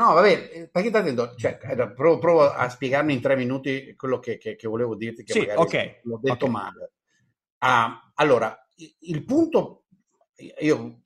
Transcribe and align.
No, 0.00 0.14
vabbè, 0.14 0.68
perché 0.72 0.88
stai 0.88 1.02
attento, 1.02 1.34
cioè, 1.36 1.58
eh, 1.60 1.92
provo, 1.92 2.18
provo, 2.18 2.50
a 2.50 2.70
spiegarmi 2.70 3.12
in 3.12 3.20
tre 3.20 3.36
minuti 3.36 3.94
quello 3.96 4.18
che, 4.18 4.38
che, 4.38 4.56
che 4.56 4.66
volevo 4.66 4.94
dirti, 4.94 5.24
che 5.24 5.34
sì, 5.34 5.40
magari 5.40 5.60
okay, 5.60 6.00
l'ho 6.04 6.18
detto 6.22 6.46
okay. 6.46 6.50
male. 6.50 6.92
Ah, 7.58 8.10
allora, 8.14 8.66
il 9.00 9.24
punto, 9.26 9.84
io, 10.60 11.02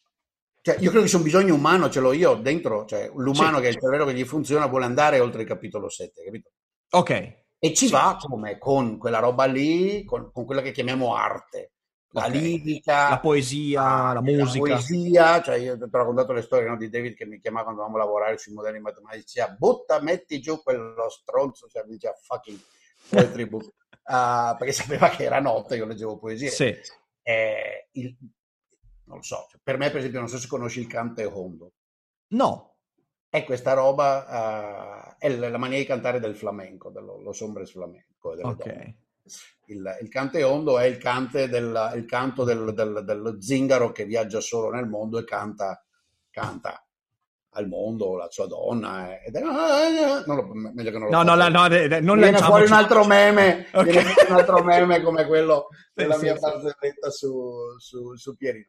cioè, 0.62 0.76
io 0.78 0.90
credo 0.90 1.02
che 1.02 1.08
sia 1.08 1.18
un 1.18 1.24
bisogno 1.24 1.54
umano, 1.56 1.90
ce 1.90 1.98
l'ho 1.98 2.12
io 2.12 2.34
dentro, 2.36 2.84
cioè 2.84 3.10
l'umano 3.16 3.56
Sì. 3.56 3.62
che 3.62 3.68
è 3.68 3.70
il 3.72 3.80
cervello 3.80 4.04
che 4.04 4.14
gli 4.14 4.24
funziona 4.24 4.66
vuole 4.66 4.84
andare 4.84 5.18
oltre 5.18 5.42
il 5.42 5.48
capitolo 5.48 5.88
7, 5.88 6.22
capito? 6.22 6.50
Ok. 6.90 7.10
E 7.58 7.74
ci 7.74 7.86
Sì. 7.86 7.90
va 7.92 8.16
come? 8.20 8.58
Con 8.58 8.96
quella 8.96 9.18
roba 9.18 9.46
lì, 9.46 10.04
con, 10.04 10.30
con 10.30 10.44
quella 10.44 10.62
che 10.62 10.70
chiamiamo 10.70 11.16
arte, 11.16 11.72
la 12.14 12.26
lirica, 12.26 13.08
La 13.10 13.20
poesia, 13.20 13.82
ah, 13.82 14.12
la 14.14 14.20
musica. 14.22 14.58
poesia, 14.58 15.42
cioè 15.42 15.56
io 15.56 15.76
ti 15.76 15.82
ho 15.82 15.88
raccontato 15.90 16.32
le 16.32 16.42
storie 16.42 16.68
no, 16.68 16.76
di 16.76 16.88
David 16.88 17.14
che 17.14 17.26
mi 17.26 17.40
chiamava 17.40 17.64
quando 17.64 17.82
dovevamo 17.82 18.04
lavorare 18.04 18.38
sui 18.38 18.52
modelli 18.52 18.80
matematici, 18.80 19.24
diceva 19.24 19.48
butta, 19.50 20.00
metti 20.00 20.40
giù 20.40 20.62
quello 20.62 21.08
stronzo, 21.10 21.66
cioè 21.68 21.82
mi 21.84 21.92
diceva 21.92 22.14
fucking 22.14 22.58
poetry 23.08 23.46
book, 23.46 23.72
Ah, 24.06 24.54
perché 24.58 24.72
sapeva 24.74 25.08
che 25.08 25.24
era 25.24 25.40
notte, 25.40 25.76
io 25.76 25.86
leggevo 25.86 26.18
poesie. 26.18 26.50
Sì. 26.50 26.74
Eh, 27.22 27.88
il- 27.92 28.16
non 29.06 29.16
lo 29.18 29.22
so, 29.22 29.46
cioè, 29.50 29.60
per 29.62 29.76
me 29.78 29.88
per 29.90 29.98
esempio 29.98 30.20
non 30.20 30.28
so 30.28 30.38
se 30.38 30.46
conosci 30.46 30.80
il 30.80 30.86
cante 30.86 31.24
hondo, 31.24 31.72
No. 32.28 32.76
è 33.28 33.44
questa 33.44 33.72
roba, 33.72 35.16
eh, 35.18 35.26
è 35.26 35.28
la 35.36 35.48
la 35.48 35.58
maniera 35.58 35.80
di 35.82 35.86
cantare 35.88 36.20
del 36.20 36.36
flamenco, 36.36 36.90
dello 36.90 37.20
lo 37.20 37.32
sombres 37.32 37.70
flamenco 37.72 38.30
Ok. 38.30 38.36
donne. 38.38 38.98
Il, 39.66 39.98
il 40.02 40.08
cante 40.10 40.42
hondo 40.42 40.78
è 40.78 40.84
il, 40.84 40.98
cante 40.98 41.48
del, 41.48 41.92
il 41.94 42.04
canto 42.04 42.44
del- 42.44 42.74
del- 42.74 43.02
dello 43.04 43.40
zingaro 43.40 43.92
che 43.92 44.04
viaggia 44.04 44.40
solo 44.40 44.70
nel 44.70 44.86
mondo 44.86 45.18
e 45.18 45.24
canta, 45.24 45.82
canta 46.30 46.86
al 47.56 47.66
mondo 47.68 48.16
la 48.16 48.26
sua 48.30 48.46
donna. 48.46 49.08
eh, 49.10 49.22
Ed 49.26 49.36
è, 49.36 49.40
non 49.40 50.36
lo- 50.36 50.50
meglio 50.52 50.90
che 50.90 50.98
non 50.98 51.08
lo 51.08 51.22
No, 51.22 51.34
no, 51.34 51.48
no, 51.48 51.68
de- 51.68 52.00
non 52.00 52.18
viene 52.18 52.38
fuori 52.38 52.66
un 52.66 52.72
altro 52.72 53.04
meme, 53.06 53.66
Ok. 53.72 53.84
viene 53.84 54.02
fuori 54.10 54.30
un 54.30 54.36
altro 54.36 54.62
meme 54.62 55.00
come 55.02 55.24
quello 55.26 55.68
della 55.94 56.16
sì, 56.16 56.24
mia 56.24 56.34
sì. 56.34 56.40
barzelletta 56.40 57.10
su, 57.10 57.78
su, 57.78 58.14
su 58.16 58.36
Pierino. 58.36 58.66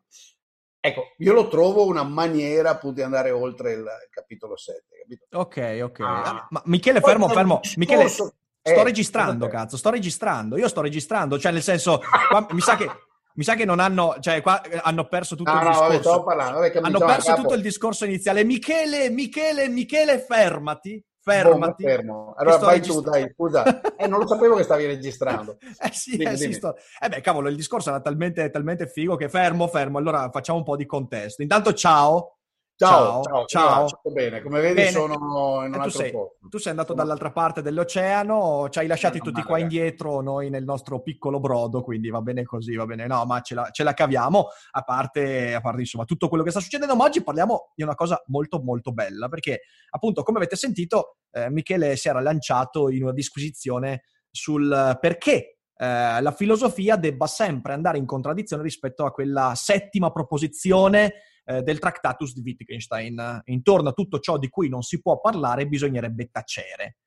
Ecco, 0.80 1.14
io 1.18 1.34
lo 1.34 1.48
trovo 1.50 1.86
una 1.88 2.04
maniera 2.04 2.70
appunto 2.70 2.98
di 2.98 3.02
andare 3.02 3.32
oltre 3.32 3.72
il, 3.74 3.80
il 3.80 4.10
capitolo 4.12 4.56
7, 4.56 4.84
capito? 5.02 5.26
Ok, 5.32 5.80
ok. 5.84 6.00
Ah. 6.02 6.48
Ma 6.52 6.62
Michele, 6.66 7.02
fermo, 7.02 7.28
fermo. 7.28 7.60
discorso- 7.62 8.36
Eh, 8.68 8.72
sto 8.74 8.84
registrando, 8.84 9.46
cosa 9.46 9.58
c'è? 9.58 9.64
cazzo, 9.64 9.78
sto 9.78 9.90
registrando. 9.92 10.58
Io 10.58 10.68
sto 10.68 10.82
registrando, 10.82 11.38
cioè 11.38 11.52
nel 11.52 11.62
senso, 11.62 12.02
qua 12.30 12.48
mi 12.50 12.62
sa 12.62 12.76
che 12.76 12.90
mi 13.36 13.44
sa 13.44 13.54
che 13.54 13.64
non 13.64 13.80
hanno, 13.80 14.16
cioè 14.20 14.42
qua 14.42 14.60
eh, 14.64 14.80
hanno 14.82 15.08
perso 15.08 15.36
tutto 15.36 15.52
No, 15.52 15.60
il 15.60 15.66
no, 15.66 15.72
vabbè, 15.72 15.98
discorso. 15.98 16.24
Vabbè, 16.24 16.72
che 16.72 16.80
hanno 16.80 16.98
perso 16.98 17.34
tutto 17.36 17.54
il 17.54 17.62
discorso 17.62 18.06
iniziale. 18.06 18.44
Michele, 18.44 19.10
Michele, 19.12 19.70
Michele, 19.70 20.18
fermati. 20.20 20.94
Boh, 20.96 21.32
Fermati. 21.32 21.84
fermo. 21.84 22.34
che 22.36 22.42
Allora 22.44 22.58
vai 22.58 22.82
tu, 22.82 23.02
dai, 23.02 23.32
scusa. 23.34 23.82
Eh, 23.98 24.08
non 24.08 24.20
lo 24.20 24.28
sapevo 24.28 24.56
che 24.56 24.64
stavi 24.64 24.86
registrando. 24.88 25.58
Eh 25.80 25.92
sì, 25.92 26.18
Dimmi, 26.18 26.32
eh 26.34 26.38
sì, 26.38 26.54
sto... 26.54 26.76
Eh 27.00 27.10
beh, 27.10 27.22
cavolo, 27.22 27.50
il 27.50 27.56
discorso 27.56 27.90
era 27.90 28.00
talmente, 28.00 28.50
talmente 28.50 28.88
figo 28.88 29.16
che 29.16 29.30
fermo, 29.30 29.68
fermo. 29.68 29.98
Allora 30.00 30.30
facciamo 30.32 30.58
un 30.60 30.64
po' 30.64 30.76
di 30.76 30.86
contesto. 30.88 31.42
Intanto 31.44 31.74
ciao. 31.74 32.38
Ciao, 32.78 33.22
Ciao, 33.24 33.24
ciao, 33.24 33.46
ciao. 33.46 33.88
ciao. 33.88 34.12
Bene, 34.12 34.42
come 34.42 34.60
vedi 34.60 34.74
Bene. 34.76 34.90
sono 34.92 35.14
in 35.14 35.68
un 35.68 35.72
tu, 35.72 35.78
altro 35.80 35.90
sei, 36.02 36.12
posto. 36.12 36.48
tu 36.50 36.58
sei 36.58 36.72
andato 36.72 36.90
Sono- 36.90 37.02
dall'altra 37.02 37.32
parte 37.32 37.62
dell'oceano, 37.62 38.68
ci 38.70 38.80
hai 38.80 38.88
lasciati 38.88 39.20
Meno 39.20 39.32
tutti 39.32 39.44
qua 39.46 39.56
ragazzi. 39.56 39.76
indietro, 39.76 40.20
noi 40.20 40.50
nel 40.50 40.66
nostro 40.66 41.02
piccolo 41.02 41.40
brodo, 41.40 41.82
quindi 41.82 42.10
va 42.10 42.20
bene 42.20 42.44
così, 42.44 42.76
va 42.76 42.86
bene. 42.86 43.08
No, 43.08 43.24
ma 43.24 43.40
ce 43.40 43.56
la, 43.56 43.70
ce 43.72 43.84
la 43.84 43.94
caviamo, 43.94 44.48
a 44.72 44.82
parte, 44.82 45.54
a 45.56 45.62
parte 45.62 45.80
insomma 45.80 46.04
tutto 46.04 46.28
quello 46.28 46.44
che 46.44 46.52
sta 46.52 46.60
succedendo. 46.60 46.98
Ma 46.98 47.06
oggi 47.06 47.24
parliamo 47.24 47.72
di 47.74 47.84
una 47.84 47.96
cosa 47.96 48.22
molto 48.28 48.60
molto 48.62 48.92
bella, 48.92 49.30
perché 49.30 49.62
appunto, 49.92 50.24
come 50.24 50.40
avete 50.40 50.58
sentito, 50.58 51.20
eh, 51.32 51.50
Michele 51.50 51.96
si 51.96 52.10
era 52.10 52.20
lanciato 52.20 52.90
in 52.90 53.04
una 53.04 53.14
disquisizione 53.14 54.04
sul 54.30 54.98
perché 55.00 55.60
eh, 55.78 56.22
la 56.22 56.32
filosofia 56.36 56.98
debba 56.98 57.26
sempre 57.26 57.72
andare 57.72 57.98
in 57.98 58.06
contraddizione 58.06 58.64
rispetto 58.64 59.06
a 59.06 59.12
quella 59.12 59.54
settima 59.56 60.12
proposizione 60.12 61.14
eh, 61.46 61.62
del 61.62 61.80
Tractatus 61.80 62.34
di 62.34 62.42
Wittgenstein. 62.42 63.42
Intorno 63.46 63.90
a 63.90 63.94
tutto 63.94 64.20
ciò 64.20 64.38
di 64.38 64.50
cui 64.50 64.70
non 64.70 64.82
si 64.82 65.02
può 65.02 65.20
parlare 65.20 65.68
bisognerebbe 65.68 66.30
tacere. 66.32 66.98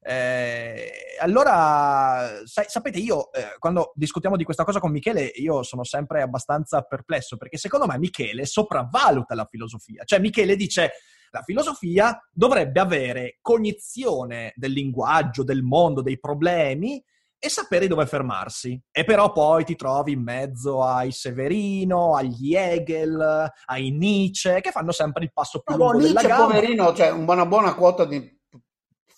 Eh, 0.00 1.16
allora, 1.18 2.42
sai- 2.44 2.66
sapete, 2.68 2.98
io 2.98 3.32
eh, 3.32 3.56
quando 3.58 3.90
discutiamo 3.96 4.36
di 4.36 4.44
questa 4.44 4.62
cosa 4.62 4.78
con 4.78 4.92
Michele, 4.92 5.24
io 5.24 5.64
sono 5.64 5.82
sempre 5.82 6.22
abbastanza 6.22 6.82
perplesso 6.82 7.36
perché 7.36 7.56
secondo 7.56 7.86
me 7.86 7.98
Michele 7.98 8.46
sopravvaluta 8.46 9.34
la 9.34 9.46
filosofia. 9.46 10.04
Cioè, 10.04 10.20
Michele 10.20 10.54
dice 10.54 10.92
la 11.32 11.42
filosofia 11.42 12.16
dovrebbe 12.30 12.78
avere 12.78 13.38
cognizione 13.40 14.52
del 14.54 14.70
linguaggio, 14.70 15.42
del 15.42 15.62
mondo, 15.62 16.02
dei 16.02 16.20
problemi 16.20 17.02
e 17.38 17.48
sapere 17.48 17.86
dove 17.86 18.06
fermarsi. 18.06 18.80
E 18.90 19.04
però 19.04 19.32
poi 19.32 19.64
ti 19.64 19.76
trovi 19.76 20.12
in 20.12 20.22
mezzo 20.22 20.82
ai 20.82 21.12
Severino, 21.12 22.16
agli 22.16 22.54
Hegel, 22.54 23.50
ai 23.66 23.90
Nietzsche, 23.90 24.60
che 24.60 24.70
fanno 24.70 24.92
sempre 24.92 25.24
il 25.24 25.32
passo 25.32 25.60
più 25.60 25.74
No, 25.74 25.84
boh, 25.84 25.92
lungo 25.92 26.06
della 26.06 26.20
Nietzsche, 26.20 26.38
gamba. 26.38 26.54
poverino, 26.54 26.94
cioè 26.94 27.10
una 27.10 27.46
buona 27.46 27.74
quota 27.74 28.04
di 28.04 28.34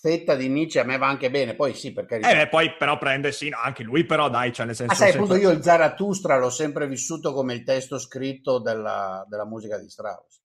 fetta 0.00 0.36
di 0.36 0.48
Nietzsche 0.48 0.78
a 0.78 0.84
me 0.84 0.96
va 0.96 1.08
anche 1.08 1.30
bene, 1.30 1.54
poi 1.56 1.74
sì, 1.74 1.92
per 1.92 2.06
carità. 2.06 2.30
Eh, 2.30 2.34
beh, 2.36 2.48
poi 2.48 2.76
però 2.76 2.98
prende, 2.98 3.32
sì, 3.32 3.48
no, 3.48 3.58
anche 3.60 3.82
lui 3.82 4.04
però 4.04 4.28
dai, 4.28 4.52
cioè 4.52 4.66
nel 4.66 4.76
senso... 4.76 4.92
Ah, 4.92 4.96
sai, 4.96 5.10
se- 5.10 5.16
appunto 5.18 5.34
io 5.36 5.50
il 5.50 5.62
Zarathustra 5.62 6.38
l'ho 6.38 6.50
sempre 6.50 6.86
vissuto 6.86 7.32
come 7.32 7.54
il 7.54 7.64
testo 7.64 7.98
scritto 7.98 8.60
della, 8.60 9.24
della 9.28 9.44
musica 9.46 9.76
di 9.78 9.88
Strauss. 9.88 10.40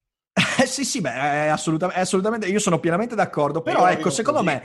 Eh, 0.60 0.66
sì, 0.66 0.84
sì, 0.84 1.00
beh, 1.00 1.12
è 1.12 1.46
assolutamente, 1.48 2.00
è 2.00 2.02
assolutamente, 2.02 2.46
io 2.48 2.58
sono 2.58 2.80
pienamente 2.80 3.14
d'accordo, 3.14 3.62
però 3.62 3.80
Io 3.82 3.86
ecco, 3.86 4.10
secondo 4.10 4.42
così, 4.42 4.50
me... 4.54 4.62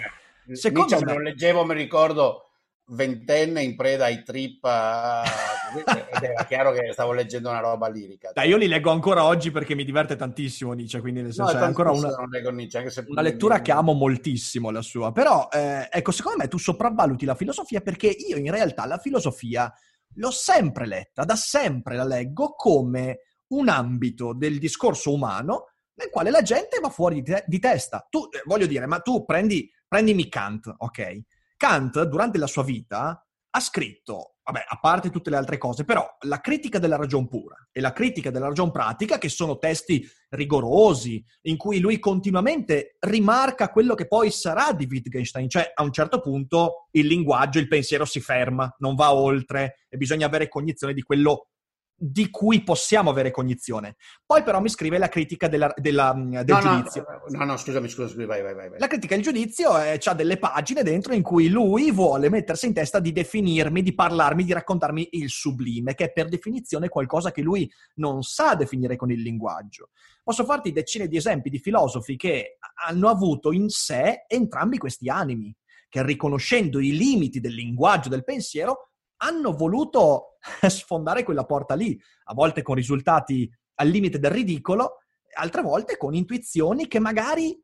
eh. 0.48 0.56
secondo 0.56 0.96
Nietzsche 0.96 1.06
me 1.06 1.14
lo 1.14 1.20
leggevo, 1.22 1.66
mi 1.66 1.74
ricordo, 1.76 2.49
ventenne 2.90 3.62
in 3.62 3.76
preda 3.76 4.06
ai 4.06 4.24
trip, 4.24 4.66
ed 4.66 6.24
era 6.24 6.46
chiaro 6.46 6.72
che 6.72 6.92
stavo 6.92 7.14
leggendo 7.14 7.50
una 7.50 7.60
roba 7.60 7.88
lirica. 7.88 8.32
Dai, 8.34 8.50
io 8.50 8.58
li 8.58 8.68
leggo 8.68 8.92
ancora 8.92 9.24
oggi 9.24 9.52
perché 9.52 9.76
mi 9.76 9.84
diverte 9.84 10.16
tantissimo 10.16 10.74
Nietzsche, 10.74 11.00
quindi 11.00 11.22
nel 11.22 11.34
No, 11.36 11.48
senso 11.48 11.58
è 11.58 11.66
ancora 11.66 11.92
una, 11.92 12.10
Nietzsche, 12.52 13.06
una 13.08 13.22
lettura 13.22 13.62
che 13.62 13.72
amo 13.72 13.94
moltissimo 13.94 14.72
la 14.72 14.82
sua. 14.82 15.12
Però, 15.12 15.48
eh, 15.52 15.88
ecco, 15.92 16.12
secondo 16.12 16.40
me 16.40 16.48
tu 16.48 16.58
sopravvaluti 16.58 17.26
la 17.26 17.36
filosofia 17.36 17.82
perché 17.82 18.08
io 18.08 18.38
in 18.38 18.52
realtà 18.52 18.86
la 18.86 18.98
filosofia 18.98 19.72
l'ho 20.16 20.32
sempre 20.32 20.88
letta, 20.88 21.24
da 21.24 21.36
sempre 21.36 21.96
la 21.96 22.06
leggo 22.06 22.54
come 22.56 23.20
un 23.50 23.70
ambito 23.70 24.34
del 24.34 24.58
discorso 24.58 25.14
umano 25.14 25.66
nel 25.94 26.10
quale 26.10 26.30
la 26.30 26.42
gente 26.42 26.80
va 26.80 26.90
fuori 26.90 27.22
di, 27.22 27.32
te- 27.32 27.44
di 27.46 27.60
testa. 27.60 28.08
Tu, 28.10 28.28
eh, 28.32 28.42
voglio 28.46 28.66
dire, 28.66 28.86
ma 28.86 29.00
tu 29.00 29.26
prendi, 29.26 29.70
prendimi 29.88 30.30
Kant, 30.30 30.74
ok? 30.76 31.20
Kant, 31.60 32.02
durante 32.04 32.38
la 32.38 32.48
sua 32.48 32.64
vita, 32.64 33.22
ha 33.52 33.60
scritto, 33.60 34.36
vabbè, 34.46 34.64
a 34.66 34.80
parte 34.80 35.10
tutte 35.10 35.30
le 35.30 35.36
altre 35.36 35.58
cose, 35.58 35.84
però 35.84 36.08
la 36.22 36.40
critica 36.40 36.80
della 36.80 36.96
ragion 36.96 37.28
pura 37.28 37.68
e 37.70 37.82
la 37.82 37.92
critica 37.92 38.32
della 38.32 38.48
ragion 38.48 38.72
pratica, 38.72 39.18
che 39.18 39.28
sono 39.28 39.58
testi 39.58 40.08
rigorosi, 40.30 41.22
in 41.48 41.58
cui 41.58 41.80
lui 41.80 42.00
continuamente 42.00 42.96
rimarca 43.00 43.72
quello 43.72 43.94
che 43.94 44.08
poi 44.08 44.32
sarà 44.32 44.72
di 44.72 44.88
Wittgenstein, 44.90 45.50
cioè 45.50 45.70
a 45.76 45.84
un 45.84 45.92
certo 45.92 46.22
punto 46.22 46.88
il 46.92 47.08
linguaggio, 47.08 47.60
il 47.60 47.68
pensiero 47.68 48.06
si 48.06 48.22
ferma, 48.22 48.74
non 48.78 48.96
va 48.96 49.14
oltre 49.14 49.80
e 49.90 49.98
bisogna 49.98 50.28
avere 50.28 50.48
cognizione 50.48 50.94
di 50.94 51.02
quello 51.02 51.50
di 52.00 52.30
cui 52.30 52.64
possiamo 52.64 53.10
avere 53.10 53.30
cognizione. 53.32 53.96
Poi 54.26 54.42
però 54.42 54.62
mi 54.62 54.70
scrive 54.70 54.98
la 54.98 55.10
critica 55.10 55.48
della, 55.48 55.72
della, 55.76 56.14
del 56.16 56.46
No, 56.46 56.60
no, 56.62 56.76
giudizio. 56.78 57.06
no, 57.28 57.44
no, 57.44 57.58
scusami, 57.58 57.90
scusa, 57.90 58.08
scusa, 58.08 58.26
vai, 58.26 58.42
vai, 58.42 58.54
vai. 58.54 58.70
vai. 58.70 58.80
La 58.80 58.88
critica 58.88 59.16
del 59.16 59.24
giudizio 59.24 59.78
eh, 59.82 60.00
ha 60.04 60.14
delle 60.14 60.38
pagine 60.38 60.82
dentro 60.84 61.14
in 61.14 61.22
cui 61.22 61.50
lui 61.50 61.92
vuole 61.92 62.30
mettersi 62.30 62.68
in 62.68 62.74
testa 62.74 63.00
di 63.00 63.12
definirmi, 63.12 63.82
di 63.82 63.94
parlarmi, 63.94 64.46
di 64.46 64.54
raccontarmi 64.54 65.10
il 65.12 65.30
sublime, 65.30 65.94
che 65.94 66.06
è 66.06 66.12
per 66.12 66.30
definizione 66.30 66.88
qualcosa 66.88 67.32
che 67.32 67.42
lui 67.42 67.70
non 67.96 68.24
sa 68.24 68.56
definire 68.56 68.96
con 68.96 69.12
il 69.12 69.22
linguaggio. 69.22 69.90
Posso 70.24 70.46
farti 70.46 70.72
decine 70.72 71.08
di 71.08 71.18
esempi 71.18 71.50
di 71.50 71.60
filosofi 71.60 72.16
che 72.16 72.58
hanno 72.86 73.10
avuto 73.10 73.52
in 73.52 73.68
sé 73.70 74.26
entrambi 74.28 74.78
questi 74.78 75.10
animi, 75.10 75.54
che 75.90 76.04
riconoscendo 76.04 76.80
i 76.80 76.96
limiti 76.96 77.40
del 77.40 77.54
linguaggio, 77.56 78.10
del 78.10 78.24
pensiero, 78.24 78.89
hanno 79.22 79.54
voluto 79.54 80.38
sfondare 80.68 81.24
quella 81.24 81.46
porta 81.46 81.74
lì, 81.76 82.00
a 82.26 82.34
volte 82.34 82.62
con 82.62 82.76
risultati 82.76 83.50
al 83.76 83.88
limite 83.88 84.20
del 84.20 84.32
ridicolo, 84.32 84.98
altre 85.36 85.62
volte 85.62 85.98
con 85.98 86.14
intuizioni 86.14 86.88
che 86.88 87.00
magari 87.00 87.52
eh, 87.52 87.62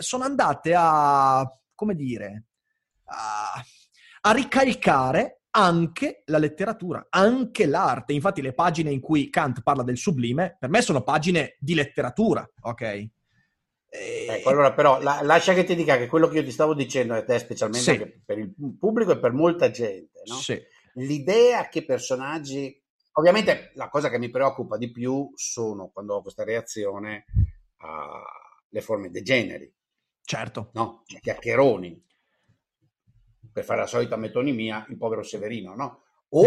sono 0.00 0.24
andate 0.24 0.74
a, 0.76 1.46
come 1.74 1.94
dire, 1.94 2.44
a, 3.04 3.62
a 4.22 4.32
ricalcare 4.32 5.42
anche 5.50 6.22
la 6.26 6.38
letteratura, 6.38 7.06
anche 7.10 7.66
l'arte. 7.66 8.12
Infatti 8.12 8.42
le 8.42 8.52
pagine 8.54 8.90
in 8.90 9.00
cui 9.00 9.30
Kant 9.30 9.62
parla 9.62 9.82
del 9.82 9.96
sublime, 9.96 10.56
per 10.58 10.68
me 10.68 10.80
sono 10.82 11.02
pagine 11.02 11.56
di 11.58 11.74
letteratura, 11.74 12.48
ok? 12.62 13.06
Ecco, 13.90 14.50
allora 14.50 14.74
però 14.74 15.00
la- 15.00 15.20
lascia 15.22 15.54
che 15.54 15.64
ti 15.64 15.74
dica 15.74 15.96
che 15.96 16.06
quello 16.06 16.28
che 16.28 16.38
io 16.38 16.44
ti 16.44 16.50
stavo 16.50 16.74
dicendo 16.74 17.14
a 17.14 17.24
te 17.24 17.38
specialmente 17.38 17.80
Sì. 17.96 18.22
per 18.24 18.38
il 18.38 18.52
pubblico 18.78 19.12
e 19.12 19.18
per 19.18 19.32
molta 19.32 19.70
gente, 19.70 20.20
no? 20.26 20.34
Sì. 20.34 20.60
L'idea 20.98 21.68
che 21.68 21.84
personaggi 21.84 22.80
ovviamente 23.12 23.72
la 23.74 23.88
cosa 23.88 24.08
che 24.08 24.18
mi 24.18 24.30
preoccupa 24.30 24.76
di 24.76 24.90
più 24.90 25.30
sono 25.34 25.90
quando 25.90 26.16
ho 26.16 26.22
questa 26.22 26.44
reazione 26.44 27.24
alle 27.78 28.80
forme 28.80 29.10
degeneri 29.10 29.72
Certo. 30.22 30.70
no? 30.74 31.04
i 31.06 31.20
chiacchieroni 31.20 32.04
per 33.52 33.64
fare 33.64 33.80
la 33.80 33.86
solita 33.86 34.16
metonimia 34.16 34.86
il 34.88 34.96
povero 34.96 35.22
Severino 35.22 35.74
no? 35.74 36.02
o 36.30 36.46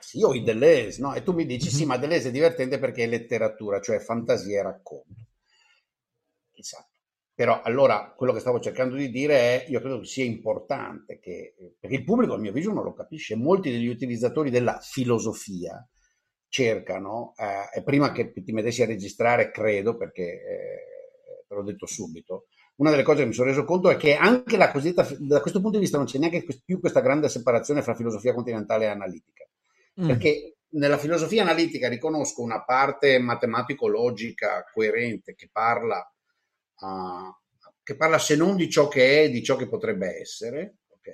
sì, 0.00 0.22
o 0.22 0.34
i 0.34 0.42
Deleuze 0.42 1.00
no? 1.00 1.14
e 1.14 1.22
tu 1.22 1.32
mi 1.32 1.46
dici 1.46 1.70
sì 1.70 1.84
ma 1.84 1.96
Deleuze 1.96 2.28
è 2.28 2.32
divertente 2.32 2.78
perché 2.78 3.04
è 3.04 3.06
letteratura 3.06 3.80
cioè 3.80 4.00
fantasia 4.00 4.60
e 4.60 4.62
racconto 4.62 5.26
esatto 6.52 6.93
però 7.34 7.60
allora 7.62 8.14
quello 8.16 8.32
che 8.32 8.40
stavo 8.40 8.60
cercando 8.60 8.94
di 8.96 9.10
dire 9.10 9.34
è 9.36 9.66
io 9.68 9.80
credo 9.80 10.00
che 10.00 10.06
sia 10.06 10.24
importante 10.24 11.18
che 11.18 11.54
perché 11.80 11.96
il 11.96 12.04
pubblico 12.04 12.34
a 12.34 12.38
mio 12.38 12.50
avviso 12.50 12.72
non 12.72 12.84
lo 12.84 12.92
capisce 12.94 13.34
molti 13.34 13.70
degli 13.70 13.88
utilizzatori 13.88 14.50
della 14.50 14.78
filosofia 14.80 15.86
cercano 16.48 17.34
eh, 17.36 17.78
e 17.78 17.82
prima 17.82 18.12
che 18.12 18.32
ti 18.32 18.52
mettessi 18.52 18.82
a 18.82 18.86
registrare 18.86 19.50
credo 19.50 19.96
perché 19.96 20.22
eh, 20.22 21.44
te 21.48 21.54
l'ho 21.54 21.64
detto 21.64 21.86
subito 21.86 22.46
una 22.76 22.90
delle 22.90 23.02
cose 23.02 23.22
che 23.22 23.26
mi 23.26 23.34
sono 23.34 23.48
reso 23.48 23.64
conto 23.64 23.90
è 23.90 23.96
che 23.96 24.14
anche 24.14 24.56
la 24.56 24.70
cosiddetta 24.70 25.06
da 25.18 25.40
questo 25.40 25.60
punto 25.60 25.76
di 25.78 25.82
vista 25.82 25.96
non 25.96 26.06
c'è 26.06 26.18
neanche 26.18 26.44
più 26.64 26.78
questa 26.78 27.00
grande 27.00 27.28
separazione 27.28 27.82
fra 27.82 27.94
filosofia 27.94 28.32
continentale 28.34 28.84
e 28.84 28.88
analitica 28.88 29.44
Mm. 30.00 30.06
perché 30.08 30.56
nella 30.74 30.98
filosofia 30.98 31.42
analitica 31.42 31.88
riconosco 31.88 32.42
una 32.42 32.64
parte 32.64 33.18
matematico-logica 33.18 34.64
coerente 34.72 35.34
che 35.36 35.48
parla, 35.52 36.04
uh, 36.84 37.34
che 37.82 37.96
parla 37.96 38.18
se 38.18 38.36
non 38.36 38.56
di 38.56 38.70
ciò 38.70 38.88
che 38.88 39.24
è, 39.24 39.30
di 39.30 39.42
ciò 39.42 39.56
che 39.56 39.68
potrebbe 39.68 40.20
essere, 40.20 40.78
ok? 40.88 41.08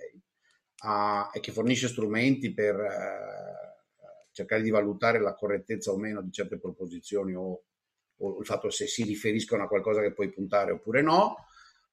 Uh, 0.82 1.36
e 1.36 1.40
che 1.40 1.52
fornisce 1.52 1.88
strumenti 1.88 2.54
per 2.54 2.76
uh, 2.76 4.30
cercare 4.32 4.62
di 4.62 4.70
valutare 4.70 5.20
la 5.20 5.34
correttezza 5.34 5.90
o 5.90 5.98
meno 5.98 6.22
di 6.22 6.30
certe 6.30 6.58
proposizioni 6.58 7.34
o, 7.34 7.64
o, 8.16 8.38
il 8.38 8.46
fatto 8.46 8.70
se 8.70 8.86
si 8.86 9.02
riferiscono 9.04 9.64
a 9.64 9.68
qualcosa 9.68 10.00
che 10.00 10.12
puoi 10.12 10.30
puntare 10.30 10.72
oppure 10.72 11.02
no. 11.02 11.46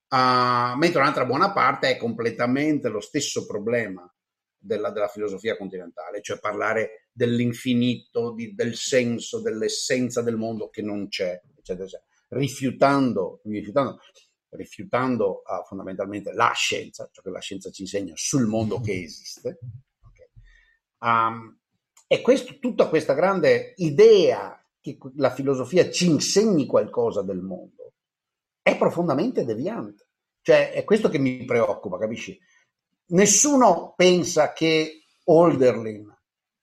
Uh, 0.08 0.74
mentre 0.78 1.00
un'altra 1.00 1.26
buona 1.26 1.52
parte 1.52 1.90
è 1.90 1.96
completamente 1.98 2.88
lo 2.88 3.00
stesso 3.00 3.44
problema 3.44 4.10
della, 4.56 4.90
della, 4.90 5.08
filosofia 5.08 5.56
continentale, 5.56 6.22
cioè 6.22 6.40
parlare 6.40 7.08
dell'infinito, 7.12 8.32
di, 8.32 8.54
del 8.54 8.74
senso, 8.74 9.42
dell'essenza 9.42 10.22
del 10.22 10.36
mondo 10.36 10.70
che 10.70 10.82
non 10.82 11.08
c'è, 11.08 11.40
eccetera, 11.58 11.84
eccetera. 11.84 12.07
Rifiutando, 12.28 13.40
rifiutando, 13.44 14.00
rifiutando 14.50 15.42
uh, 15.44 15.64
fondamentalmente 15.66 16.32
la 16.32 16.52
scienza, 16.54 17.08
ciò 17.12 17.22
che 17.22 17.30
la 17.30 17.40
scienza 17.40 17.70
ci 17.70 17.82
insegna 17.82 18.12
sul 18.16 18.46
mondo 18.46 18.80
che 18.80 18.92
esiste. 19.02 19.58
Okay. 20.00 20.28
Um, 21.00 21.58
e 22.06 22.20
questo, 22.20 22.58
tutta 22.58 22.88
questa 22.88 23.14
grande 23.14 23.74
idea 23.76 24.62
che 24.80 24.96
la 25.16 25.30
filosofia 25.30 25.90
ci 25.90 26.08
insegni 26.08 26.66
qualcosa 26.66 27.22
del 27.22 27.40
mondo 27.40 27.92
è 28.62 28.76
profondamente 28.76 29.44
deviante. 29.44 30.06
Cioè, 30.40 30.72
è 30.72 30.84
questo 30.84 31.08
che 31.08 31.18
mi 31.18 31.44
preoccupa, 31.44 31.98
capisci? 31.98 32.38
nessuno 33.08 33.94
pensa 33.96 34.52
che 34.52 35.04
Holderlin 35.24 36.14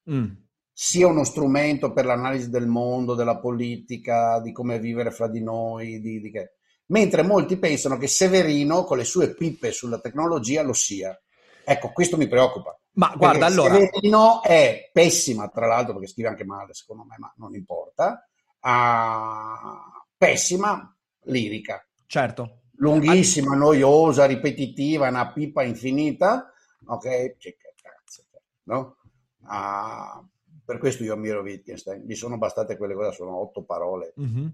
mm. 0.09 0.31
Sia 0.77 1.07
uno 1.07 1.23
strumento 1.23 1.93
per 1.93 2.03
l'analisi 2.03 2.49
del 2.49 2.67
mondo, 2.67 3.15
della 3.15 3.39
politica, 3.39 4.41
di 4.41 4.51
come 4.51 4.77
vivere 4.77 5.09
fra 5.09 5.29
di 5.29 5.41
noi, 5.41 6.01
di, 6.01 6.19
di 6.19 6.29
che... 6.29 6.55
mentre 6.87 7.23
molti 7.23 7.55
pensano 7.55 7.97
che 7.97 8.07
Severino 8.07 8.83
con 8.83 8.97
le 8.97 9.05
sue 9.05 9.33
pippe 9.33 9.71
sulla 9.71 10.01
tecnologia 10.01 10.63
lo 10.63 10.73
sia. 10.73 11.17
Ecco, 11.63 11.93
questo 11.93 12.17
mi 12.17 12.27
preoccupa. 12.27 12.77
Ma 12.95 13.13
guarda, 13.15 13.45
allora... 13.45 13.75
Severino 13.75 14.43
è 14.43 14.89
pessima, 14.91 15.47
tra 15.47 15.65
l'altro, 15.65 15.93
perché 15.93 16.09
scrive 16.09 16.27
anche 16.27 16.43
male, 16.43 16.73
secondo 16.73 17.05
me, 17.05 17.15
ma 17.19 17.33
non 17.37 17.55
importa. 17.55 18.27
Uh, 18.59 20.03
pessima 20.17 20.93
lirica. 21.21 21.87
Certo 22.05 22.59
lunghissima, 22.77 23.55
noiosa, 23.55 24.25
ripetitiva, 24.25 25.07
una 25.07 25.31
pipa 25.31 25.63
infinita, 25.63 26.51
ok? 26.85 27.37
Che 27.37 27.57
cazzo, 27.81 28.25
no? 28.63 28.97
Ah, 29.43 30.21
per 30.65 30.77
questo 30.79 31.03
io 31.03 31.13
ammiro 31.13 31.41
Wittgenstein, 31.41 32.03
mi 32.05 32.15
sono 32.15 32.37
bastate 32.37 32.77
quelle 32.77 32.95
cose, 32.95 33.15
sono 33.15 33.39
otto 33.39 33.63
parole. 33.63 34.13
Mm-hmm. 34.19 34.47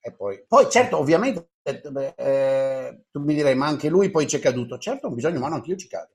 E 0.00 0.12
poi, 0.12 0.44
poi, 0.46 0.70
certo, 0.70 0.98
ovviamente, 0.98 1.50
eh, 1.62 3.02
tu 3.10 3.20
mi 3.20 3.34
direi, 3.34 3.54
ma 3.54 3.66
anche 3.66 3.88
lui 3.88 4.10
poi 4.10 4.26
c'è 4.26 4.38
caduto. 4.38 4.78
Certo, 4.78 5.08
un 5.08 5.14
bisogno 5.14 5.38
umano, 5.38 5.56
anch'io 5.56 5.76
ci 5.76 5.88
cado. 5.88 6.14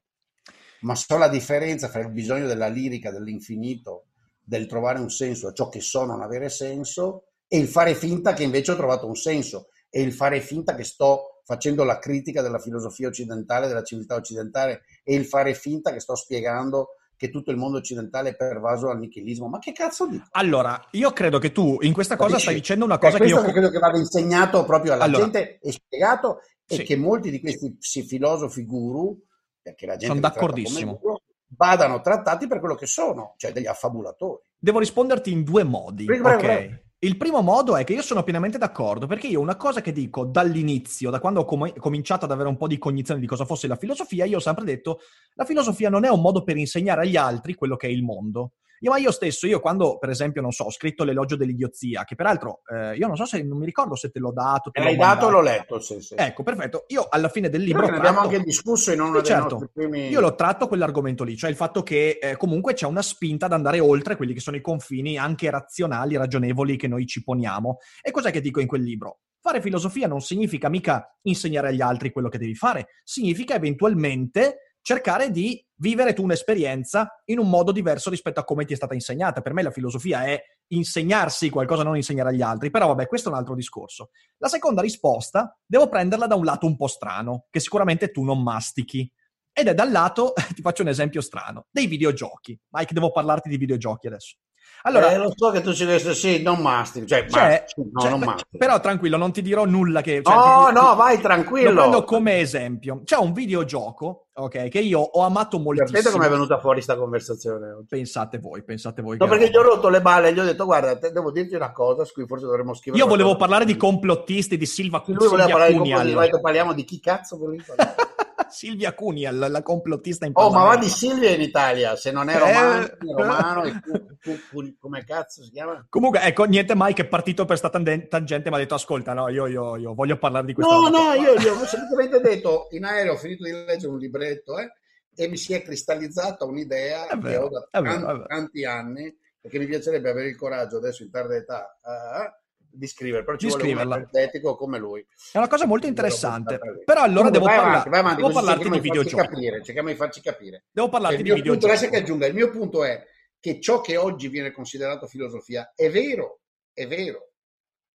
Ma 0.82 0.96
so 0.96 1.18
la 1.18 1.30
differenza 1.30 1.88
fra 1.88 2.02
il 2.02 2.10
bisogno 2.10 2.48
della 2.48 2.68
lirica, 2.68 3.12
dell'infinito, 3.12 4.08
del 4.42 4.66
trovare 4.66 5.00
un 5.00 5.10
senso 5.10 5.48
a 5.48 5.54
ciò 5.54 5.70
che 5.70 5.80
so 5.80 6.06
non 6.06 6.22
avere 6.22 6.50
senso, 6.50 7.26
e 7.48 7.58
il 7.58 7.68
fare 7.68 7.94
finta 7.94 8.34
che 8.34 8.44
invece 8.44 8.72
ho 8.72 8.76
trovato 8.76 9.06
un 9.06 9.16
senso, 9.16 9.68
e 9.90 10.02
il 10.02 10.12
fare 10.12 10.42
finta 10.42 10.74
che 10.76 10.84
sto 10.84 11.42
facendo 11.46 11.84
la 11.84 12.00
critica 12.00 12.42
della 12.42 12.60
filosofia 12.60 13.08
occidentale, 13.08 13.68
della 13.68 13.84
civiltà 13.84 14.16
occidentale 14.16 14.84
e 15.04 15.14
il 15.14 15.26
fare 15.26 15.54
finta 15.54 15.92
che 15.92 16.00
sto 16.00 16.16
spiegando 16.16 16.96
che 17.24 17.30
tutto 17.30 17.52
il 17.52 17.58
mondo 17.58 17.78
occidentale 17.78 18.32
è 18.32 18.36
pervaso 18.36 18.90
al 18.90 19.00
nichilismo. 19.00 19.48
Ma 19.48 19.58
che 19.58 19.72
cazzo 19.72 20.08
dico? 20.08 20.26
Allora, 20.32 20.88
io 20.92 21.14
credo 21.14 21.40
che 21.40 21.54
tu 21.54 21.78
in 21.80 21.94
questa 21.94 22.18
cosa 22.18 22.32
Capisci? 22.32 22.50
stai 22.50 22.60
dicendo 22.60 22.84
una 22.84 22.98
cosa 22.98 23.18
che 23.18 23.24
io 23.28 23.42
credo 23.42 23.70
che 23.70 23.80
vada 23.80 23.98
insegnato 23.98 24.66
proprio 24.66 24.92
alla 24.92 25.06
allora, 25.06 25.24
gente 25.24 25.60
e 25.62 25.72
spiegato 25.72 26.40
e 26.68 26.76
sì. 26.76 26.84
che 26.84 26.98
molti 26.98 27.32
di 27.32 27.40
questi 27.40 27.78
filosofi 27.80 28.66
guru, 28.66 29.18
perché 29.62 29.86
la 29.86 29.94
gente 29.94 30.08
sono 30.08 30.20
d'accordissimo. 30.20 31.00
Guru, 31.02 31.18
vadano 31.56 32.02
trattati 32.02 32.46
per 32.46 32.60
quello 32.60 32.76
che 32.76 32.88
sono, 32.88 33.36
cioè 33.38 33.54
degli 33.54 33.68
affabulatori. 33.68 34.42
Devo 34.58 34.80
risponderti 34.80 35.32
in 35.32 35.44
due 35.44 35.64
modi. 35.64 36.04
Prego, 36.04 36.28
ok. 36.28 36.38
prego. 36.38 36.83
Il 37.04 37.18
primo 37.18 37.42
modo 37.42 37.76
è 37.76 37.84
che 37.84 37.92
io 37.92 38.02
sono 38.02 38.24
pienamente 38.24 38.58
d'accordo, 38.58 39.08
perché 39.08 39.28
io 39.28 39.42
una 39.42 39.58
cosa 39.58 39.82
che 39.82 39.92
dico 39.92 40.24
dall'inizio, 40.24 41.10
da 41.10 41.20
quando 41.20 41.42
ho 41.42 41.46
com- 41.46 41.78
cominciato 41.78 42.24
ad 42.24 42.32
avere 42.32 42.48
un 42.48 42.56
po' 42.56 42.66
di 42.66 42.78
cognizione 42.78 43.20
di 43.20 43.28
cosa 43.28 43.44
fosse 43.44 43.68
la 43.68 43.76
filosofia, 43.76 44.24
io 44.24 44.38
ho 44.38 44.40
sempre 44.40 44.64
detto 44.64 45.02
la 45.34 45.44
filosofia 45.44 45.90
non 45.90 46.06
è 46.06 46.10
un 46.10 46.22
modo 46.22 46.44
per 46.44 46.56
insegnare 46.56 47.02
agli 47.02 47.18
altri 47.18 47.56
quello 47.56 47.76
che 47.76 47.88
è 47.88 47.90
il 47.90 48.04
mondo. 48.04 48.54
Io, 48.80 48.92
ma 48.92 48.98
io 48.98 49.12
stesso, 49.12 49.48
io 49.48 49.60
quando, 49.60 49.98
per 49.98 50.10
esempio, 50.10 50.42
non 50.42 50.52
so, 50.52 50.66
ho 50.66 50.72
scritto 50.72 51.04
l'elogio 51.04 51.36
dell'idiozia, 51.36 52.04
che 52.04 52.16
peraltro, 52.16 52.62
eh, 52.68 52.96
io 52.96 53.08
non 53.08 53.16
so 53.16 53.26
se, 53.26 53.42
non 53.44 53.58
mi 53.58 53.66
ricordo 53.66 53.96
se 53.96 54.10
te 54.10 54.20
l'ho 54.20 54.32
dato. 54.32 54.72
Te 54.72 54.82
l'hai 54.82 54.96
dato 54.96 55.28
o 55.28 55.30
l'ho 55.30 55.42
letto, 55.42 55.80
sì, 55.80 56.02
sì. 56.02 56.16
Ecco, 56.18 56.44
perfetto. 56.44 56.86
Io 56.88 57.08
alla 57.10 57.30
fine 57.30 57.50
del 57.50 57.62
libro... 57.62 57.88
Ne 57.88 57.98
abbiamo 57.98 58.20
anche 58.20 58.42
discusso 58.42 58.92
in 58.92 59.04
sì, 59.04 59.12
dei 59.12 59.24
certo. 59.24 59.70
primi... 59.74 60.10
Io 60.10 60.20
lo 60.20 60.36
tratto 60.36 60.68
quell'argomento 60.68 61.24
lì, 61.24 61.38
cioè 61.38 61.50
il 61.50 61.56
fatto 61.56 61.84
che 61.84 62.20
eh, 62.22 62.38
comunque 62.38 62.74
c'è 62.74 62.86
una 62.86 63.02
spinta 63.02 63.46
ad 63.46 63.54
andare 63.54 63.80
oltre 63.80 64.16
quelli 64.16 64.34
che 64.34 64.40
sono 64.40 64.58
i 64.58 64.62
confini 64.62 65.18
anche 65.18 65.50
razionali, 65.50 66.18
ragionevoli 66.18 66.76
che 66.76 66.88
noi 66.88 67.06
ci 67.06 67.24
poniamo. 67.24 67.78
E 68.02 68.12
cos'è 68.12 68.32
che 68.32 68.42
dico 68.42 68.60
in 68.60 68.68
quel 68.68 68.84
libro? 68.84 69.20
Fare 69.40 69.62
filosofia 69.62 70.08
non 70.08 70.22
significa 70.22 70.70
mica 70.70 71.18
insegnare 71.24 71.70
agli 71.70 71.82
altri 71.82 72.12
quello 72.12 72.30
che 72.30 72.38
devi 72.38 72.56
fare, 72.56 72.88
significa 73.04 73.56
eventualmente 73.56 74.78
cercare 74.82 75.32
di 75.32 75.66
vivere 75.84 76.14
tu 76.14 76.24
un'esperienza 76.24 77.22
in 77.26 77.40
un 77.40 77.50
modo 77.50 77.74
diverso 77.74 78.10
rispetto 78.10 78.40
a 78.40 78.46
come 78.46 78.64
ti 78.64 78.72
è 78.72 78.76
stata 78.78 78.94
insegnata. 78.94 79.42
Per 79.42 79.52
me 79.52 79.64
la 79.64 79.70
filosofia 79.70 80.24
è 80.24 80.42
insegnarsi 80.68 81.50
qualcosa, 81.50 81.84
non 81.84 81.98
insegnare 81.98 82.30
agli 82.30 82.42
altri. 82.42 82.72
Però 82.72 82.88
vabbè, 82.88 83.06
questo 83.06 83.28
è 83.28 83.32
un 83.34 83.38
altro 83.38 83.54
discorso. 83.54 84.12
La 84.38 84.48
seconda 84.48 84.82
risposta 84.82 85.60
devo 85.66 85.90
prenderla 85.90 86.26
da 86.26 86.36
un 86.36 86.46
lato 86.46 86.66
un 86.66 86.78
po' 86.78 86.88
strano, 86.88 87.48
che 87.50 87.60
sicuramente 87.60 88.12
tu 88.12 88.24
non 88.24 88.42
mastichi. 88.42 89.12
Ed 89.52 89.68
è 89.68 89.74
dal 89.74 89.92
lato, 89.92 90.32
ti 90.56 90.62
faccio 90.62 90.84
un 90.84 90.88
esempio 90.88 91.20
strano, 91.20 91.68
dei 91.70 91.88
videogiochi. 91.88 92.58
Mike, 92.70 92.94
devo 92.94 93.12
parlarti 93.12 93.50
di 93.50 93.58
videogiochi 93.58 94.08
adesso. 94.08 94.38
Allora, 94.86 95.12
Eh, 95.12 95.18
lo 95.18 95.32
so 95.34 95.50
che 95.52 95.62
tu 95.62 95.74
ci 95.74 95.86
dici 95.86 96.14
sì, 96.14 96.42
non 96.42 96.60
mastri, 96.60 97.08
cioè, 97.08 97.26
Cioè, 97.26 97.50
mastri, 97.64 97.90
no, 97.90 98.02
cioè, 98.02 98.10
non 98.10 98.20
mastri. 98.20 98.58
però 98.58 98.80
tranquillo, 98.82 99.16
non 99.16 99.32
ti 99.32 99.42
dirò 99.42 99.64
nulla 99.64 100.02
che... 100.02 100.22
cioè, 100.22 100.36
no, 100.36 100.66
ti- 100.68 100.74
no, 100.74 100.90
ti- 100.92 100.96
vai 100.98 101.16
Lo 101.16 101.22
tranquillo. 101.22 101.74
prendo 101.74 102.04
come 102.04 102.40
esempio. 102.40 103.02
C'è 103.06 103.16
un 103.16 103.32
videogioco, 103.32 104.26
ok, 104.34 104.68
che 104.68 104.80
io 104.80 105.00
ho 105.00 105.22
amato 105.24 105.58
Sapete 105.58 105.64
moltissimo. 105.84 106.12
come 106.12 106.26
è 106.26 106.30
venuta 106.30 106.60
fuori 106.60 106.82
sta 106.82 106.98
conversazione 106.98 107.72
oggi? 107.72 107.86
Pensate 107.88 108.40
voi, 108.40 108.62
pensate 108.64 109.02
voi. 109.02 109.16
No, 109.18 109.28
perché 109.28 109.50
gli 109.50 109.56
ho 109.56 109.62
rotto 109.62 109.88
le 109.88 110.02
balle 110.02 110.28
e 110.28 110.34
gli 110.34 110.40
ho 110.40 110.44
detto, 110.44 110.66
guarda, 110.66 110.98
te- 110.98 111.12
devo 111.14 111.32
dirti 111.32 111.56
una 111.56 111.72
cosa 111.72 112.04
su 112.04 112.12
cui 112.14 112.26
forse 112.28 112.46
dovremmo 112.46 112.74
scrivere. 112.74 113.02
Io 113.02 113.08
volevo 113.10 113.30
qualcosa. 113.36 113.50
parlare 113.52 113.72
di 113.72 113.78
complottisti, 113.80 114.58
di 114.58 114.66
Silva 114.66 115.02
Lui 115.06 115.28
voleva 115.30 115.48
parlare 115.50 115.72
di 115.72 115.78
detto, 116.26 116.42
parliamo 116.42 116.74
di 116.74 116.84
chi 116.84 117.00
cazzo 117.00 117.38
volevi 117.38 117.64
parlare? 117.66 117.96
Silvia 118.54 118.94
Cunial, 118.94 119.38
la 119.50 119.62
complottista 119.62 120.26
in 120.26 120.32
Oh, 120.36 120.44
ma 120.44 120.48
va 120.50 120.54
Parlamento. 120.70 120.86
di 120.86 120.92
Silvia 120.92 121.30
in 121.32 121.42
Italia, 121.42 121.96
se 121.96 122.12
non 122.12 122.30
è 122.30 122.36
Eh. 122.36 122.40
romano, 122.40 122.86
è 122.86 122.98
romano, 123.16 123.64
e 123.66 123.72
cu- 123.82 124.18
cu- 124.22 124.40
cu- 124.52 124.76
come 124.80 125.04
cazzo 125.04 125.44
si 125.44 125.50
chiama? 125.52 125.86
Comunque, 125.90 126.22
ecco, 126.22 126.46
niente 126.46 126.76
mai 126.76 126.94
che 126.94 127.02
è 127.02 127.08
partito 127.08 127.46
per 127.46 127.58
sta 127.58 127.70
tangente 127.70 128.50
mi 128.50 128.56
ha 128.56 128.60
detto, 128.60 128.76
ascolta, 128.76 129.14
no, 129.14 129.28
io, 129.30 129.48
io- 129.48 129.76
io 129.78 129.94
voglio 129.94 130.18
parlare 130.18 130.46
di 130.46 130.54
questo. 130.54 130.72
No, 130.72 130.88
no, 130.90 131.14
io 131.14 131.36
gli 131.36 131.48
ho 131.48 131.66
semplicemente 131.66 132.22
detto, 132.22 132.68
in 132.72 132.86
aereo 132.86 133.14
ho 133.14 133.18
finito 133.18 133.44
di 133.44 133.52
leggere 133.52 133.92
un 133.92 133.98
libretto, 133.98 134.58
eh, 134.60 134.72
e 135.16 135.28
mi 135.28 135.38
si 135.38 135.54
è 135.54 135.62
cristallizzata 135.62 136.46
un'idea 136.46 137.06
È 137.08 137.10
che 137.14 137.18
vero, 137.18 137.46
ho 137.46 137.50
da 137.50 137.68
tanti, 137.70 138.24
tanti 138.28 138.66
anni, 138.66 139.18
perché 139.42 139.60
mi 139.60 139.66
piacerebbe 139.66 140.10
avere 140.10 140.30
il 140.30 140.38
coraggio 140.38 140.78
adesso 140.78 141.04
in 141.04 141.12
tarda 141.12 141.36
età 141.36 141.78
eh, 141.84 142.42
di 142.74 142.88
scrivere, 142.88 143.24
però 143.24 143.38
ci 143.38 143.46
Di 143.46 143.52
vuole 143.52 143.64
scriverla. 143.68 143.96
energetico 143.98 144.56
come 144.56 144.78
lui. 144.80 145.06
È 145.32 145.38
una 145.38 145.48
cosa 145.48 145.66
molto 145.66 145.86
interessante. 145.88 146.58
Però 146.84 147.02
allora 147.02 147.30
Comunque, 147.30 147.32
devo, 147.32 147.46
vai 147.46 147.56
parla- 147.56 147.70
avanti, 147.72 147.90
vai 147.90 148.00
avanti, 148.00 148.22
devo 148.22 148.34
parlarti 148.34 148.70
di 148.70 148.80
videogiochi. 148.80 149.28
capire, 149.28 149.64
cerchiamo 149.64 149.90
di 149.90 149.96
farci 149.96 150.22
capire. 150.22 150.66
Devo 150.72 150.90
parlarti 150.90 151.18
il 151.18 151.24
di 151.24 151.30
mio 151.32 151.42
punto, 151.42 151.54
videogiochi. 151.68 151.90
che 151.92 151.98
aggiunga, 151.98 152.26
il 152.26 152.34
mio 152.34 152.50
punto 152.50 152.84
è 152.84 153.06
che 153.40 153.60
ciò 153.62 153.82
che 153.82 153.98
oggi 153.98 154.28
viene 154.30 154.52
considerato 154.52 155.06
filosofia 155.08 155.74
è 155.76 155.90
vero, 155.90 156.42
è 156.74 156.88
vero 156.88 157.34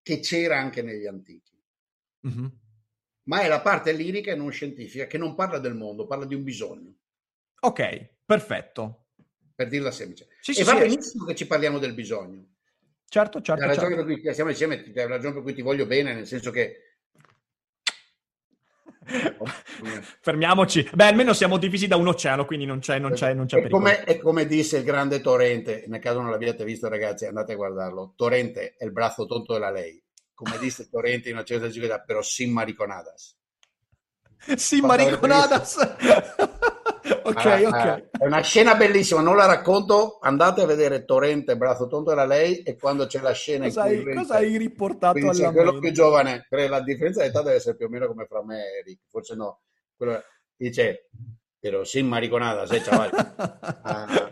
che 0.03 0.21
c'era 0.21 0.59
anche 0.59 0.83
negli 0.83 1.07
antichi, 1.07 1.59
Mhm. 2.21 2.53
ma 3.25 3.41
è 3.41 3.49
la 3.49 3.61
parte 3.61 3.93
lirica 3.93 4.31
e 4.33 4.37
non 4.37 4.51
scientifica 4.53 5.07
che 5.07 5.19
non 5.19 5.35
parla 5.35 5.59
del 5.59 5.75
mondo, 5.75 6.07
parla 6.07 6.25
di 6.27 6.35
un 6.35 6.43
bisogno, 6.45 6.95
Ok, 7.61 8.09
perfetto. 8.25 9.07
per 9.55 9.69
dirla 9.69 9.91
semplice. 9.91 10.29
Sì, 10.41 10.53
e 10.53 10.55
sì, 10.55 10.63
va 10.63 10.73
sì. 10.73 10.79
benissimo 10.79 11.25
che 11.25 11.35
ci 11.35 11.47
parliamo 11.47 11.79
del 11.79 11.95
bisogno. 11.95 12.45
Certo, 13.09 13.41
certo, 13.41 13.61
la 13.63 13.69
ragione 13.69 13.95
certo. 13.95 14.05
per 14.05 14.21
cui 14.21 14.35
siamo 14.35 14.51
insieme, 14.51 14.85
è 14.85 14.93
la 14.95 15.07
ragione 15.07 15.35
per 15.35 15.43
cui 15.43 15.55
ti 15.55 15.63
voglio 15.63 15.87
bene, 15.87 16.15
nel 16.15 16.27
senso 16.27 16.51
che 16.51 16.89
Fermiamoci. 20.21 20.89
Beh, 20.93 21.07
almeno 21.07 21.33
siamo 21.33 21.57
divisi 21.57 21.87
da 21.87 21.97
un 21.97 22.09
oceano, 22.09 22.45
quindi 22.45 22.67
non 22.67 22.81
c'è, 22.81 22.99
non 22.99 23.13
c'è, 23.13 23.33
non 23.33 23.47
c'è 23.47 23.57
pericolo. 23.57 23.83
come, 23.83 24.05
è 24.05 24.19
come 24.19 24.47
disse 24.47 24.79
il 24.79 24.85
grande 24.85 25.21
Torrente, 25.21 25.85
nel 25.87 26.01
caso 26.01 26.21
non 26.21 26.31
l'abbiate 26.31 26.65
visto 26.65 26.89
ragazzi, 26.89 27.25
andate 27.25 27.53
a 27.53 27.57
guardarlo. 27.57 28.13
Torrente 28.17 28.75
è 28.77 28.85
il 28.85 28.93
braccio 28.93 29.27
tonto 29.27 29.55
della 29.55 29.71
lei. 29.71 30.03
Come 30.35 30.59
disse 30.59 30.89
Torrente 30.89 31.31
in 31.31 31.35
una 31.35 31.45
certa 31.45 31.69
gita, 31.69 32.01
però 32.01 32.23
sin 32.23 32.53
mariconadas. 32.53 33.37
Basta 34.47 34.87
Mariconadas. 34.87 36.77
Ok, 37.23 37.37
Ah, 37.47 37.61
ok. 37.61 37.75
ah, 37.75 38.03
È 38.19 38.27
una 38.27 38.41
scena 38.41 38.75
bellissima, 38.75 39.21
non 39.21 39.37
la 39.37 39.47
racconto. 39.47 40.19
Andate 40.21 40.63
a 40.63 40.67
vedere 40.67 41.05
Torrente, 41.05 41.57
braccio 41.57 41.87
tonto 41.87 42.11
della 42.11 42.25
lei, 42.25 42.63
e 42.63 42.77
quando 42.77 43.07
c'è 43.07 43.21
la 43.21 43.33
scena 43.33 43.65
Cosa 43.65 43.89
in 43.91 44.07
hai, 44.09 44.15
cosa 44.15 44.35
hai 44.37 44.57
riportato 44.57 45.19
alla 45.19 45.51
quello 45.53 45.73
mente? 45.73 45.81
più 45.81 45.91
giovane, 45.93 46.47
la 46.51 46.81
differenza 46.81 47.23
di 47.23 47.29
età 47.29 47.43
deve 47.43 47.57
essere 47.57 47.77
più 47.77 47.87
o 47.87 47.89
meno 47.89 48.07
come 48.07 48.27
fra 48.27 48.45
me 48.45 48.59
e 48.59 48.79
Eric, 48.79 49.01
forse 49.09 49.35
no. 49.35 49.61
Quello- 49.97 50.23
dice, 50.57 51.09
però 51.59 51.85
sin 51.85 52.07
mariconadas, 52.07 52.71
eh, 52.73 52.81
chaval. 52.81 53.35
Ah. 53.83 54.31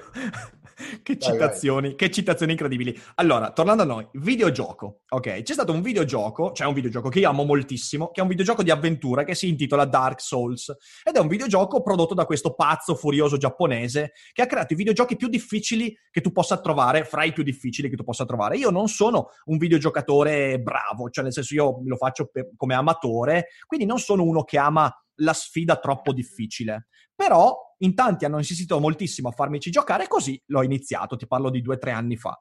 Che 1.02 1.16
Vai, 1.19 1.33
citazioni, 1.33 1.95
che 1.95 2.11
citazioni 2.11 2.52
incredibili. 2.52 2.99
Allora, 3.16 3.50
tornando 3.52 3.83
a 3.83 3.87
noi, 3.87 4.07
videogioco. 4.14 5.02
Ok, 5.09 5.43
c'è 5.43 5.52
stato 5.52 5.73
un 5.73 5.83
videogioco, 5.83 6.52
c'è 6.52 6.64
un 6.64 6.75
videogioco 6.75 7.09
che 7.09 7.21
io 7.21 7.28
amo 7.28 7.45
moltissimo, 7.45 8.11
che 8.11 8.21
è 8.21 8.23
un 8.23 8.28
videogioco 8.28 8.62
di 8.62 8.71
avventura 8.71 9.25
che 9.25 9.35
si 9.35 9.49
intitola 9.49 9.85
Dark 9.85 10.21
Souls 10.21 10.75
ed 11.02 11.16
è 11.16 11.19
un 11.19 11.28
videogioco 11.28 11.83
prodotto 11.83 12.14
da 12.14 12.26
questo 12.26 12.55
pazzo 12.55 12.95
furioso 12.95 13.37
giapponese 13.37 14.12
che 14.33 14.43
ha 14.43 14.47
creato 14.47 14.73
i 14.73 14.76
videogiochi 14.76 15.16
più 15.16 15.28
difficili 15.28 15.97
che 16.11 16.21
tu 16.21 16.33
possa 16.33 16.61
trovare, 16.61 17.05
fra 17.05 17.25
i 17.25 17.33
più 17.33 17.43
difficili 17.43 17.88
che 17.88 17.97
tu 17.97 18.05
possa 18.05 18.25
trovare. 18.25 18.57
Io 18.57 18.71
non 18.71 18.88
sono 18.88 19.28
un 19.47 19.59
videogiocatore 19.59 20.61
bravo, 20.61 21.11
cioè 21.11 21.25
nel 21.25 21.33
senso 21.33 21.55
io 21.55 21.81
lo 21.85 21.97
faccio 21.97 22.26
per- 22.26 22.50
come 22.57 22.75
amatore, 22.75 23.49
quindi 23.66 23.87
non 23.87 23.99
sono 23.99 24.23
uno 24.23 24.43
che 24.45 24.59
ama 24.59 24.93
la 25.16 25.32
sfida 25.32 25.78
troppo 25.78 26.12
difficile. 26.12 26.88
Però 27.14 27.75
in 27.78 27.94
tanti 27.94 28.25
hanno 28.25 28.38
insistito 28.38 28.78
moltissimo 28.80 29.28
a 29.28 29.32
farmici 29.32 29.70
giocare 29.70 30.06
così 30.08 30.40
l'ho 30.46 30.62
iniziato, 30.62 31.16
ti 31.16 31.26
parlo 31.26 31.50
di 31.50 31.62
due 31.62 31.75
o 31.76 31.78
tre 31.78 31.90
anni 31.90 32.16
fa. 32.16 32.38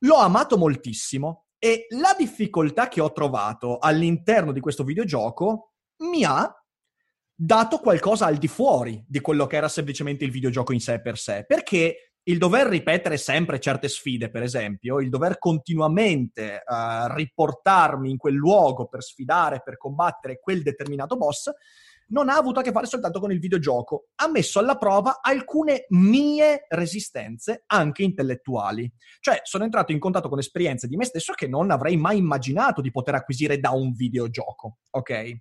L'ho 0.00 0.16
amato 0.16 0.56
moltissimo 0.56 1.46
e 1.58 1.86
la 1.90 2.14
difficoltà 2.16 2.88
che 2.88 3.00
ho 3.00 3.12
trovato 3.12 3.78
all'interno 3.78 4.52
di 4.52 4.60
questo 4.60 4.82
videogioco 4.82 5.72
mi 5.98 6.24
ha 6.24 6.50
dato 7.34 7.78
qualcosa 7.78 8.26
al 8.26 8.36
di 8.36 8.48
fuori 8.48 9.04
di 9.06 9.20
quello 9.20 9.46
che 9.46 9.56
era 9.56 9.68
semplicemente 9.68 10.24
il 10.24 10.30
videogioco 10.30 10.72
in 10.72 10.80
sé 10.80 11.00
per 11.00 11.18
sé, 11.18 11.44
perché 11.46 12.12
il 12.24 12.38
dover 12.38 12.66
ripetere 12.66 13.16
sempre 13.16 13.58
certe 13.58 13.88
sfide, 13.88 14.30
per 14.30 14.42
esempio, 14.42 15.00
il 15.00 15.08
dover 15.08 15.38
continuamente 15.38 16.56
eh, 16.56 17.14
riportarmi 17.14 18.10
in 18.10 18.18
quel 18.18 18.34
luogo 18.34 18.88
per 18.88 19.02
sfidare, 19.02 19.62
per 19.64 19.78
combattere 19.78 20.38
quel 20.38 20.62
determinato 20.62 21.16
boss, 21.16 21.50
non 22.10 22.28
ha 22.28 22.36
avuto 22.36 22.60
a 22.60 22.62
che 22.62 22.72
fare 22.72 22.86
soltanto 22.86 23.20
con 23.20 23.32
il 23.32 23.38
videogioco, 23.38 24.08
ha 24.16 24.28
messo 24.28 24.58
alla 24.58 24.76
prova 24.76 25.18
alcune 25.20 25.86
mie 25.90 26.66
resistenze, 26.68 27.64
anche 27.66 28.02
intellettuali. 28.02 28.90
Cioè, 29.20 29.40
sono 29.42 29.64
entrato 29.64 29.92
in 29.92 29.98
contatto 29.98 30.28
con 30.28 30.38
esperienze 30.38 30.86
di 30.86 30.96
me 30.96 31.04
stesso 31.04 31.32
che 31.32 31.48
non 31.48 31.70
avrei 31.70 31.96
mai 31.96 32.18
immaginato 32.18 32.80
di 32.80 32.90
poter 32.90 33.14
acquisire 33.14 33.58
da 33.58 33.70
un 33.70 33.92
videogioco, 33.92 34.78
ok? 34.90 35.40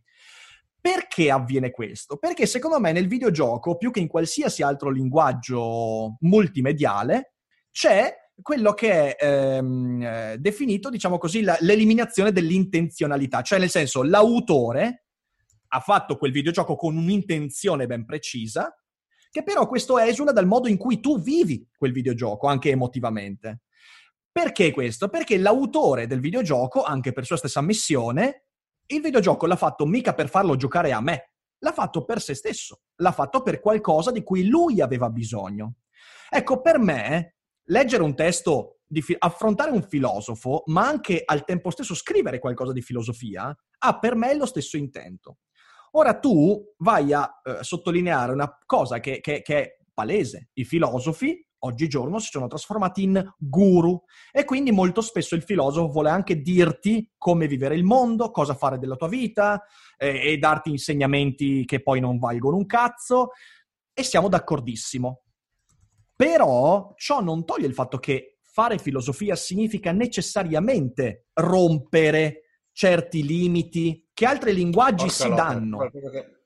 Perché 0.81 1.29
avviene 1.29 1.71
questo? 1.71 2.17
Perché 2.17 2.45
secondo 2.45 2.79
me 2.79 2.91
nel 2.91 3.07
videogioco, 3.07 3.75
più 3.75 3.91
che 3.91 3.99
in 3.99 4.07
qualsiasi 4.07 4.63
altro 4.63 4.89
linguaggio 4.89 6.15
multimediale, 6.21 7.33
c'è 7.71 8.13
quello 8.41 8.73
che 8.73 9.15
è 9.15 9.25
ehm, 9.25 10.01
eh, 10.01 10.37
definito, 10.39 10.89
diciamo 10.89 11.17
così, 11.17 11.41
la- 11.41 11.57
l'eliminazione 11.59 12.31
dell'intenzionalità, 12.31 13.41
cioè 13.41 13.59
nel 13.59 13.69
senso 13.69 14.03
l'autore 14.03 15.07
ha 15.69 15.79
fatto 15.79 16.17
quel 16.17 16.31
videogioco 16.31 16.75
con 16.75 16.95
un'intenzione 16.97 17.85
ben 17.85 18.05
precisa, 18.05 18.73
che 19.31 19.43
però 19.43 19.67
questo 19.67 19.97
esula 19.97 20.31
dal 20.31 20.47
modo 20.47 20.67
in 20.67 20.77
cui 20.77 20.99
tu 20.99 21.19
vivi 21.19 21.67
quel 21.77 21.91
videogioco, 21.91 22.47
anche 22.47 22.69
emotivamente. 22.69 23.61
Perché 24.31 24.71
questo? 24.71 25.09
Perché 25.09 25.37
l'autore 25.37 26.07
del 26.07 26.19
videogioco, 26.19 26.83
anche 26.83 27.11
per 27.11 27.25
sua 27.25 27.37
stessa 27.37 27.61
missione, 27.61 28.45
il 28.87 29.01
videogioco 29.01 29.45
l'ha 29.45 29.55
fatto 29.55 29.85
mica 29.85 30.13
per 30.13 30.29
farlo 30.29 30.55
giocare 30.55 30.91
a 30.91 31.01
me, 31.01 31.33
l'ha 31.59 31.71
fatto 31.71 32.05
per 32.05 32.21
se 32.21 32.33
stesso, 32.33 32.81
l'ha 32.95 33.11
fatto 33.11 33.43
per 33.43 33.59
qualcosa 33.59 34.11
di 34.11 34.23
cui 34.23 34.47
lui 34.47 34.81
aveva 34.81 35.09
bisogno. 35.09 35.75
Ecco, 36.29 36.61
per 36.61 36.79
me, 36.79 37.35
leggere 37.65 38.03
un 38.03 38.15
testo, 38.15 38.79
fi- 38.93 39.15
affrontare 39.17 39.71
un 39.71 39.83
filosofo, 39.83 40.63
ma 40.67 40.87
anche 40.87 41.21
al 41.23 41.43
tempo 41.43 41.69
stesso 41.69 41.93
scrivere 41.93 42.39
qualcosa 42.39 42.71
di 42.71 42.81
filosofia, 42.81 43.55
ha 43.79 43.99
per 43.99 44.15
me 44.15 44.35
lo 44.35 44.45
stesso 44.45 44.77
intento. 44.77 45.37
Ora 45.91 46.19
tu 46.19 46.73
vai 46.77 47.13
a 47.13 47.41
eh, 47.43 47.63
sottolineare 47.63 48.31
una 48.31 48.57
cosa 48.65 48.99
che, 48.99 49.19
che- 49.19 49.41
che 49.41 49.61
è 49.61 49.77
palese. 49.93 50.49
I 50.53 50.63
filosofi 50.65 51.45
oggigiorno 51.59 52.19
si 52.19 52.29
sono 52.31 52.47
trasformati 52.47 53.03
in 53.03 53.33
guru 53.37 54.01
e 54.31 54.45
quindi 54.45 54.71
molto 54.71 55.01
spesso 55.01 55.35
il 55.35 55.41
filosofo 55.41 55.91
vuole 55.91 56.09
anche 56.09 56.41
dirti 56.41 57.11
come 57.17 57.47
vivere 57.47 57.75
il 57.75 57.83
mondo, 57.83 58.31
cosa 58.31 58.53
fare 58.53 58.77
della 58.77 58.95
tua 58.95 59.07
vita 59.09 59.63
eh, 59.97 60.31
e 60.31 60.37
darti 60.37 60.69
insegnamenti 60.69 61.65
che 61.65 61.81
poi 61.81 61.99
non 61.99 62.17
valgono 62.17 62.55
un 62.55 62.65
cazzo 62.65 63.31
e 63.93 64.03
siamo 64.03 64.29
d'accordissimo. 64.29 65.23
Però 66.15 66.93
ciò 66.95 67.21
non 67.21 67.45
toglie 67.45 67.67
il 67.67 67.73
fatto 67.73 67.97
che 67.97 68.39
fare 68.41 68.77
filosofia 68.77 69.35
significa 69.35 69.91
necessariamente 69.91 71.27
rompere 71.33 72.48
certi 72.79 73.25
limiti 73.25 74.07
che 74.13 74.25
altri 74.25 74.53
linguaggi 74.53 75.09
Porca 75.09 75.23
si 75.23 75.33
danno. 75.33 75.79
che- 75.89 76.37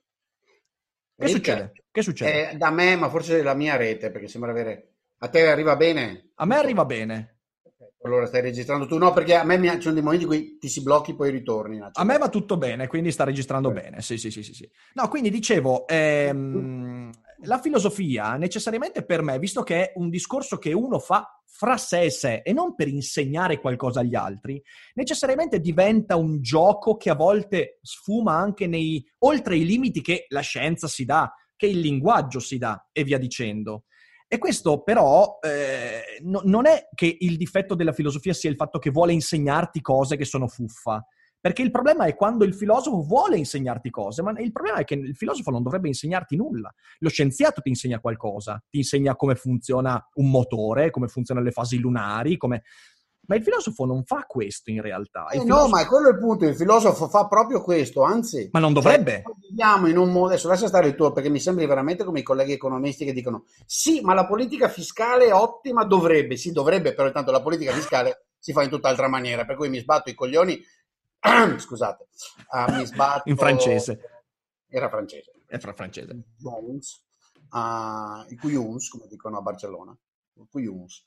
Che 1.16 1.28
succede? 1.28 1.72
Che 1.92 2.02
succede? 2.02 2.50
eh, 2.50 2.56
da 2.56 2.70
me, 2.70 2.96
ma 2.96 3.08
forse 3.08 3.40
la 3.40 3.54
mia 3.54 3.76
rete, 3.76 4.10
perché 4.10 4.26
sembra 4.26 4.50
avere... 4.50 4.94
A 5.18 5.28
te 5.28 5.46
arriva 5.46 5.76
bene? 5.76 6.30
A 6.34 6.44
me 6.44 6.56
arriva 6.56 6.84
bene. 6.84 7.38
Allora 8.02 8.26
stai 8.26 8.40
registrando 8.40 8.86
tu? 8.86 8.98
No, 8.98 9.12
perché 9.12 9.36
a 9.36 9.44
me 9.44 9.56
mi- 9.58 9.70
ci 9.70 9.80
sono 9.82 9.94
dei 9.94 10.02
momenti 10.02 10.24
in 10.24 10.30
cui 10.30 10.58
ti 10.58 10.68
si 10.68 10.82
blocchi 10.82 11.14
poi 11.14 11.30
ritorni. 11.30 11.80
A 11.80 12.02
me 12.04 12.18
va 12.18 12.28
tutto 12.28 12.56
bene, 12.56 12.88
quindi 12.88 13.12
sta 13.12 13.22
registrando 13.22 13.68
Bene. 13.68 13.90
bene. 13.90 14.02
Sì, 14.02 14.18
sì, 14.18 14.32
sì, 14.32 14.42
sì, 14.42 14.54
sì. 14.54 14.68
No, 14.94 15.06
quindi 15.08 15.30
dicevo, 15.30 15.86
ehm, 15.86 17.10
la 17.42 17.60
filosofia 17.60 18.36
necessariamente 18.36 19.04
per 19.04 19.22
me, 19.22 19.38
visto 19.38 19.62
che 19.62 19.90
è 19.90 19.92
un 19.96 20.08
discorso 20.08 20.58
che 20.58 20.72
uno 20.72 20.98
fa 20.98 21.42
fra 21.44 21.76
sé 21.76 22.02
e 22.02 22.10
sé 22.10 22.42
e 22.44 22.52
non 22.52 22.74
per 22.74 22.88
insegnare 22.88 23.60
qualcosa 23.60 24.00
agli 24.00 24.14
altri, 24.14 24.62
necessariamente 24.94 25.60
diventa 25.60 26.16
un 26.16 26.40
gioco 26.40 26.96
che 26.96 27.10
a 27.10 27.14
volte 27.14 27.78
sfuma 27.82 28.34
anche 28.34 28.66
nei, 28.66 29.04
oltre 29.18 29.56
i 29.56 29.64
limiti 29.64 30.00
che 30.00 30.26
la 30.28 30.40
scienza 30.40 30.88
si 30.88 31.04
dà, 31.04 31.32
che 31.56 31.66
il 31.66 31.78
linguaggio 31.78 32.40
si 32.40 32.58
dà 32.58 32.88
e 32.92 33.04
via 33.04 33.18
dicendo. 33.18 33.84
E 34.26 34.38
questo 34.38 34.82
però 34.82 35.38
eh, 35.40 36.18
no, 36.22 36.40
non 36.44 36.66
è 36.66 36.88
che 36.94 37.16
il 37.20 37.36
difetto 37.36 37.76
della 37.76 37.92
filosofia 37.92 38.32
sia 38.32 38.50
il 38.50 38.56
fatto 38.56 38.78
che 38.78 38.90
vuole 38.90 39.12
insegnarti 39.12 39.80
cose 39.80 40.16
che 40.16 40.24
sono 40.24 40.48
fuffa, 40.48 41.04
perché 41.44 41.60
il 41.60 41.70
problema 41.70 42.06
è 42.06 42.14
quando 42.14 42.46
il 42.46 42.54
filosofo 42.54 43.02
vuole 43.02 43.36
insegnarti 43.36 43.90
cose, 43.90 44.22
ma 44.22 44.32
il 44.38 44.50
problema 44.50 44.78
è 44.78 44.84
che 44.84 44.94
il 44.94 45.14
filosofo 45.14 45.50
non 45.50 45.62
dovrebbe 45.62 45.88
insegnarti 45.88 46.36
nulla. 46.36 46.72
Lo 47.00 47.10
scienziato 47.10 47.60
ti 47.60 47.68
insegna 47.68 48.00
qualcosa, 48.00 48.64
ti 48.70 48.78
insegna 48.78 49.14
come 49.14 49.34
funziona 49.34 50.02
un 50.14 50.30
motore, 50.30 50.88
come 50.88 51.06
funzionano 51.06 51.44
le 51.44 51.52
fasi 51.52 51.76
lunari, 51.76 52.38
come... 52.38 52.62
Ma 53.26 53.34
il 53.34 53.42
filosofo 53.42 53.84
non 53.84 54.04
fa 54.04 54.24
questo 54.26 54.70
in 54.70 54.80
realtà. 54.80 55.26
Eh 55.26 55.40
filosofo... 55.40 55.64
No, 55.64 55.68
ma 55.68 55.82
è 55.82 55.84
quello 55.84 56.08
il 56.08 56.18
punto, 56.18 56.46
il 56.46 56.56
filosofo 56.56 57.08
fa 57.08 57.26
proprio 57.26 57.60
questo, 57.60 58.00
anzi... 58.04 58.48
Ma 58.50 58.58
non 58.58 58.72
dovrebbe. 58.72 59.22
Cioè, 59.22 59.34
viviamo 59.46 59.86
in 59.88 59.98
un 59.98 60.10
modo... 60.12 60.28
Adesso 60.28 60.48
lascia 60.48 60.68
stare 60.68 60.88
il 60.88 60.94
tuo, 60.94 61.12
perché 61.12 61.28
mi 61.28 61.40
sembri 61.40 61.66
veramente 61.66 62.04
come 62.04 62.20
i 62.20 62.22
colleghi 62.22 62.52
economisti 62.52 63.04
che 63.04 63.12
dicono 63.12 63.44
sì, 63.66 64.00
ma 64.00 64.14
la 64.14 64.26
politica 64.26 64.68
fiscale 64.68 65.26
è 65.26 65.34
ottima, 65.34 65.84
dovrebbe, 65.84 66.38
sì, 66.38 66.52
dovrebbe, 66.52 66.94
però 66.94 67.06
intanto 67.06 67.30
la 67.30 67.42
politica 67.42 67.72
fiscale 67.72 68.28
si 68.38 68.52
fa 68.52 68.62
in 68.62 68.70
tutt'altra 68.70 69.08
maniera, 69.08 69.44
per 69.44 69.56
cui 69.56 69.68
mi 69.68 69.80
sbatto 69.80 70.08
i 70.08 70.14
coglioni 70.14 70.58
scusate, 71.58 72.06
uh, 72.50 72.72
mi 72.72 72.86
sbatto... 72.86 73.28
In 73.28 73.36
francese. 73.36 74.00
Era 74.68 74.88
francese. 74.88 75.32
È 75.46 75.58
fra 75.58 75.72
francese. 75.72 76.18
Jones, 76.36 77.04
uh, 77.50 78.30
i 78.30 78.36
Cuyuns, 78.36 78.88
come 78.88 79.06
dicono 79.06 79.38
a 79.38 79.40
Barcellona. 79.40 79.96
Cuyuns. 80.50 81.04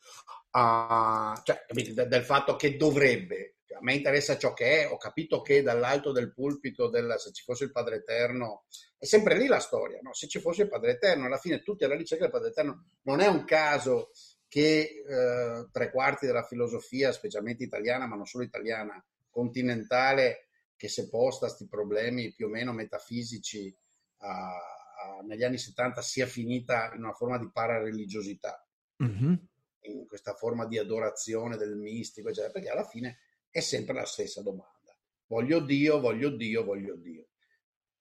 Uh, 0.52 1.40
cioè, 1.44 1.66
del 2.08 2.24
fatto 2.24 2.56
che 2.56 2.78
dovrebbe. 2.78 3.58
Cioè, 3.66 3.78
a 3.78 3.82
me 3.82 3.94
interessa 3.94 4.38
ciò 4.38 4.54
che 4.54 4.84
è. 4.84 4.92
Ho 4.92 4.98
capito 4.98 5.42
che 5.42 5.62
dall'alto 5.62 6.12
del 6.12 6.34
pulpito, 6.34 6.90
del, 6.90 7.16
se 7.18 7.32
ci 7.34 7.44
fosse 7.44 7.66
il 7.66 7.72
Padre 7.72 7.98
Eterno, 7.98 8.64
è 8.98 9.06
sempre 9.06 9.38
lì 9.38 9.48
la 9.48 9.60
storia. 9.60 10.00
No? 10.02 10.14
Se 10.14 10.28
ci 10.28 10.40
fosse 10.40 10.64
il 10.64 10.70
Padre 10.70 10.92
Eterno, 10.92 11.26
alla 11.26 11.38
fine 11.38 11.62
tutti 11.62 11.84
alla 11.84 11.96
ricerca 11.96 12.24
del 12.24 12.34
Padre 12.34 12.50
Eterno. 12.50 12.86
Non 13.04 13.20
è 13.20 13.28
un 13.28 13.44
caso 13.44 14.12
che 14.48 15.04
eh, 15.06 15.68
tre 15.72 15.92
quarti 15.92 16.26
della 16.26 16.44
filosofia, 16.44 17.12
specialmente 17.12 17.64
italiana, 17.64 18.08
ma 18.08 18.16
non 18.16 18.26
solo 18.26 18.46
italiana, 18.46 19.04
continentale 19.38 20.48
che 20.76 20.88
si 20.88 21.02
è 21.02 21.10
posta 21.10 21.46
a 21.46 21.50
questi 21.50 21.68
problemi 21.68 22.34
più 22.34 22.48
o 22.48 22.50
meno 22.50 22.74
metafisici 22.74 23.76
a, 24.22 24.48
a, 24.48 25.22
negli 25.28 25.44
anni 25.44 25.60
70 25.60 26.02
sia 26.02 26.26
finita 26.26 26.92
in 26.96 27.04
una 27.04 27.14
forma 27.14 27.38
di 27.38 27.48
parareligiosità, 27.52 28.68
mm-hmm. 29.04 29.34
in 29.82 30.08
questa 30.08 30.34
forma 30.34 30.66
di 30.66 30.80
adorazione 30.80 31.56
del 31.56 31.78
mistico, 31.78 32.30
eccetera, 32.30 32.52
perché 32.52 32.70
alla 32.70 32.84
fine 32.84 33.20
è 33.52 33.60
sempre 33.60 33.94
la 33.94 34.06
stessa 34.06 34.42
domanda. 34.42 34.98
Voglio 35.28 35.60
Dio, 35.60 36.00
voglio 36.00 36.36
Dio, 36.36 36.64
voglio 36.64 36.96
Dio. 36.96 37.28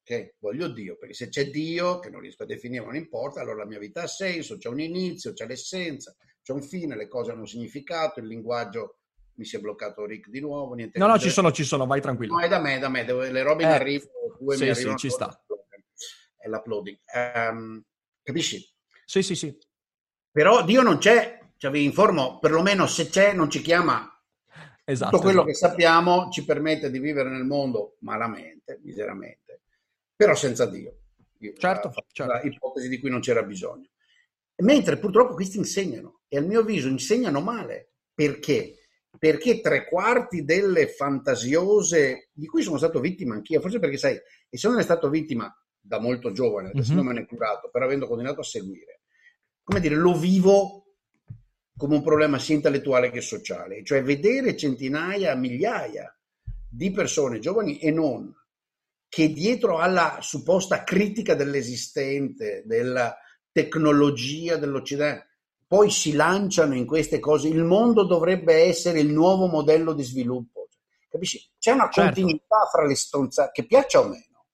Okay? 0.01 0.37
Voglio 0.39 0.69
Dio, 0.69 0.97
perché 0.97 1.13
se 1.13 1.29
c'è 1.29 1.51
Dio, 1.51 1.99
che 1.99 2.09
non 2.09 2.21
riesco 2.21 2.45
a 2.45 2.47
definire, 2.47 2.83
non 2.83 2.97
importa, 2.97 3.43
allora 3.43 3.59
la 3.59 3.67
mia 3.67 3.79
vita 3.79 4.03
ha 4.03 4.07
senso, 4.07 4.57
c'è 4.57 4.69
un 4.69 4.81
inizio, 4.81 5.35
c'è 5.35 5.47
l'essenza, 5.47 6.17
c'è 6.41 6.53
un 6.53 6.63
fine, 6.63 6.97
le 6.97 7.09
cose 7.09 7.33
hanno 7.33 7.41
un 7.41 7.47
significato, 7.47 8.21
il 8.21 8.27
linguaggio 8.27 9.01
mi 9.37 9.45
si 9.45 9.57
è 9.57 9.61
bloccato 9.61 10.05
Rick 10.05 10.29
di 10.29 10.41
nuovo. 10.41 10.75
Niente 10.75 10.99
no, 10.99 11.07
no, 11.07 11.19
ci 11.19 11.31
sono, 11.31 11.53
ci 11.53 11.65
sono, 11.65 11.87
vai 11.87 12.01
tranquillo. 12.01 12.35
No, 12.35 12.41
è 12.41 12.49
da 12.49 12.59
me, 12.59 12.79
da 12.79 12.89
me, 12.89 13.05
le 13.05 13.43
robe 13.43 13.63
in 13.63 13.69
eh, 13.69 13.73
arrivo, 13.73 14.09
due 14.39 14.57
sì, 14.57 14.65
mi 14.65 14.71
arrivano. 14.71 14.99
Sì, 14.99 15.09
ci 15.09 15.15
sta. 15.15 15.45
È 16.37 16.49
l'uploading. 16.49 16.99
Um, 17.15 17.83
capisci? 18.23 18.67
Sì, 19.05 19.23
sì, 19.23 19.35
sì. 19.35 19.57
Però 20.31 20.65
Dio 20.65 20.83
non 20.83 20.99
c'è, 20.99 21.39
cioè 21.57 21.71
vi 21.71 21.85
informo, 21.85 22.39
perlomeno 22.39 22.87
se 22.87 23.09
c'è 23.09 23.33
non 23.33 23.51
ci 23.51 23.61
chiama. 23.61 24.11
Esatto. 24.85 25.11
Tutto 25.11 25.23
quello 25.23 25.47
esatto. 25.47 25.53
che 25.53 25.73
sappiamo 25.75 26.31
ci 26.31 26.45
permette 26.45 26.91
di 26.91 26.99
vivere 26.99 27.29
nel 27.29 27.45
mondo 27.45 27.97
malamente, 28.01 28.79
miseramente, 28.83 29.63
però 30.15 30.35
senza 30.35 30.67
Dio. 30.67 30.99
Certo, 31.59 31.89
la, 31.89 32.05
certo. 32.13 32.33
La 32.33 32.43
ipotesi 32.43 32.89
di 32.89 32.99
cui 32.99 33.11
non 33.11 33.21
c'era 33.21 33.43
bisogno. 33.43 33.89
Mentre 34.59 34.97
purtroppo 34.99 35.35
questi 35.35 35.59
insegnano, 35.59 36.21
e 36.29 36.39
a 36.39 36.41
mio 36.41 36.61
avviso 36.61 36.89
insegnano 36.89 37.41
male. 37.41 37.91
Perché? 38.15 38.76
Perché 39.19 39.61
tre 39.61 39.87
quarti 39.87 40.45
delle 40.45 40.89
fantasiose, 40.89 42.31
di 42.33 42.47
cui 42.47 42.63
sono 42.63 42.79
stato 42.79 43.01
vittima 43.01 43.35
anch'io, 43.35 43.61
forse 43.61 43.79
perché 43.79 43.97
sai, 43.97 44.19
e 44.49 44.57
sono 44.57 44.81
stato 44.83 45.09
vittima 45.09 45.53
da 45.81 46.01
molto 46.01 46.33
giovane, 46.33 46.71
adesso 46.71 46.93
mm-hmm. 46.93 46.97
non 46.97 47.07
me 47.07 47.21
ne 47.21 47.21
è 47.23 47.27
curato, 47.27 47.69
però 47.71 47.85
avendo 47.85 48.07
continuato 48.07 48.41
a 48.41 48.45
seguire, 48.45 49.03
come 49.63 49.81
dire, 49.81 49.95
lo 49.95 50.17
vivo 50.17 50.83
come 51.77 51.97
un 51.97 52.03
problema 52.03 52.39
sia 52.39 52.55
intellettuale 52.55 53.11
che 53.11 53.21
sociale, 53.21 53.85
cioè 53.85 54.03
vedere 54.03 54.57
centinaia, 54.57 55.35
migliaia 55.35 56.11
di 56.69 56.91
persone, 56.91 57.39
giovani 57.39 57.79
e 57.79 57.91
non, 57.91 58.35
che 59.09 59.33
dietro 59.33 59.79
alla 59.79 60.19
supposta 60.21 60.85
critica 60.85 61.35
dell'esistente, 61.35 62.63
della 62.65 63.17
tecnologia 63.53 64.57
dell'Occidente, 64.57 65.26
poi 65.67 65.91
si 65.91 66.13
lanciano 66.13 66.75
in 66.75 66.87
queste 66.87 67.19
cose. 67.19 67.49
Il 67.49 67.65
mondo 67.65 68.05
dovrebbe 68.05 68.55
essere 68.65 69.01
il 69.01 69.13
nuovo 69.13 69.47
modello 69.47 69.93
di 69.93 70.05
sviluppo. 70.05 70.69
Capisci? 71.09 71.51
C'è 71.59 71.73
una 71.73 71.89
certo. 71.91 72.03
continuità 72.03 72.67
fra 72.71 72.85
le 72.85 72.95
stronzate, 72.95 73.51
che 73.53 73.67
piaccia 73.67 74.01
o 74.01 74.05
meno. 74.05 74.45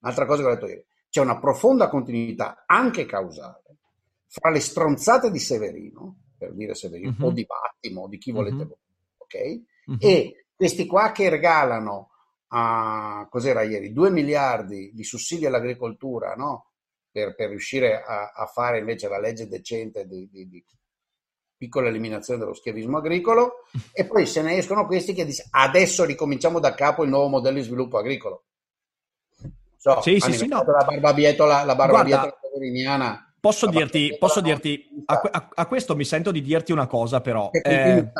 Un'altra 0.00 0.26
cosa 0.26 0.42
che 0.42 0.48
ho 0.48 0.54
detto 0.54 0.66
ieri. 0.66 0.86
C'è 1.10 1.20
una 1.20 1.38
profonda 1.38 1.88
continuità, 1.88 2.64
anche 2.66 3.06
causale, 3.06 3.62
fra 4.26 4.50
le 4.50 4.60
stronzate 4.60 5.30
di 5.30 5.38
Severino, 5.38 6.22
per 6.36 6.54
dire 6.54 6.74
Severino, 6.74 7.14
uh-huh. 7.16 7.26
o 7.26 7.30
di 7.30 7.46
Battimo, 7.46 8.02
o 8.02 8.08
di 8.08 8.18
chi 8.18 8.32
volete 8.32 8.62
uh-huh. 8.62 8.78
ok? 9.18 9.62
Uh-huh. 9.86 9.96
E 10.00 10.46
questi 10.54 10.86
qua 10.86 11.12
che 11.12 11.28
regalano 11.28 12.10
a, 12.48 13.26
cos'era 13.30 13.62
ieri, 13.62 13.92
2 13.92 14.10
miliardi 14.10 14.90
di 14.92 15.04
sussidi 15.04 15.46
all'agricoltura, 15.46 16.34
no? 16.34 16.72
Per, 17.14 17.36
per 17.36 17.48
riuscire 17.50 18.02
a, 18.02 18.32
a, 18.34 18.46
fare 18.46 18.78
invece 18.78 19.06
la 19.06 19.20
legge 19.20 19.46
decente 19.46 20.04
di, 20.04 20.28
di, 20.28 20.48
di, 20.48 20.64
piccola 21.56 21.86
eliminazione 21.86 22.40
dello 22.40 22.54
schiavismo 22.54 22.98
agricolo 22.98 23.66
e 23.92 24.04
poi 24.04 24.26
se 24.26 24.42
ne 24.42 24.56
escono 24.56 24.84
questi 24.84 25.14
che 25.14 25.24
dicono 25.24 25.48
adesso 25.52 26.04
ricominciamo 26.04 26.58
da 26.58 26.74
capo 26.74 27.04
il 27.04 27.10
nuovo 27.10 27.28
modello 27.28 27.58
di 27.58 27.62
sviluppo 27.62 27.98
agricolo. 27.98 28.46
So, 29.76 30.00
sì, 30.02 30.18
sì, 30.18 30.32
sì, 30.32 30.48
no. 30.48 30.64
La 30.64 30.84
barbabietola, 30.84 31.62
la 31.62 31.76
barbabietola. 31.76 32.36
Posso 33.38 33.68
dirti, 33.68 34.16
posso 34.18 34.40
dirti 34.40 34.84
a, 35.04 35.20
a, 35.30 35.48
a, 35.54 35.66
questo 35.66 35.94
mi 35.94 36.04
sento 36.04 36.32
di 36.32 36.42
dirti 36.42 36.72
una 36.72 36.88
cosa 36.88 37.20
però. 37.20 37.48
Eh, 37.52 38.10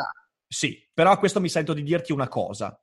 sì, 0.47 0.87
però 0.93 1.11
a 1.11 1.17
questo 1.17 1.41
mi 1.41 1.49
sento 1.49 1.73
di 1.73 1.83
dirti 1.83 2.13
una 2.13 2.29
cosa. 2.29 2.79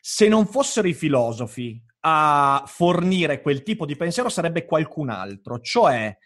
Se 0.00 0.28
non 0.28 0.46
fossero 0.46 0.86
i 0.86 0.94
filosofi 0.94 1.82
a 2.10 2.62
fornire 2.66 3.42
quel 3.42 3.62
tipo 3.62 3.84
di 3.84 3.96
pensiero 3.96 4.28
sarebbe 4.28 4.64
qualcun 4.64 5.10
altro, 5.10 5.60
cioè 5.60 6.16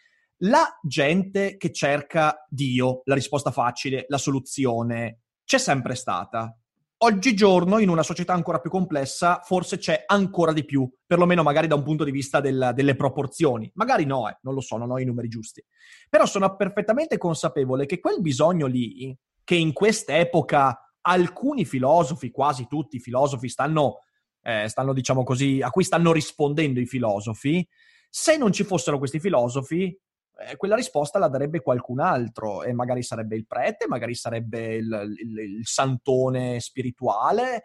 la 0.44 0.78
gente 0.82 1.56
che 1.56 1.72
cerca 1.72 2.46
Dio, 2.48 3.02
la 3.04 3.14
risposta 3.14 3.50
facile, 3.50 4.04
la 4.08 4.18
soluzione, 4.18 5.22
c'è 5.44 5.58
sempre 5.58 5.94
stata. 5.94 6.56
Oggigiorno, 7.04 7.78
in 7.78 7.88
una 7.88 8.04
società 8.04 8.32
ancora 8.32 8.60
più 8.60 8.70
complessa, 8.70 9.40
forse 9.42 9.78
c'è 9.78 10.04
ancora 10.06 10.52
di 10.52 10.64
più, 10.64 10.88
perlomeno 11.04 11.42
magari 11.42 11.66
da 11.66 11.74
un 11.74 11.82
punto 11.82 12.04
di 12.04 12.12
vista 12.12 12.40
del, 12.40 12.70
delle 12.74 12.94
proporzioni. 12.94 13.70
Magari 13.74 14.04
no, 14.04 14.28
eh, 14.28 14.38
non 14.42 14.54
lo 14.54 14.60
so, 14.60 14.76
non 14.76 14.90
ho 14.92 15.00
i 15.00 15.04
numeri 15.04 15.26
giusti. 15.26 15.64
Però 16.08 16.26
sono 16.26 16.54
perfettamente 16.54 17.18
consapevole 17.18 17.86
che 17.86 17.98
quel 17.98 18.20
bisogno 18.20 18.66
lì, 18.66 19.16
che 19.42 19.56
in 19.56 19.72
quest'epoca 19.72 20.94
alcuni 21.00 21.64
filosofi, 21.64 22.30
quasi 22.30 22.68
tutti 22.68 22.96
i 22.96 23.00
filosofi, 23.00 23.48
stanno 23.48 23.98
eh, 24.42 24.68
stanno, 24.68 24.92
diciamo 24.92 25.22
così, 25.22 25.60
a 25.62 25.70
cui 25.70 25.84
stanno 25.84 26.12
rispondendo 26.12 26.80
i 26.80 26.86
filosofi, 26.86 27.66
se 28.08 28.36
non 28.36 28.52
ci 28.52 28.64
fossero 28.64 28.98
questi 28.98 29.20
filosofi, 29.20 29.84
eh, 29.84 30.56
quella 30.56 30.74
risposta 30.74 31.18
la 31.18 31.28
darebbe 31.28 31.60
qualcun 31.60 32.00
altro 32.00 32.62
e 32.62 32.72
magari 32.72 33.02
sarebbe 33.02 33.36
il 33.36 33.46
prete, 33.46 33.86
magari 33.86 34.14
sarebbe 34.14 34.74
il, 34.74 35.14
il, 35.18 35.38
il 35.38 35.66
santone 35.66 36.60
spirituale. 36.60 37.62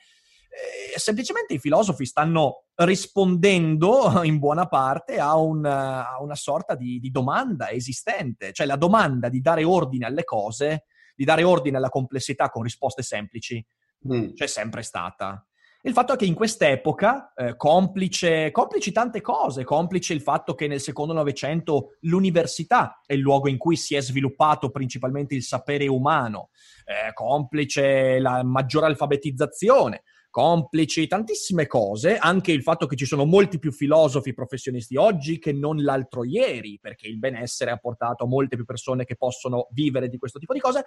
Eh, 0.49 0.97
semplicemente 0.97 1.53
i 1.53 1.59
filosofi 1.59 2.05
stanno 2.05 2.65
rispondendo 2.75 4.21
in 4.23 4.39
buona 4.39 4.67
parte 4.67 5.19
a, 5.19 5.37
un, 5.37 5.65
a 5.65 6.21
una 6.21 6.35
sorta 6.35 6.75
di, 6.75 6.99
di, 6.99 7.11
domanda 7.11 7.69
esistente, 7.69 8.53
cioè 8.53 8.65
la 8.65 8.75
domanda 8.75 9.29
di 9.29 9.41
dare 9.41 9.63
ordine 9.63 10.05
alle 10.05 10.23
cose, 10.23 10.85
di 11.15 11.25
dare 11.25 11.43
ordine 11.43 11.77
alla 11.77 11.89
complessità 11.89 12.49
con 12.49 12.63
risposte 12.63 13.01
semplici, 13.01 13.63
mm. 14.07 14.33
c'è 14.33 14.47
sempre 14.47 14.81
stata. 14.83 15.45
Il 15.87 15.93
fatto 15.93 16.11
è 16.11 16.17
che 16.17 16.25
in 16.25 16.33
quest'epoca, 16.33 17.31
eh, 17.33 17.55
complice, 17.55 18.51
complici 18.51 18.91
tante 18.91 19.21
cose, 19.21 19.63
complice 19.63 20.11
il 20.11 20.19
fatto 20.19 20.53
che 20.53 20.67
nel 20.67 20.81
secondo 20.81 21.13
Novecento 21.13 21.95
l'università 22.01 23.01
è 23.05 23.13
il 23.13 23.21
luogo 23.21 23.47
in 23.47 23.57
cui 23.57 23.77
si 23.77 23.95
è 23.95 24.01
sviluppato 24.01 24.69
principalmente 24.69 25.33
il 25.33 25.43
sapere 25.43 25.87
umano, 25.87 26.49
eh, 26.83 27.13
complice 27.13 28.19
la 28.19 28.43
maggiore 28.43 28.87
alfabetizzazione, 28.87 30.03
complici 30.29 31.07
tantissime 31.07 31.67
cose, 31.67 32.17
anche 32.17 32.51
il 32.51 32.63
fatto 32.63 32.85
che 32.85 32.97
ci 32.97 33.05
sono 33.05 33.23
molti 33.23 33.57
più 33.57 33.71
filosofi 33.71 34.33
professionisti 34.33 34.97
oggi 34.97 35.39
che 35.39 35.53
non 35.53 35.81
l'altro 35.81 36.25
ieri, 36.25 36.79
perché 36.81 37.07
il 37.07 37.17
benessere 37.17 37.71
ha 37.71 37.77
portato 37.77 38.25
a 38.25 38.27
molte 38.27 38.57
più 38.57 38.65
persone 38.65 39.05
che 39.05 39.15
possono 39.15 39.69
vivere 39.71 40.09
di 40.09 40.17
questo 40.17 40.37
tipo 40.37 40.51
di 40.51 40.59
cose, 40.59 40.83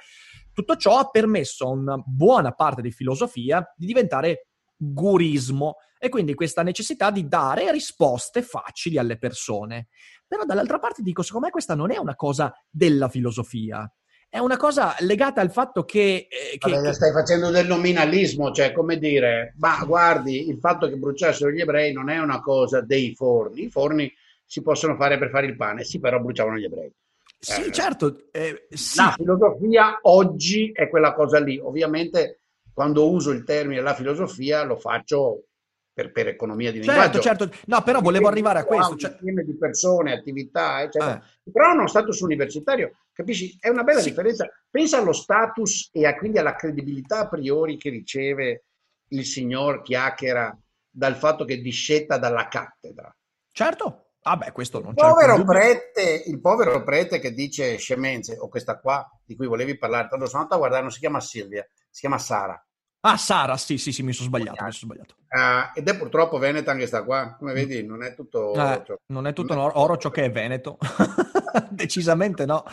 tutto 0.52 0.76
ciò 0.76 0.98
ha 0.98 1.08
permesso 1.08 1.64
a 1.64 1.70
una 1.70 1.96
buona 2.04 2.52
parte 2.52 2.82
di 2.82 2.90
filosofia 2.90 3.64
di 3.74 3.86
diventare 3.86 4.49
gurismo 4.82 5.76
e 5.98 6.08
quindi 6.08 6.34
questa 6.34 6.62
necessità 6.62 7.10
di 7.10 7.28
dare 7.28 7.70
risposte 7.70 8.42
facili 8.42 8.96
alle 8.96 9.18
persone. 9.18 9.88
Però 10.26 10.44
dall'altra 10.44 10.78
parte 10.78 11.02
dico, 11.02 11.22
secondo 11.22 11.46
me 11.46 11.52
questa 11.52 11.74
non 11.74 11.90
è 11.90 11.98
una 11.98 12.14
cosa 12.14 12.52
della 12.70 13.08
filosofia, 13.08 13.92
è 14.28 14.38
una 14.38 14.56
cosa 14.56 14.94
legata 15.00 15.40
al 15.40 15.50
fatto 15.50 15.84
che... 15.84 16.28
Eh, 16.30 16.56
che, 16.56 16.70
Vabbè, 16.70 16.92
stai 16.92 17.12
facendo 17.12 17.50
del 17.50 17.66
nominalismo, 17.66 18.52
cioè 18.52 18.72
come 18.72 18.96
dire, 18.96 19.54
ma 19.58 19.84
guardi, 19.84 20.48
il 20.48 20.58
fatto 20.58 20.88
che 20.88 20.96
bruciassero 20.96 21.50
gli 21.50 21.60
ebrei 21.60 21.92
non 21.92 22.08
è 22.08 22.18
una 22.18 22.40
cosa 22.40 22.80
dei 22.80 23.12
forni, 23.14 23.64
i 23.64 23.70
forni 23.70 24.10
si 24.46 24.62
possono 24.62 24.96
fare 24.96 25.18
per 25.18 25.30
fare 25.30 25.46
il 25.46 25.56
pane, 25.56 25.84
sì, 25.84 25.98
però 25.98 26.20
bruciavano 26.20 26.56
gli 26.56 26.64
ebrei. 26.64 26.92
Sì, 27.38 27.64
eh, 27.64 27.72
certo. 27.72 28.28
Eh, 28.30 28.66
sì. 28.70 28.98
La 28.98 29.14
filosofia 29.16 29.98
oggi 30.02 30.70
è 30.72 30.88
quella 30.88 31.14
cosa 31.14 31.40
lì. 31.40 31.58
Ovviamente 31.58 32.39
quando 32.72 33.10
uso 33.10 33.30
il 33.30 33.44
termine 33.44 33.80
la 33.80 33.94
filosofia 33.94 34.62
lo 34.62 34.76
faccio 34.76 35.44
per, 35.92 36.12
per 36.12 36.28
economia 36.28 36.72
di 36.72 36.82
certo. 36.82 37.20
Certo, 37.20 37.50
no, 37.66 37.82
però 37.82 38.00
volevo 38.00 38.28
arrivare 38.28 38.60
a 38.60 38.64
questo. 38.64 38.96
Cioè... 38.96 39.12
insieme 39.12 39.44
di 39.44 39.56
persone, 39.56 40.12
attività, 40.12 40.82
eccetera. 40.82 41.18
Eh. 41.18 41.50
Però 41.50 41.72
uno 41.72 41.86
status 41.86 42.20
universitario, 42.20 42.98
capisci? 43.12 43.56
È 43.60 43.68
una 43.68 43.82
bella 43.82 44.00
sì. 44.00 44.08
differenza. 44.10 44.48
Pensa 44.70 44.98
allo 44.98 45.12
status 45.12 45.90
e 45.92 46.06
a, 46.06 46.16
quindi 46.16 46.38
alla 46.38 46.54
credibilità 46.54 47.20
a 47.20 47.28
priori 47.28 47.76
che 47.76 47.90
riceve 47.90 48.64
il 49.08 49.24
signor 49.24 49.82
chiacchiera 49.82 50.56
dal 50.88 51.16
fatto 51.16 51.44
che 51.44 51.60
discetta 51.60 52.18
dalla 52.18 52.48
cattedra. 52.48 53.14
Certo, 53.52 54.10
Ah 54.22 54.36
beh, 54.36 54.52
questo 54.52 54.80
non 54.80 54.90
il 54.90 54.96
povero, 54.96 55.42
prete, 55.44 56.24
il 56.26 56.40
povero 56.40 56.82
prete 56.82 57.18
che 57.18 57.32
dice 57.32 57.78
scemenze, 57.78 58.36
o 58.38 58.48
questa 58.48 58.78
qua 58.78 59.08
di 59.24 59.34
cui 59.34 59.46
volevi 59.46 59.78
parlare, 59.78 60.08
tanto 60.08 60.26
sono 60.26 60.42
andato 60.42 60.56
a 60.56 60.58
guardare, 60.58 60.82
non 60.82 60.92
si 60.92 60.98
chiama 60.98 61.20
Silvia, 61.20 61.66
si 61.90 62.00
chiama 62.00 62.18
Sara. 62.18 62.64
Ah, 63.02 63.16
Sara, 63.16 63.56
sì, 63.56 63.78
sì, 63.78 63.92
sì, 63.92 64.02
mi 64.02 64.12
sono 64.12 64.28
sbagliato. 64.28 64.62
Mi 64.64 64.72
sono 64.72 64.92
sbagliato. 64.92 65.14
Uh, 65.30 65.78
ed 65.78 65.88
è 65.88 65.96
purtroppo 65.96 66.38
Veneta 66.38 66.70
anche 66.72 66.86
sta 66.86 67.02
qua, 67.02 67.34
come 67.38 67.52
vedi, 67.52 67.84
non 67.84 68.02
è 68.02 68.14
tutto 68.14 68.52
eh. 68.52 68.82
Ciò. 68.84 68.96
Non 69.06 69.26
è 69.26 69.32
tutto 69.32 69.58
oro, 69.58 69.78
oro 69.78 69.96
ciò 69.96 70.10
che 70.10 70.24
è 70.24 70.30
Veneto. 70.30 70.76
Decisamente 71.70 72.44
no. 72.44 72.64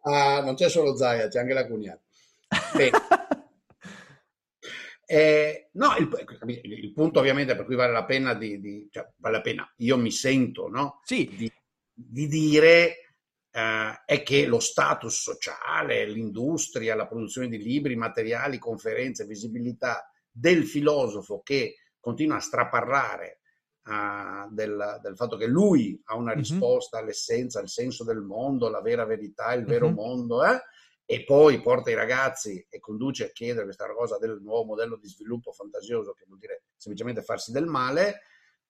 uh, 0.00 0.10
non 0.44 0.54
c'è 0.54 0.68
solo 0.68 0.94
Zaia, 0.96 1.28
c'è 1.28 1.40
anche 1.40 1.54
la 1.54 1.66
cugnata. 1.66 2.00
Eh, 5.06 5.68
no, 5.72 5.94
il, 5.98 6.08
il, 6.62 6.92
punto 6.94 7.18
ovviamente 7.18 7.54
per 7.54 7.66
cui 7.66 7.74
vale 7.74 7.92
la 7.92 8.06
pena 8.06 8.32
di, 8.32 8.58
di 8.58 8.88
cioè, 8.90 9.06
vale 9.16 9.36
la 9.36 9.42
pena, 9.42 9.74
io 9.76 9.98
mi 9.98 10.10
sento, 10.10 10.66
no? 10.68 11.00
Sì. 11.04 11.28
Di, 11.28 11.52
di 11.92 12.26
dire 12.26 13.03
eh, 13.56 14.02
è 14.04 14.22
che 14.24 14.46
lo 14.46 14.58
status 14.58 15.14
sociale, 15.14 16.04
l'industria, 16.06 16.96
la 16.96 17.06
produzione 17.06 17.48
di 17.48 17.58
libri, 17.58 17.94
materiali, 17.94 18.58
conferenze, 18.58 19.26
visibilità 19.26 20.10
del 20.28 20.66
filosofo 20.66 21.40
che 21.40 21.76
continua 22.00 22.36
a 22.36 22.40
straparlare 22.40 23.42
uh, 23.84 24.52
del, 24.52 24.98
del, 25.00 25.14
fatto 25.14 25.36
che 25.36 25.46
lui 25.46 26.00
ha 26.06 26.16
una 26.16 26.32
risposta 26.32 26.96
mm-hmm. 26.96 27.06
all'essenza, 27.06 27.60
al 27.60 27.68
senso 27.68 28.02
del 28.02 28.22
mondo, 28.22 28.68
la 28.68 28.80
vera 28.80 29.04
verità, 29.04 29.54
il 29.54 29.64
vero 29.64 29.86
mm-hmm. 29.86 29.94
mondo, 29.94 30.44
eh? 30.44 30.60
e 31.06 31.22
poi 31.22 31.62
porta 31.62 31.90
i 31.90 31.94
ragazzi 31.94 32.66
e 32.68 32.80
conduce 32.80 33.26
a 33.26 33.30
chiedere 33.30 33.64
questa 33.64 33.86
cosa 33.92 34.18
del 34.18 34.40
nuovo 34.42 34.64
modello 34.64 34.96
di 34.96 35.06
sviluppo 35.06 35.52
fantasioso, 35.52 36.12
che 36.12 36.24
vuol 36.26 36.40
dire 36.40 36.64
semplicemente 36.76 37.22
farsi 37.22 37.52
del 37.52 37.66
male, 37.66 38.22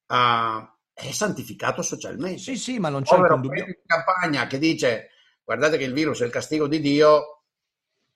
uh, 0.09 0.63
è 0.95 1.11
santificato 1.11 1.83
socialmente. 1.83 2.39
Sì, 2.39 2.57
sì, 2.57 2.79
ma 2.79 2.89
non 2.89 3.03
c'è 3.03 3.17
un 3.17 3.41
dubbio. 3.41 3.67
in 3.67 3.75
campagna 3.85 4.47
che 4.47 4.59
dice 4.59 5.11
guardate 5.43 5.77
che 5.77 5.85
il 5.85 5.93
virus 5.93 6.23
è 6.23 6.25
il 6.25 6.31
castigo 6.31 6.69
di 6.69 6.81
Dio, 6.81 7.43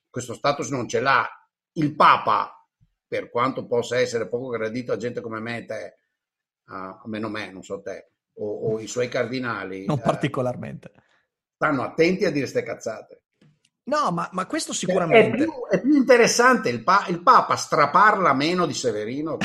questo 0.09 0.33
status 0.33 0.71
non 0.71 0.89
ce 0.89 1.01
l'ha. 1.01 1.29
Il 1.73 1.95
Papa, 1.95 2.67
per 3.07 3.31
quanto 3.31 3.67
possa 3.67 3.99
essere 3.99 4.29
poco 4.29 4.49
gradito 4.49 4.93
a 4.93 4.97
gente 4.97 5.21
come 5.21 5.41
me 5.41 5.65
te, 5.65 5.99
uh, 6.67 7.09
meno 7.09 7.29
me, 7.29 7.51
non 7.51 7.63
so 7.63 7.83
te, 7.83 8.13
o, 8.35 8.73
o 8.73 8.81
i 8.81 8.87
suoi 8.87 9.09
cardinali. 9.09 9.85
Non 9.85 9.99
uh, 9.99 10.03
particolarmente. 10.03 10.93
Stanno 11.55 11.83
attenti 11.83 12.25
a 12.25 12.31
dire 12.31 12.47
ste 12.47 12.63
cazzate. 12.63 13.23
No, 13.89 14.11
ma, 14.13 14.29
ma 14.33 14.47
questo 14.47 14.73
sicuramente. 14.73 15.37
È 15.37 15.45
più, 15.45 15.67
è 15.69 15.81
più 15.81 15.95
interessante 15.95 16.69
il, 16.69 16.83
pa- 16.83 17.07
il, 17.09 17.23
Papa 17.23 17.57
straparla 17.57 18.35
meno 18.35 18.67
di 18.67 18.75
Severino. 18.75 19.37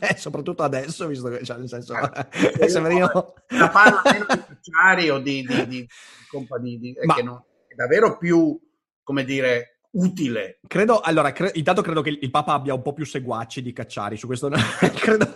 Eh, 0.00 0.16
soprattutto 0.16 0.62
adesso, 0.62 1.06
visto 1.06 1.28
che 1.28 1.44
cioè, 1.44 1.58
nel 1.58 1.68
senso, 1.68 1.94
eh, 1.94 2.68
Severino 2.68 3.34
straparla 3.46 4.02
meno 4.10 4.26
di 4.28 4.42
Cacciari 4.46 5.10
o 5.10 5.18
di, 5.18 5.42
di, 5.42 5.66
di, 5.66 5.88
compagni, 6.28 6.78
di, 6.78 6.94
ma... 7.04 7.14
che 7.14 7.22
no, 7.22 7.46
è 7.66 7.74
davvero 7.74 8.16
più, 8.16 8.58
come 9.02 9.24
dire, 9.24 9.80
utile. 9.92 10.60
Credo, 10.66 11.00
allora, 11.00 11.32
cre- 11.32 11.52
intanto 11.54 11.82
credo 11.82 12.00
che 12.00 12.16
il 12.20 12.30
Papa 12.30 12.54
abbia 12.54 12.74
un 12.74 12.82
po' 12.82 12.92
più 12.92 13.04
seguaci 13.04 13.62
di 13.62 13.72
Cacciari, 13.72 14.16
su 14.16 14.26
questo 14.26 14.50
credo, 14.94 15.34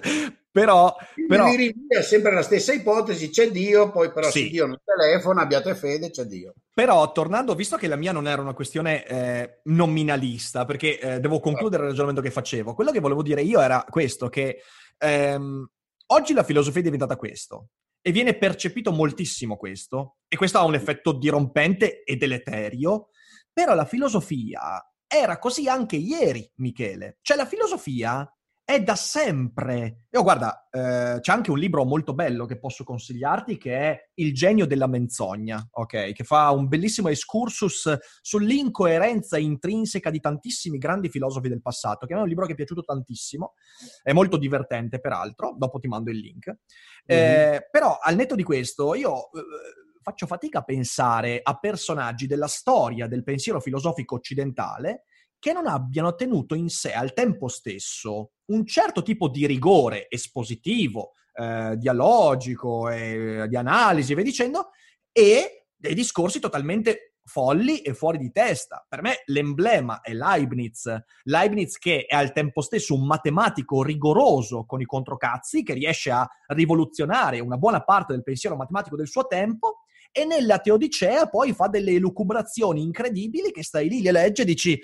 però, 0.61 0.97
però... 1.27 1.47
È 1.87 2.03
sempre 2.03 2.33
la 2.33 2.43
stessa 2.43 2.73
ipotesi, 2.73 3.31
c'è 3.31 3.51
Dio, 3.51 3.91
poi 3.91 4.13
però 4.13 4.31
sì. 4.31 4.45
se 4.45 4.49
Dio 4.49 4.67
non 4.67 4.81
telefona, 4.85 5.43
abbiate 5.43 5.75
fede, 5.75 6.11
c'è 6.11 6.25
Dio. 6.25 6.55
Però, 6.73 7.11
tornando, 7.13 7.55
visto 7.55 7.77
che 7.77 7.89
la 7.89 7.97
mia 7.97 8.13
non 8.13 8.27
era 8.29 8.43
una 8.43 8.55
questione 8.55 9.05
eh, 9.07 9.61
nominalista, 9.65 10.65
perché 10.65 10.99
eh, 10.99 11.21
devo 11.21 11.41
concludere 11.41 11.83
il 11.83 11.89
ragionamento 11.89 12.23
che 12.23 12.31
facevo, 12.31 12.75
quello 12.75 12.91
che 12.91 13.01
volevo 13.01 13.23
dire 13.23 13.43
io 13.43 13.61
era 13.61 13.85
questo, 13.89 14.29
che 14.29 14.63
ehm, 14.99 15.69
oggi 16.07 16.33
la 16.33 16.43
filosofia 16.43 16.81
è 16.81 16.85
diventata 16.85 17.17
questo, 17.17 17.71
e 18.01 18.13
viene 18.13 18.37
percepito 18.37 18.93
moltissimo 18.93 19.57
questo, 19.57 20.19
e 20.29 20.37
questo 20.37 20.59
ha 20.59 20.65
un 20.65 20.75
effetto 20.75 21.13
dirompente 21.13 22.03
e 22.05 22.17
deleterio, 22.17 23.09
però 23.53 23.75
la 23.75 23.85
filosofia 23.85 24.83
era 25.07 25.39
così 25.39 25.69
anche 25.69 25.97
ieri, 25.97 26.49
Michele. 26.57 27.19
Cioè 27.23 27.37
la 27.37 27.47
filosofia 27.47 28.31
è 28.69 28.83
da 28.83 28.97
sempre. 28.97 30.03
Io 30.11 30.23
guarda, 30.23 30.69
eh, 30.71 31.21
c'è 31.21 31.33
anche 31.33 31.51
un 31.51 31.59
libro 31.59 31.87
molto 31.87 32.13
bello 32.13 32.45
che 32.45 32.59
posso 32.59 32.85
consigliarti 32.85 33.57
che 33.57 33.79
è 33.79 34.11
Il 34.17 34.35
genio 34.35 34.67
della 34.67 34.87
menzogna, 34.87 35.67
ok? 35.71 36.13
Che 36.13 36.23
fa 36.23 36.51
un 36.51 36.69
bellissimo 36.69 37.09
excursus 37.09 37.97
sull'incoerenza 38.21 39.39
intrinseca 39.39 40.11
di 40.11 40.21
tantissimi 40.21 40.77
grandi 40.77 41.09
filosofi 41.09 41.49
del 41.49 41.63
passato, 41.63 42.05
che 42.05 42.13
è 42.13 42.19
un 42.19 42.29
libro 42.29 42.45
che 42.45 42.53
è 42.53 42.57
piaciuto 42.57 42.83
tantissimo, 42.83 43.55
è 44.03 44.13
molto 44.13 44.37
divertente 44.37 45.01
peraltro, 45.01 45.55
dopo 45.57 45.79
ti 45.79 45.89
mando 45.89 46.11
il 46.11 46.19
link. 46.19 46.49
Mm-hmm. 46.49 46.59
Eh, 47.07 47.69
però 47.71 47.97
al 47.99 48.17
netto 48.17 48.35
di 48.35 48.43
questo, 48.43 48.95
io... 48.95 49.33
Eh, 49.33 49.87
faccio 50.01 50.27
fatica 50.27 50.61
a 50.61 50.63
pensare 50.63 51.41
a 51.43 51.59
personaggi 51.59 52.27
della 52.27 52.47
storia 52.47 53.07
del 53.07 53.23
pensiero 53.23 53.61
filosofico 53.61 54.15
occidentale 54.15 55.03
che 55.39 55.53
non 55.53 55.67
abbiano 55.67 56.15
tenuto 56.15 56.55
in 56.55 56.69
sé 56.69 56.93
al 56.93 57.13
tempo 57.13 57.49
stesso 57.49 58.33
un 58.47 58.67
certo 58.67 59.03
tipo 59.03 59.29
di 59.29 59.47
rigore 59.47 60.07
espositivo, 60.09 61.13
eh, 61.35 61.77
dialogico, 61.77 62.89
eh, 62.89 63.47
di 63.49 63.57
analisi 63.57 64.13
e 64.13 64.15
via 64.15 64.25
dicendo, 64.25 64.71
e 65.13 65.67
dei 65.77 65.95
discorsi 65.95 66.41
totalmente 66.41 67.15
folli 67.29 67.83
e 67.83 67.95
fuori 67.95 68.19
di 68.19 68.33
testa. 68.33 68.85
Per 68.89 69.03
me 69.03 69.23
l'emblema 69.27 70.01
è 70.01 70.13
Leibniz, 70.13 70.91
Leibniz 71.25 71.77
che 71.77 72.07
è 72.07 72.17
al 72.17 72.33
tempo 72.33 72.63
stesso 72.63 72.95
un 72.95 73.07
matematico 73.07 73.83
rigoroso 73.83 74.65
con 74.65 74.81
i 74.81 74.87
controcazzi, 74.87 75.63
che 75.63 75.75
riesce 75.75 76.11
a 76.11 76.29
rivoluzionare 76.47 77.39
una 77.41 77.59
buona 77.59 77.85
parte 77.85 78.15
del 78.15 78.23
pensiero 78.23 78.57
matematico 78.57 78.97
del 78.97 79.09
suo 79.09 79.27
tempo, 79.27 79.83
e 80.11 80.25
nella 80.25 80.59
Teodicea 80.59 81.29
poi 81.29 81.53
fa 81.53 81.69
delle 81.69 81.93
elucubrazioni 81.93 82.83
incredibili 82.83 83.53
che 83.53 83.63
stai 83.63 83.89
lì, 83.89 84.01
le 84.01 84.11
legge 84.11 84.43
e 84.43 84.47
dici 84.47 84.81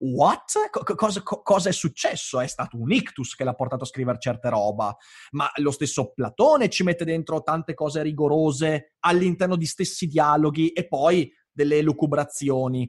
What? 0.00 0.70
Co- 0.70 0.94
cosa, 0.94 1.22
co- 1.22 1.42
cosa, 1.42 1.70
è 1.70 1.72
successo? 1.72 2.40
È 2.40 2.46
stato 2.46 2.78
un 2.78 2.92
ictus 2.92 3.34
che 3.34 3.42
l'ha 3.42 3.54
portato 3.54 3.82
a 3.82 3.86
scrivere 3.86 4.18
certe 4.20 4.48
roba, 4.48 4.96
ma 5.32 5.50
lo 5.56 5.72
stesso 5.72 6.12
Platone 6.12 6.68
ci 6.68 6.84
mette 6.84 7.04
dentro 7.04 7.42
tante 7.42 7.74
cose 7.74 8.02
rigorose 8.02 8.94
all'interno 9.00 9.56
di 9.56 9.66
stessi 9.66 10.06
dialoghi 10.06 10.70
e 10.70 10.86
poi 10.86 11.32
delle 11.50 11.78
elucubrazioni. 11.78 12.88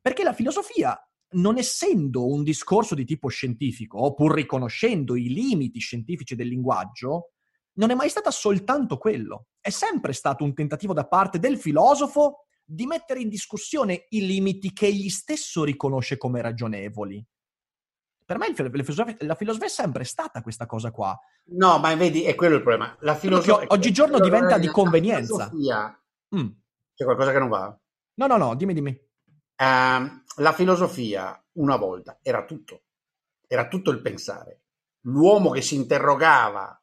Perché 0.00 0.24
la 0.24 0.32
filosofia, 0.32 0.98
non 1.34 1.58
essendo 1.58 2.26
un 2.26 2.42
discorso 2.42 2.96
di 2.96 3.04
tipo 3.04 3.28
scientifico, 3.28 4.14
pur 4.14 4.34
riconoscendo 4.34 5.14
i 5.14 5.28
limiti 5.28 5.78
scientifici 5.78 6.34
del 6.34 6.48
linguaggio, 6.48 7.32
non 7.74 7.90
è 7.90 7.94
mai 7.94 8.08
stata 8.08 8.32
soltanto 8.32 8.98
quello. 8.98 9.46
È 9.60 9.70
sempre 9.70 10.12
stato 10.12 10.42
un 10.42 10.54
tentativo 10.54 10.92
da 10.92 11.06
parte 11.06 11.38
del 11.38 11.56
filosofo 11.56 12.46
di 12.70 12.84
mettere 12.84 13.20
in 13.20 13.30
discussione 13.30 14.04
i 14.10 14.26
limiti 14.26 14.74
che 14.74 14.86
egli 14.86 15.08
stesso 15.08 15.64
riconosce 15.64 16.18
come 16.18 16.42
ragionevoli. 16.42 17.24
Per 18.26 18.36
me 18.36 18.52
la 19.20 19.34
filosofia 19.34 19.66
è 19.66 19.70
sempre 19.70 20.04
stata 20.04 20.42
questa 20.42 20.66
cosa 20.66 20.90
qua. 20.90 21.18
No, 21.52 21.78
ma 21.78 21.94
vedi, 21.94 22.24
è 22.24 22.34
quello 22.34 22.56
il 22.56 22.62
problema. 22.62 22.94
La 23.00 23.14
filosofia 23.14 23.64
oggigiorno 23.68 24.20
diventa 24.20 24.58
di 24.58 24.66
convenienza. 24.66 25.50
Mm. 25.50 26.48
C'è 26.94 27.04
qualcosa 27.04 27.32
che 27.32 27.38
non 27.38 27.48
va? 27.48 27.74
No, 28.16 28.26
no, 28.26 28.36
no, 28.36 28.54
dimmi, 28.54 28.74
dimmi. 28.74 28.90
Uh, 28.90 30.22
la 30.36 30.52
filosofia 30.52 31.42
una 31.52 31.76
volta 31.76 32.18
era 32.20 32.44
tutto, 32.44 32.82
era 33.46 33.66
tutto 33.66 33.90
il 33.90 34.02
pensare. 34.02 34.64
L'uomo 35.06 35.48
che 35.48 35.62
si 35.62 35.74
interrogava 35.74 36.77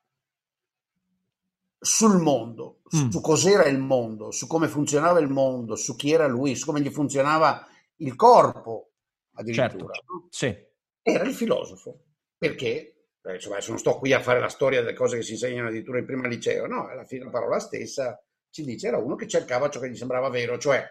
sul 1.86 2.20
mondo, 2.20 2.82
mm. 2.96 3.10
su 3.10 3.22
cos'era 3.22 3.66
il 3.66 3.80
mondo, 3.80 4.32
su 4.32 4.48
come 4.48 4.68
funzionava 4.68 5.20
il 5.20 5.30
mondo, 5.30 5.76
su 5.76 5.96
chi 5.96 6.12
era 6.12 6.28
lui, 6.28 6.56
su 6.56 6.66
come 6.66 6.82
gli 6.82 6.90
funzionava 6.90 7.66
il 7.98 8.16
corpo 8.16 8.92
addirittura. 9.36 9.94
Certo. 9.94 10.28
Sì. 10.30 10.56
era 11.02 11.24
il 11.24 11.34
filosofo. 11.34 12.00
Perché? 12.38 13.10
Eh, 13.22 13.34
insomma, 13.36 13.56
adesso 13.56 13.70
non 13.72 13.80
sto 13.80 13.98
qui 13.98 14.14
a 14.14 14.22
fare 14.22 14.40
la 14.40 14.50
storia 14.50 14.82
delle 14.82 14.96
cose 14.96 15.18
che 15.18 15.24
si 15.24 15.34
insegnano 15.34 15.68
addirittura 15.68 16.00
in 16.00 16.06
prima 16.06 16.28
liceo, 16.28 16.66
no, 16.68 16.88
alla 16.88 17.06
fine 17.06 17.26
la 17.26 17.30
parola 17.32 17.60
stessa 17.60 18.20
ci 18.50 18.64
dice 18.64 18.88
era 18.88 18.98
uno 18.98 19.16
che 19.16 19.28
cercava 19.28 19.70
ciò 19.70 19.80
che 19.80 19.90
gli 19.90 19.96
sembrava 19.96 20.30
vero, 20.30 20.58
cioè 20.58 20.84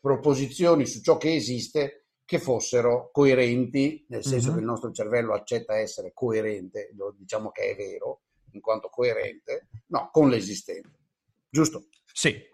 proposizioni 0.00 0.86
su 0.86 1.00
ciò 1.00 1.16
che 1.16 1.34
esiste 1.34 2.06
che 2.24 2.38
fossero 2.38 3.10
coerenti, 3.12 4.04
nel 4.08 4.24
senso 4.24 4.48
Mhm. 4.48 4.54
che 4.54 4.60
il 4.60 4.66
nostro 4.66 4.90
cervello 4.90 5.34
accetta 5.34 5.76
essere 5.78 6.12
coerente, 6.14 6.90
lo 6.96 7.14
diciamo 7.16 7.50
che 7.50 7.70
è 7.70 7.76
vero, 7.76 8.22
in 8.52 8.60
quanto 8.60 8.88
coerente, 8.88 9.68
no, 9.88 10.08
con 10.12 10.28
l'esistente. 10.28 10.90
Giusto? 11.48 11.86
Sì, 12.12 12.50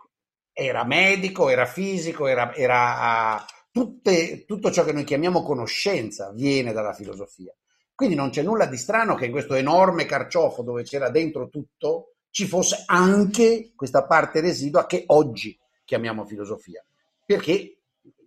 Era 0.52 0.84
medico, 0.84 1.48
era 1.48 1.66
fisico, 1.66 2.26
era, 2.26 2.52
era 2.54 3.00
ah, 3.36 3.46
tutte- 3.70 4.44
tutto 4.44 4.70
ciò 4.72 4.84
che 4.84 4.92
noi 4.92 5.04
chiamiamo 5.04 5.42
conoscenza 5.42 6.32
viene 6.32 6.72
dalla 6.72 6.92
filosofia. 6.92 7.54
Quindi 7.94 8.16
non 8.16 8.30
c'è 8.30 8.42
nulla 8.42 8.66
di 8.66 8.76
strano 8.76 9.14
che 9.14 9.26
in 9.26 9.30
questo 9.32 9.54
enorme 9.54 10.04
carciofo 10.04 10.62
dove 10.62 10.82
c'era 10.82 11.10
dentro 11.10 11.48
tutto 11.48 12.14
ci 12.30 12.46
fosse 12.46 12.82
anche 12.86 13.72
questa 13.74 14.04
parte 14.06 14.40
residua 14.40 14.86
che 14.86 15.04
oggi 15.06 15.56
chiamiamo 15.84 16.24
filosofia. 16.24 16.84
Perché, 17.24 17.78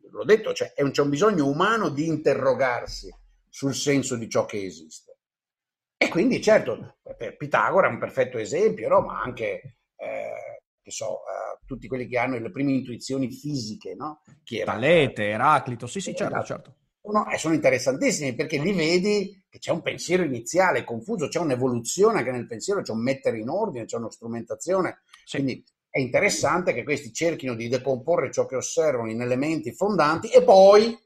l'ho 0.09 0.23
detto, 0.25 0.53
cioè, 0.53 0.73
un- 0.77 0.91
c'è 0.91 1.01
un 1.01 1.09
bisogno 1.09 1.47
umano 1.47 1.89
di 1.89 2.07
interrogarsi 2.07 3.13
sul 3.49 3.73
senso 3.75 4.15
di 4.15 4.29
ciò 4.29 4.45
che 4.45 4.63
esiste. 4.63 5.10
E 6.03 6.09
quindi, 6.09 6.41
certo, 6.41 6.95
per 7.15 7.37
Pitagora 7.37 7.87
è 7.87 7.91
un 7.91 7.99
perfetto 7.99 8.39
esempio, 8.39 8.89
no? 8.89 9.01
ma 9.01 9.21
anche, 9.21 9.77
eh, 9.95 10.63
che 10.81 10.89
so, 10.89 11.17
eh, 11.17 11.59
tutti 11.63 11.87
quelli 11.87 12.07
che 12.07 12.17
hanno 12.17 12.39
le 12.39 12.49
prime 12.49 12.71
intuizioni 12.71 13.29
fisiche, 13.29 13.93
no? 13.93 14.23
Chi 14.43 14.57
era? 14.57 14.71
Talete, 14.71 15.27
Eraclito, 15.27 15.85
sì, 15.85 15.99
sì, 15.99 16.15
certo, 16.15 16.33
Esatto. 16.33 16.45
certo. 16.47 16.75
Sono, 17.03 17.29
eh, 17.29 17.37
sono 17.37 17.53
interessantissimi 17.53 18.33
perché 18.33 18.57
li 18.57 18.73
vedi 18.73 19.45
che 19.47 19.59
c'è 19.59 19.71
un 19.71 19.83
pensiero 19.83 20.23
iniziale 20.23 20.83
confuso, 20.83 21.27
c'è 21.27 21.37
un'evoluzione 21.37 22.17
anche 22.17 22.31
nel 22.31 22.47
pensiero, 22.47 22.81
c'è 22.81 22.93
un 22.93 23.03
mettere 23.03 23.37
in 23.37 23.49
ordine, 23.49 23.85
c'è 23.85 23.97
una 23.97 24.09
strumentazione. 24.09 25.03
Sì. 25.23 25.37
Quindi 25.37 25.63
è 25.87 25.99
interessante 25.99 26.73
che 26.73 26.83
questi 26.83 27.13
cerchino 27.13 27.53
di 27.53 27.67
decomporre 27.67 28.31
ciò 28.31 28.47
che 28.47 28.55
osservano 28.55 29.11
in 29.11 29.21
elementi 29.21 29.71
fondanti 29.71 30.29
e 30.29 30.43
poi 30.43 30.97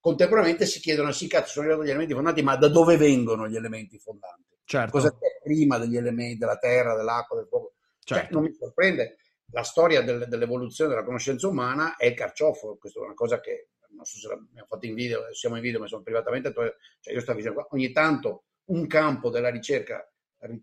contemporaneamente 0.00 0.66
si 0.66 0.80
chiedono: 0.80 1.12
sì, 1.12 1.26
cazzo, 1.28 1.48
sono 1.48 1.66
arrivato 1.66 1.82
agli 1.84 1.90
elementi 1.90 2.14
fondanti, 2.14 2.42
ma 2.42 2.56
da 2.56 2.68
dove 2.68 2.96
vengono 2.96 3.48
gli 3.48 3.56
elementi 3.56 3.98
fondanti? 3.98 4.56
certo, 4.64 4.90
Cosa 4.90 5.10
c'è 5.10 5.40
prima 5.42 5.78
degli 5.78 5.96
elementi 5.96 6.38
della 6.38 6.56
terra, 6.58 6.96
dell'acqua, 6.96 7.36
del 7.36 7.46
fuoco? 7.46 7.74
Cioè, 8.02 8.18
certo. 8.18 8.34
non 8.34 8.44
mi 8.44 8.52
sorprende. 8.54 9.16
La 9.52 9.62
storia 9.62 10.02
del- 10.02 10.26
dell'evoluzione 10.28 10.90
della 10.90 11.04
conoscenza 11.04 11.48
umana 11.48 11.96
è 11.96 12.06
il 12.06 12.14
carciofo. 12.14 12.76
Questa 12.78 13.00
è 13.00 13.02
una 13.02 13.14
cosa 13.14 13.40
che 13.40 13.70
non 13.90 14.04
so 14.04 14.18
se 14.18 14.28
l'abbiamo 14.28 14.66
fatto 14.68 14.86
in 14.86 14.94
video, 14.94 15.32
siamo 15.34 15.56
in 15.56 15.62
video, 15.62 15.80
ma 15.80 15.86
sono 15.86 16.02
privatamente. 16.02 16.52
Cioè, 16.52 17.12
io 17.12 17.20
stavo 17.20 17.38
dicendo 17.38 17.60
qua, 17.60 17.68
ogni 17.72 17.90
tanto 17.92 18.44
un 18.66 18.86
campo 18.86 19.30
della 19.30 19.50
ricerca 19.50 20.08
ri- 20.38 20.62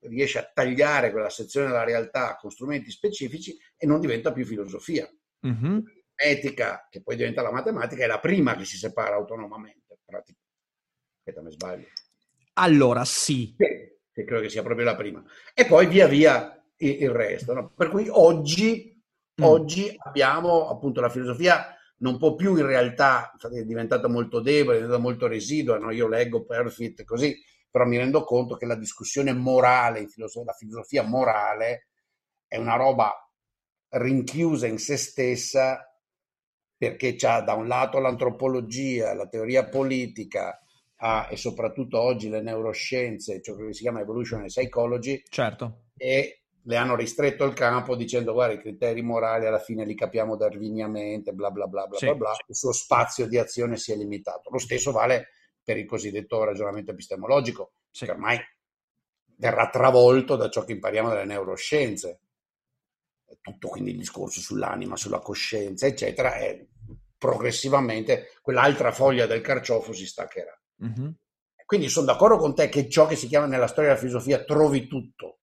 riesce 0.00 0.38
a 0.38 0.50
tagliare 0.52 1.12
quella 1.12 1.30
sezione 1.30 1.68
della 1.68 1.84
realtà 1.84 2.36
con 2.36 2.50
strumenti 2.50 2.90
specifici 2.90 3.56
e 3.76 3.86
non 3.86 4.00
diventa 4.00 4.32
più 4.32 4.44
filosofia. 4.44 5.08
Mhm. 5.40 5.84
Etica, 6.22 6.86
che 6.90 7.02
poi 7.02 7.16
diventa 7.16 7.42
la 7.42 7.52
matematica, 7.52 8.04
è 8.04 8.06
la 8.06 8.20
prima 8.20 8.56
che 8.56 8.64
si 8.64 8.76
separa 8.76 9.16
autonomamente. 9.16 9.98
Aspetta, 11.18 11.42
mi 11.42 11.50
sbaglio. 11.52 11.86
Allora, 12.54 13.04
sì, 13.04 13.54
Sì, 13.56 13.64
che 14.12 14.24
credo 14.24 14.42
che 14.42 14.48
sia 14.50 14.62
proprio 14.62 14.84
la 14.86 14.96
prima. 14.96 15.22
E 15.54 15.66
poi 15.66 15.86
via 15.86 16.06
via 16.06 16.62
il, 16.76 17.02
il 17.02 17.10
resto. 17.10 17.52
no? 17.54 17.70
Per 17.74 17.88
cui 17.88 18.08
oggi, 18.10 18.90
Mm. 19.40 19.44
oggi 19.44 19.94
abbiamo 19.96 20.68
appunto 20.68 21.00
la 21.00 21.08
filosofia 21.08 21.74
non 22.00 22.18
può 22.18 22.34
più 22.34 22.54
in 22.56 22.66
realtà, 22.66 23.32
è 23.50 23.62
diventata 23.64 24.06
molto 24.06 24.40
debole, 24.40 24.76
è 24.76 24.80
diventata 24.80 25.02
molto 25.02 25.26
residua, 25.26 25.78
no? 25.78 25.90
io 25.90 26.06
leggo 26.06 26.44
Perfit 26.44 27.02
così, 27.04 27.34
però 27.70 27.86
mi 27.86 27.96
rendo 27.96 28.24
conto 28.24 28.56
che 28.56 28.66
la 28.66 28.74
discussione 28.74 29.32
morale, 29.32 30.06
filosofia, 30.08 30.50
la 30.50 30.56
filosofia 30.58 31.02
morale 31.02 31.88
è 32.46 32.58
una 32.58 32.76
roba 32.76 33.14
rinchiusa 33.90 34.66
in 34.66 34.78
se 34.78 34.96
stessa 34.98 35.91
perché 36.82 37.14
c'ha 37.14 37.42
da 37.42 37.54
un 37.54 37.68
lato 37.68 38.00
l'antropologia, 38.00 39.14
la 39.14 39.28
teoria 39.28 39.68
politica 39.68 40.60
ah, 40.96 41.28
e 41.30 41.36
soprattutto 41.36 42.00
oggi 42.00 42.28
le 42.28 42.42
neuroscienze, 42.42 43.40
ciò 43.40 43.54
che 43.54 43.72
si 43.72 43.82
chiama 43.82 44.00
evolutionary 44.00 44.48
psychology, 44.48 45.22
certo. 45.28 45.84
e 45.96 46.42
le 46.60 46.76
hanno 46.76 46.96
ristretto 46.96 47.44
il 47.44 47.52
campo 47.52 47.94
dicendo 47.94 48.32
guarda 48.32 48.54
i 48.54 48.58
criteri 48.60 49.00
morali 49.00 49.46
alla 49.46 49.60
fine 49.60 49.84
li 49.84 49.94
capiamo 49.94 50.34
darwiniamente, 50.36 51.30
bla 51.30 51.52
bla 51.52 51.68
bla 51.68 51.86
bla 51.86 51.98
Sì. 51.98 52.06
bla 52.06 52.14
bla, 52.16 52.32
il 52.48 52.56
suo 52.56 52.72
spazio 52.72 53.28
di 53.28 53.38
azione 53.38 53.76
si 53.76 53.92
è 53.92 53.96
limitato. 53.96 54.50
Lo 54.50 54.58
stesso 54.58 54.90
vale 54.90 55.28
per 55.62 55.76
il 55.76 55.86
cosiddetto 55.86 56.42
ragionamento 56.42 56.90
epistemologico, 56.90 57.74
Sì. 57.92 58.06
che 58.06 58.10
ormai 58.10 58.40
verrà 59.36 59.68
travolto 59.68 60.34
da 60.34 60.50
ciò 60.50 60.64
che 60.64 60.72
impariamo 60.72 61.10
dalle 61.10 61.26
neuroscienze. 61.26 62.22
Tutto 63.40 63.68
quindi 63.68 63.92
il 63.92 63.98
discorso 63.98 64.40
sull'anima, 64.40 64.96
sulla 64.96 65.20
coscienza, 65.20 65.86
eccetera, 65.86 66.36
e 66.36 66.66
progressivamente 67.22 68.32
quell'altra 68.42 68.90
foglia 68.90 69.26
del 69.26 69.40
carciofo 69.40 69.92
si 69.92 70.06
staccherà. 70.06 70.60
Mhm. 70.78 71.14
Quindi 71.64 71.88
sono 71.88 72.06
d'accordo 72.06 72.36
con 72.36 72.52
te 72.52 72.68
che 72.68 72.88
ciò 72.88 73.06
che 73.06 73.14
si 73.14 73.28
chiama 73.28 73.46
nella 73.46 73.68
storia 73.68 73.90
della 73.90 74.00
filosofia 74.00 74.42
trovi 74.42 74.88
tutto, 74.88 75.38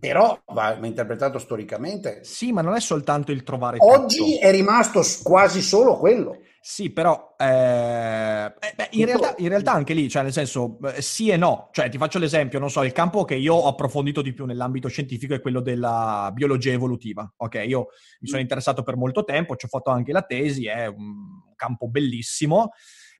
però 0.00 0.40
va 0.46 0.74
interpretato 0.82 1.38
storicamente. 1.38 2.24
Sì, 2.24 2.52
ma 2.52 2.62
non 2.62 2.74
è 2.74 2.80
soltanto 2.80 3.30
il 3.32 3.42
trovare 3.42 3.76
tutto. 3.76 3.92
Oggi 3.92 4.38
è 4.38 4.50
rimasto 4.50 5.02
quasi 5.22 5.60
solo 5.60 5.98
quello. 5.98 6.38
Sì, 6.64 6.92
però 6.92 7.34
eh, 7.36 8.44
eh, 8.44 8.72
beh, 8.76 8.88
in, 8.92 9.04
realtà, 9.04 9.34
in 9.38 9.48
realtà 9.48 9.72
anche 9.72 9.94
lì, 9.94 10.08
cioè 10.08 10.22
nel 10.22 10.32
senso, 10.32 10.78
eh, 10.94 11.02
sì 11.02 11.28
e 11.28 11.36
no. 11.36 11.70
Cioè, 11.72 11.88
ti 11.88 11.98
faccio 11.98 12.20
l'esempio, 12.20 12.60
non 12.60 12.70
so, 12.70 12.84
il 12.84 12.92
campo 12.92 13.24
che 13.24 13.34
io 13.34 13.52
ho 13.52 13.66
approfondito 13.66 14.22
di 14.22 14.32
più 14.32 14.44
nell'ambito 14.44 14.86
scientifico 14.86 15.34
è 15.34 15.40
quello 15.40 15.60
della 15.60 16.30
biologia 16.32 16.70
evolutiva. 16.70 17.28
Ok, 17.38 17.64
io 17.66 17.88
mi 18.20 18.28
sono 18.28 18.40
interessato 18.40 18.84
per 18.84 18.96
molto 18.96 19.24
tempo, 19.24 19.56
ci 19.56 19.66
ho 19.66 19.68
fatto 19.68 19.90
anche 19.90 20.12
la 20.12 20.22
tesi, 20.22 20.68
è 20.68 20.86
un 20.86 21.52
campo 21.56 21.88
bellissimo. 21.88 22.70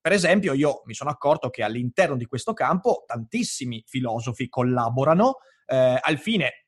Per 0.00 0.12
esempio, 0.12 0.52
io 0.52 0.83
mi 0.85 0.94
sono 0.94 1.11
accorto 1.11 1.50
che 1.50 1.64
all'interno 1.64 2.14
di 2.16 2.26
questo 2.26 2.52
campo 2.52 3.02
tantissimi 3.07 3.83
filosofi 3.85 4.48
collaborano 4.48 5.38
eh, 5.66 5.98
al 6.00 6.18
fine 6.18 6.62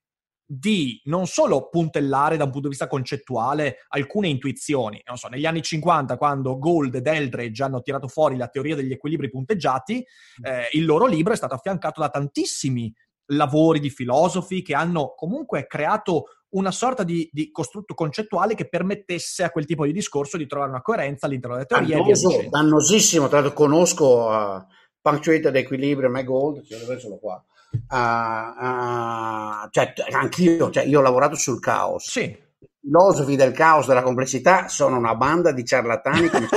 di 0.46 1.00
non 1.04 1.26
solo 1.26 1.68
puntellare 1.68 2.36
da 2.36 2.44
un 2.44 2.50
punto 2.50 2.68
di 2.68 2.74
vista 2.74 2.86
concettuale 2.86 3.78
alcune 3.88 4.28
intuizioni. 4.28 5.00
Non 5.06 5.16
so, 5.16 5.28
negli 5.28 5.46
anni 5.46 5.62
50, 5.62 6.16
quando 6.16 6.58
Gould 6.58 6.94
ed 6.94 7.06
Eldredge 7.06 7.62
hanno 7.62 7.80
tirato 7.80 8.08
fuori 8.08 8.36
la 8.36 8.48
teoria 8.48 8.76
degli 8.76 8.92
equilibri 8.92 9.30
punteggiati, 9.30 10.04
eh, 10.42 10.68
il 10.72 10.84
loro 10.84 11.06
libro 11.06 11.32
è 11.32 11.36
stato 11.36 11.54
affiancato 11.54 12.00
da 12.00 12.08
tantissimi 12.08 12.92
lavori 13.28 13.80
di 13.80 13.88
filosofi 13.88 14.62
che 14.62 14.74
hanno 14.74 15.14
comunque 15.16 15.66
creato 15.66 16.24
una 16.50 16.70
sorta 16.70 17.02
di, 17.02 17.28
di 17.32 17.50
costrutto 17.50 17.94
concettuale 17.94 18.54
che 18.54 18.68
permettesse 18.68 19.42
a 19.42 19.50
quel 19.50 19.64
tipo 19.64 19.86
di 19.86 19.92
discorso 19.92 20.36
di 20.36 20.46
trovare 20.46 20.70
una 20.70 20.82
coerenza 20.82 21.26
all'interno 21.26 21.58
e 21.58 21.66
via 21.80 21.96
Dannoso, 21.96 22.48
dannosissimo, 22.48 23.28
tra 23.28 23.40
l'altro 23.40 23.56
conosco 23.56 24.28
uh, 24.28 24.64
Punctuated 25.00 25.56
Equilibrium 25.56 26.16
e 26.16 26.24
Gold, 26.24 26.66
dove 26.66 26.98
sono 27.00 27.16
qua. 27.16 27.44
Ah, 27.88 29.68
cioè, 29.70 29.92
anch'io, 30.12 30.70
cioè, 30.70 30.84
io 30.84 30.98
ho 30.98 31.02
lavorato 31.02 31.36
sul 31.36 31.60
caos. 31.60 32.10
Sì. 32.10 32.22
I 32.22 32.40
filosofi 32.80 33.36
del 33.36 33.52
caos, 33.52 33.86
della 33.86 34.02
complessità, 34.02 34.68
sono 34.68 34.96
una 34.96 35.14
banda 35.14 35.52
di 35.52 35.64
ciarlatani 35.64 36.28
come 36.28 36.48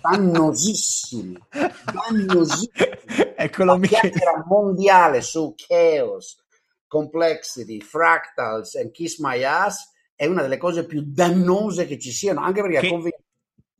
dannosissimi, 0.00 1.36
dannosissimi. 1.50 2.68
Eccolo 3.36 3.76
La 3.76 3.86
chiacchiera 3.86 4.44
mondiale 4.46 5.20
su 5.20 5.54
chaos, 5.56 6.42
complexity, 6.86 7.80
fractals 7.80 8.74
and 8.76 8.90
kiss 8.92 9.18
my 9.18 9.42
ass 9.42 9.92
è 10.14 10.26
una 10.26 10.42
delle 10.42 10.56
cose 10.56 10.86
più 10.86 11.02
dannose 11.04 11.86
che 11.86 11.98
ci 11.98 12.10
siano, 12.10 12.40
anche 12.40 12.62
perché 12.62 12.80
Che- 12.80 13.18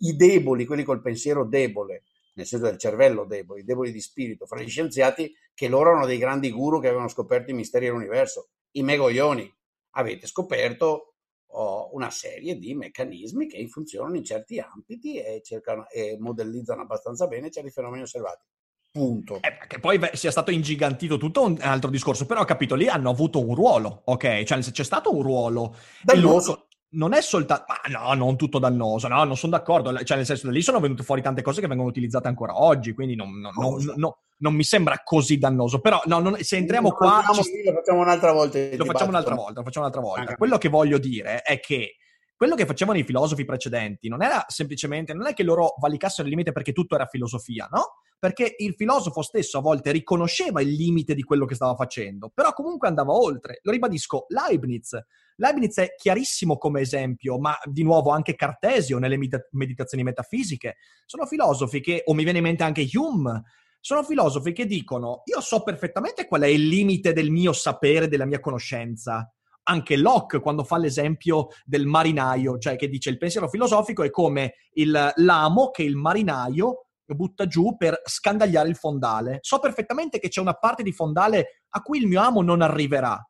i 0.00 0.14
deboli, 0.14 0.66
quelli 0.66 0.84
col 0.84 1.00
pensiero 1.00 1.46
debole, 1.46 2.02
nel 2.36 2.46
senso 2.46 2.66
del 2.66 2.78
cervello 2.78 3.24
debole, 3.24 3.60
i 3.60 3.64
deboli 3.64 3.92
di 3.92 4.00
spirito, 4.00 4.46
fra 4.46 4.60
gli 4.60 4.68
scienziati, 4.68 5.34
che 5.54 5.68
loro 5.68 5.90
erano 5.90 6.06
dei 6.06 6.18
grandi 6.18 6.50
guru 6.50 6.80
che 6.80 6.88
avevano 6.88 7.08
scoperto 7.08 7.50
i 7.50 7.54
misteri 7.54 7.86
dell'universo. 7.86 8.50
I 8.72 8.82
megoglioni, 8.82 9.50
avete 9.92 10.26
scoperto 10.26 11.14
oh, 11.46 11.94
una 11.94 12.10
serie 12.10 12.58
di 12.58 12.74
meccanismi 12.74 13.46
che 13.46 13.66
funzionano 13.68 14.16
in 14.16 14.24
certi 14.24 14.58
ambiti 14.58 15.18
e, 15.18 15.40
cercano, 15.42 15.88
e 15.88 16.16
modellizzano 16.18 16.82
abbastanza 16.82 17.26
bene 17.26 17.50
certi 17.50 17.70
fenomeni 17.70 18.02
osservati. 18.02 18.44
Punto. 18.92 19.40
Eh, 19.42 19.66
che 19.66 19.78
poi 19.78 19.98
beh, 19.98 20.12
sia 20.14 20.30
stato 20.30 20.50
ingigantito 20.50 21.18
tutto 21.18 21.42
un 21.42 21.58
altro 21.60 21.90
discorso, 21.90 22.24
però 22.24 22.40
ho 22.40 22.46
capito, 22.46 22.74
lì 22.74 22.88
hanno 22.88 23.10
avuto 23.10 23.46
un 23.46 23.54
ruolo, 23.54 24.02
ok? 24.04 24.42
Cioè 24.42 24.58
c'è 24.58 24.84
stato 24.84 25.14
un 25.14 25.22
ruolo. 25.22 25.76
Dannoso. 26.02 26.65
Non 26.90 27.12
è 27.12 27.20
soltanto... 27.20 27.64
Ma 27.68 27.98
no, 27.98 28.14
non 28.14 28.36
tutto 28.36 28.58
dannoso, 28.58 29.08
no, 29.08 29.24
non 29.24 29.36
sono 29.36 29.56
d'accordo. 29.56 29.96
Cioè 30.04 30.16
nel 30.16 30.26
senso, 30.26 30.50
lì 30.50 30.62
sono 30.62 30.80
venute 30.80 31.02
fuori 31.02 31.22
tante 31.22 31.42
cose 31.42 31.60
che 31.60 31.66
vengono 31.66 31.88
utilizzate 31.88 32.28
ancora 32.28 32.60
oggi, 32.62 32.92
quindi 32.92 33.14
non, 33.14 33.38
non- 33.38 33.52
non- 33.56 33.94
no, 33.96 34.18
non 34.38 34.54
mi 34.54 34.64
sembra 34.64 35.00
così 35.04 35.38
dannoso. 35.38 35.80
Però 35.80 36.00
no, 36.06 36.36
se 36.40 36.56
entriamo 36.56 36.92
qua... 36.92 37.22
facciamo, 37.22 37.42
ci- 37.42 37.62
lo 37.64 37.72
facciamo 37.72 38.00
un'altra 38.00 38.32
volta. 38.32 38.58
lo 38.58 38.84
facciamo 38.84 39.10
un'altra 39.10 39.34
volta, 39.34 39.58
lo 39.60 39.64
facciamo 39.64 39.86
un'altra 39.86 40.00
volta. 40.00 40.36
Quello 40.36 40.58
che 40.58 40.68
voglio 40.68 40.98
dire 40.98 41.42
è 41.42 41.60
che 41.60 41.96
quello 42.36 42.54
che 42.54 42.66
facevano 42.66 42.98
i 42.98 43.04
filosofi 43.04 43.44
precedenti 43.44 44.08
non 44.08 44.22
era 44.22 44.44
semplicemente, 44.48 45.14
non 45.14 45.26
è 45.26 45.32
che 45.32 45.42
loro 45.42 45.74
valicassero 45.78 46.24
il 46.24 46.30
limite 46.30 46.52
perché 46.52 46.72
tutto 46.72 46.94
era 46.94 47.06
filosofia, 47.06 47.66
no? 47.70 48.00
Perché 48.18 48.54
il 48.58 48.74
filosofo 48.74 49.22
stesso 49.22 49.58
a 49.58 49.60
volte 49.62 49.90
riconosceva 49.90 50.60
il 50.60 50.72
limite 50.72 51.14
di 51.14 51.22
quello 51.22 51.46
che 51.46 51.54
stava 51.54 51.74
facendo, 51.74 52.30
però 52.32 52.52
comunque 52.52 52.88
andava 52.88 53.12
oltre. 53.12 53.60
Lo 53.62 53.72
ribadisco, 53.72 54.26
Leibniz. 54.28 54.98
Leibniz 55.36 55.76
è 55.78 55.94
chiarissimo 55.96 56.56
come 56.56 56.80
esempio, 56.80 57.38
ma 57.38 57.56
di 57.64 57.82
nuovo 57.82 58.10
anche 58.10 58.34
Cartesio 58.34 58.98
nelle 58.98 59.18
meditazioni 59.50 60.02
metafisiche. 60.02 60.76
Sono 61.04 61.26
filosofi 61.26 61.80
che, 61.80 62.02
o 62.04 62.14
mi 62.14 62.22
viene 62.24 62.38
in 62.38 62.44
mente 62.44 62.64
anche 62.64 62.86
Hume, 62.92 63.42
sono 63.80 64.02
filosofi 64.02 64.52
che 64.52 64.66
dicono 64.66 65.22
io 65.26 65.40
so 65.40 65.62
perfettamente 65.62 66.26
qual 66.26 66.42
è 66.42 66.48
il 66.48 66.66
limite 66.66 67.12
del 67.12 67.30
mio 67.30 67.52
sapere, 67.52 68.08
della 68.08 68.24
mia 68.24 68.40
conoscenza. 68.40 69.30
Anche 69.68 69.96
Locke, 69.96 70.40
quando 70.40 70.62
fa 70.64 70.76
l'esempio 70.78 71.48
del 71.64 71.86
marinaio, 71.86 72.58
cioè 72.58 72.76
che 72.76 72.88
dice 72.88 73.10
il 73.10 73.18
pensiero 73.18 73.48
filosofico 73.48 74.02
è 74.04 74.10
come 74.10 74.54
il, 74.74 75.12
l'amo 75.16 75.70
che 75.70 75.82
il 75.82 75.96
marinaio 75.96 76.86
butta 77.14 77.46
giù 77.46 77.76
per 77.76 78.00
scandagliare 78.04 78.68
il 78.68 78.76
fondale. 78.76 79.38
So 79.42 79.58
perfettamente 79.58 80.18
che 80.18 80.28
c'è 80.28 80.40
una 80.40 80.54
parte 80.54 80.82
di 80.82 80.92
fondale 80.92 81.62
a 81.70 81.82
cui 81.82 81.98
il 81.98 82.06
mio 82.06 82.20
amo 82.20 82.42
non 82.42 82.62
arriverà. 82.62 83.24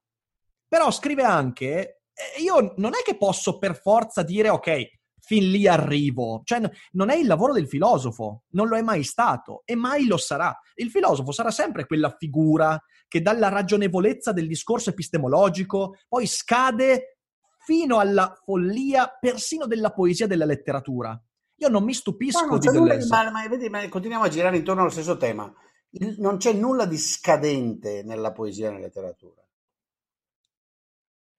Però 0.68 0.90
scrive 0.90 1.22
anche, 1.22 2.02
io 2.38 2.74
non 2.76 2.92
è 2.94 3.02
che 3.04 3.16
posso 3.16 3.58
per 3.58 3.78
forza 3.78 4.22
dire 4.22 4.48
ok, 4.48 4.95
fin 5.26 5.50
lì 5.50 5.66
arrivo. 5.66 6.42
Cioè, 6.44 6.60
non 6.92 7.10
è 7.10 7.16
il 7.16 7.26
lavoro 7.26 7.52
del 7.52 7.66
filosofo, 7.66 8.44
non 8.50 8.68
lo 8.68 8.76
è 8.76 8.82
mai 8.82 9.02
stato 9.02 9.62
e 9.64 9.74
mai 9.74 10.06
lo 10.06 10.16
sarà. 10.16 10.56
Il 10.76 10.88
filosofo 10.88 11.32
sarà 11.32 11.50
sempre 11.50 11.84
quella 11.84 12.14
figura 12.16 12.80
che 13.08 13.20
dalla 13.20 13.48
ragionevolezza 13.48 14.32
del 14.32 14.46
discorso 14.46 14.90
epistemologico 14.90 15.96
poi 16.08 16.26
scade 16.26 17.18
fino 17.58 17.98
alla 17.98 18.40
follia 18.44 19.16
persino 19.18 19.66
della 19.66 19.90
poesia 19.90 20.26
e 20.26 20.28
della 20.28 20.44
letteratura. 20.44 21.20
Io 21.56 21.68
non 21.68 21.82
mi 21.82 21.92
stupisco 21.92 22.46
no, 22.46 22.58
di 22.58 22.68
Deleuze. 22.68 23.08
Ma, 23.08 23.30
ma, 23.32 23.48
vedi, 23.48 23.68
ma 23.68 23.88
continuiamo 23.88 24.24
a 24.24 24.28
girare 24.28 24.58
intorno 24.58 24.82
allo 24.82 24.90
stesso 24.90 25.16
tema. 25.16 25.52
Il, 25.90 26.20
non 26.20 26.36
c'è 26.36 26.52
nulla 26.52 26.84
di 26.84 26.98
scadente 26.98 28.04
nella 28.04 28.30
poesia 28.30 28.68
e 28.68 28.70
nella 28.70 28.84
letteratura. 28.84 29.42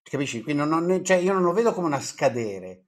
Capisci? 0.01 0.41
Quindi 0.41 0.67
non, 0.67 0.85
non, 0.85 1.03
cioè 1.05 1.17
io 1.17 1.31
non 1.31 1.43
lo 1.43 1.53
vedo 1.53 1.73
come 1.73 1.87
una 1.87 2.01
scadere 2.01 2.86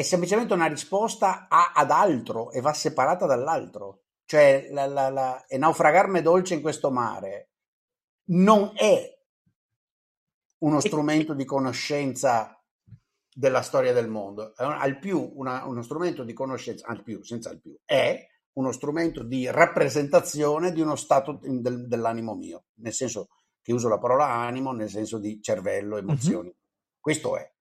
è 0.00 0.02
semplicemente 0.02 0.54
una 0.54 0.66
risposta 0.66 1.46
a, 1.46 1.72
ad 1.74 1.90
altro 1.90 2.52
e 2.52 2.62
va 2.62 2.72
separata 2.72 3.26
dall'altro. 3.26 4.04
Cioè, 4.24 4.68
la, 4.70 4.86
la, 4.86 5.10
la, 5.10 5.44
e 5.46 5.58
naufragarmi 5.58 6.22
dolce 6.22 6.54
in 6.54 6.62
questo 6.62 6.90
mare 6.90 7.50
non 8.30 8.72
è 8.74 9.18
uno 10.60 10.80
strumento 10.80 11.34
di 11.34 11.44
conoscenza 11.44 12.58
della 13.30 13.60
storia 13.60 13.92
del 13.92 14.08
mondo, 14.08 14.56
è 14.56 14.62
al 14.62 14.98
più 14.98 15.32
una, 15.34 15.66
uno 15.66 15.82
strumento 15.82 16.24
di 16.24 16.32
conoscenza, 16.32 16.86
al 16.86 17.02
più, 17.02 17.22
senza 17.22 17.50
il 17.50 17.60
più, 17.60 17.76
è 17.84 18.26
uno 18.54 18.72
strumento 18.72 19.22
di 19.22 19.50
rappresentazione 19.50 20.72
di 20.72 20.80
uno 20.80 20.96
stato 20.96 21.38
del, 21.42 21.86
dell'animo 21.86 22.34
mio, 22.34 22.64
nel 22.76 22.94
senso 22.94 23.28
che 23.60 23.72
uso 23.72 23.88
la 23.88 23.98
parola 23.98 24.26
animo, 24.26 24.72
nel 24.72 24.88
senso 24.88 25.18
di 25.18 25.42
cervello, 25.42 25.98
emozioni. 25.98 26.48
Mm-hmm. 26.48 26.98
Questo 26.98 27.36
è. 27.36 27.52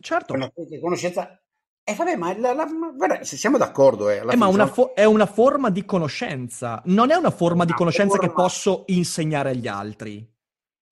Certo. 0.00 0.32
Una 0.32 0.50
conoscenza 0.80 1.41
eh, 1.84 1.94
vabbè, 1.94 2.14
ma 2.14 2.38
la, 2.38 2.52
la, 2.52 2.64
guarda, 2.64 3.24
se 3.24 3.36
siamo 3.36 3.58
d'accordo, 3.58 4.08
eh, 4.08 4.18
eh 4.18 4.36
ma 4.36 4.46
una 4.46 4.68
fo- 4.68 4.94
è 4.94 5.04
una 5.04 5.26
forma 5.26 5.68
di 5.68 5.84
conoscenza, 5.84 6.80
non 6.86 7.10
è 7.10 7.16
una 7.16 7.32
forma 7.32 7.64
una 7.64 7.64
di 7.64 7.72
conoscenza 7.72 8.16
forma... 8.16 8.28
che 8.28 8.34
posso 8.34 8.84
insegnare 8.86 9.50
agli 9.50 9.66
altri. 9.66 10.30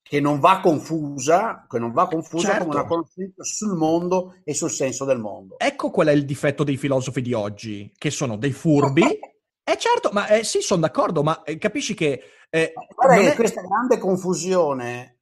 Che 0.03 0.18
non 0.18 0.40
va 0.40 0.59
confusa, 0.61 1.64
che 1.68 1.79
non 1.79 1.92
va 1.92 2.09
confusa 2.09 2.48
certo. 2.48 2.64
come 2.64 2.74
una 2.74 2.87
conoscenza 2.87 3.44
sul 3.44 3.76
mondo 3.76 4.40
e 4.42 4.53
sul 4.53 4.70
senso 4.70 5.05
del 5.05 5.20
mondo. 5.20 5.57
Ecco 5.61 5.90
qual 5.90 6.09
è 6.09 6.12
il 6.12 6.24
difetto 6.24 6.64
dei 6.64 6.76
filosofi 6.76 7.22
di 7.22 7.33
oggi, 7.33 7.92
che 7.96 8.11
sono 8.11 8.37
dei 8.37 8.53
furbi. 8.53 9.05
Eh 9.62 9.79
certo, 9.79 10.11
ma 10.11 10.26
eh, 10.26 10.42
sì, 10.42 10.62
sono 10.62 10.81
d'accordo, 10.81 11.22
ma 11.22 11.44
eh, 11.44 11.57
capisci 11.57 11.94
che... 11.94 12.20
Eh, 12.48 12.72
Guarda 12.92 13.31
è... 13.31 13.37
questa 13.37 13.61
grande 13.61 13.98
confusione 13.98 15.20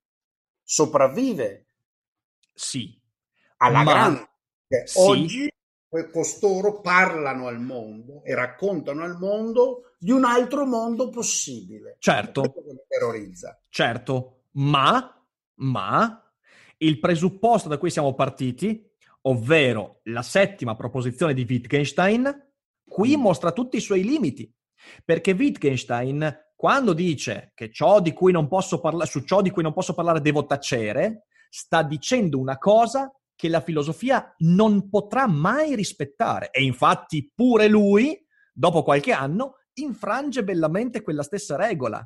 sopravvive. 0.62 1.66
Sì. 2.54 2.98
Alla 3.58 3.82
ma... 3.82 3.92
grande. 3.92 4.28
Sì. 4.84 4.98
Oggi 5.00 5.52
costoro 6.10 6.80
parlano 6.80 7.46
al 7.46 7.60
mondo 7.60 8.22
e 8.24 8.34
raccontano 8.34 9.02
al 9.02 9.18
mondo 9.18 9.94
di 9.98 10.10
un 10.10 10.24
altro 10.24 10.66
mondo 10.66 11.08
possibile. 11.08 11.96
Certo. 11.98 12.42
Che 12.42 12.84
terrorizza. 12.86 13.58
Certo, 13.68 14.42
ma, 14.52 15.24
ma 15.56 16.32
il 16.78 16.98
presupposto 16.98 17.68
da 17.68 17.78
cui 17.78 17.90
siamo 17.90 18.14
partiti, 18.14 18.86
ovvero 19.22 20.00
la 20.04 20.22
settima 20.22 20.76
proposizione 20.76 21.34
di 21.34 21.46
Wittgenstein, 21.48 22.50
qui 22.84 23.16
mm. 23.16 23.20
mostra 23.20 23.52
tutti 23.52 23.76
i 23.76 23.80
suoi 23.80 24.04
limiti. 24.04 24.52
Perché 25.04 25.32
Wittgenstein, 25.32 26.52
quando 26.54 26.92
dice 26.92 27.52
che 27.54 27.70
ciò 27.72 28.00
di 28.00 28.12
cui 28.12 28.30
non 28.30 28.46
posso 28.46 28.80
parlare, 28.80 29.08
su 29.08 29.24
ciò 29.24 29.42
di 29.42 29.50
cui 29.50 29.62
non 29.62 29.72
posso 29.72 29.94
parlare 29.94 30.20
devo 30.20 30.46
tacere, 30.46 31.26
sta 31.50 31.82
dicendo 31.82 32.38
una 32.38 32.58
cosa 32.58 33.12
che 33.38 33.48
la 33.48 33.60
filosofia 33.60 34.34
non 34.38 34.88
potrà 34.88 35.28
mai 35.28 35.76
rispettare. 35.76 36.50
E 36.50 36.64
infatti 36.64 37.30
pure 37.32 37.68
lui, 37.68 38.26
dopo 38.52 38.82
qualche 38.82 39.12
anno, 39.12 39.58
infrange 39.74 40.42
bellamente 40.42 41.02
quella 41.02 41.22
stessa 41.22 41.54
regola. 41.54 42.04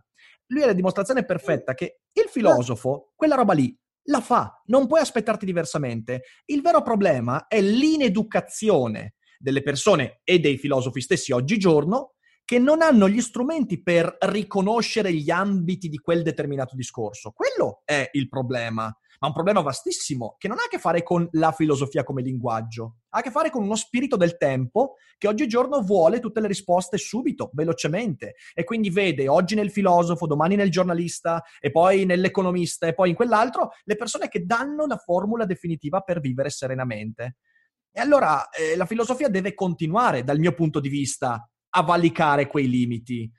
Lui 0.49 0.61
è 0.61 0.67
la 0.67 0.75
dimostrazione 0.75 1.25
perfetta 1.25 1.73
che 1.73 2.01
il 2.13 2.29
filosofo, 2.29 3.13
quella 3.17 3.35
roba 3.35 3.55
lì, 3.55 3.75
la 4.09 4.21
fa, 4.21 4.61
non 4.67 4.87
puoi 4.87 5.01
aspettarti 5.01 5.47
diversamente. 5.47 6.25
Il 6.45 6.61
vero 6.61 6.83
problema 6.83 7.47
è 7.47 7.63
l'ineducazione 7.63 9.15
delle 9.39 9.63
persone 9.63 10.21
e 10.25 10.39
dei 10.39 10.59
filosofi 10.59 11.01
stessi 11.01 11.33
oggigiorno 11.33 12.17
che 12.53 12.59
non 12.59 12.83
hanno 12.83 13.09
gli 13.09 13.23
strumenti 13.23 13.83
per 13.83 14.15
riconoscere 14.21 15.11
gli 15.11 15.31
ambiti 15.31 15.89
di 15.89 15.97
quel 15.97 16.21
determinato 16.21 16.77
discorso. 16.77 17.31
Quello 17.31 17.81
è 17.83 18.11
il 18.13 18.29
problema 18.29 18.95
ma 19.21 19.29
un 19.29 19.33
problema 19.33 19.63
vastissimo 19.63 20.35
che 20.37 20.49
non 20.49 20.59
ha 20.59 20.65
a 20.65 20.69
che 20.69 20.79
fare 20.79 21.03
con 21.03 21.27
la 21.33 21.53
filosofia 21.53 22.03
come 22.03 22.21
linguaggio, 22.21 22.97
ha 23.09 23.21
a 23.21 23.23
che 23.23 23.31
fare 23.31 23.49
con 23.49 23.63
uno 23.63 23.77
spirito 23.77 24.17
del 24.17 24.37
tempo 24.37 24.97
che 25.17 25.29
oggigiorno 25.29 25.81
vuole 25.81 26.21
tutte 26.21 26.41
le 26.41 26.49
risposte 26.49 26.99
subito, 26.99 27.49
velocemente, 27.55 28.35
e 28.53 28.65
quindi 28.65 28.91
vede 28.91 29.29
oggi 29.29 29.55
nel 29.55 29.71
filosofo, 29.71 30.27
domani 30.27 30.57
nel 30.57 30.71
giornalista, 30.71 31.43
e 31.61 31.71
poi 31.71 32.05
nell'economista, 32.05 32.89
e 32.89 32.95
poi 32.95 33.11
in 33.11 33.15
quell'altro, 33.15 33.71
le 33.85 33.95
persone 33.95 34.29
che 34.29 34.45
danno 34.45 34.87
la 34.87 34.97
formula 34.97 35.47
definitiva 35.47 36.01
per 36.01 36.19
vivere 36.19 36.51
serenamente. 36.51 37.37
E 37.93 38.01
allora 38.01 38.49
eh, 38.49 38.75
la 38.75 38.87
filosofia 38.87 39.29
deve 39.29 39.55
continuare, 39.55 40.25
dal 40.25 40.41
mio 40.41 40.53
punto 40.53 40.81
di 40.81 40.89
vista, 40.89 41.47
a 41.75 41.83
valicare 41.83 42.47
quei 42.47 42.69
limiti. 42.69 43.31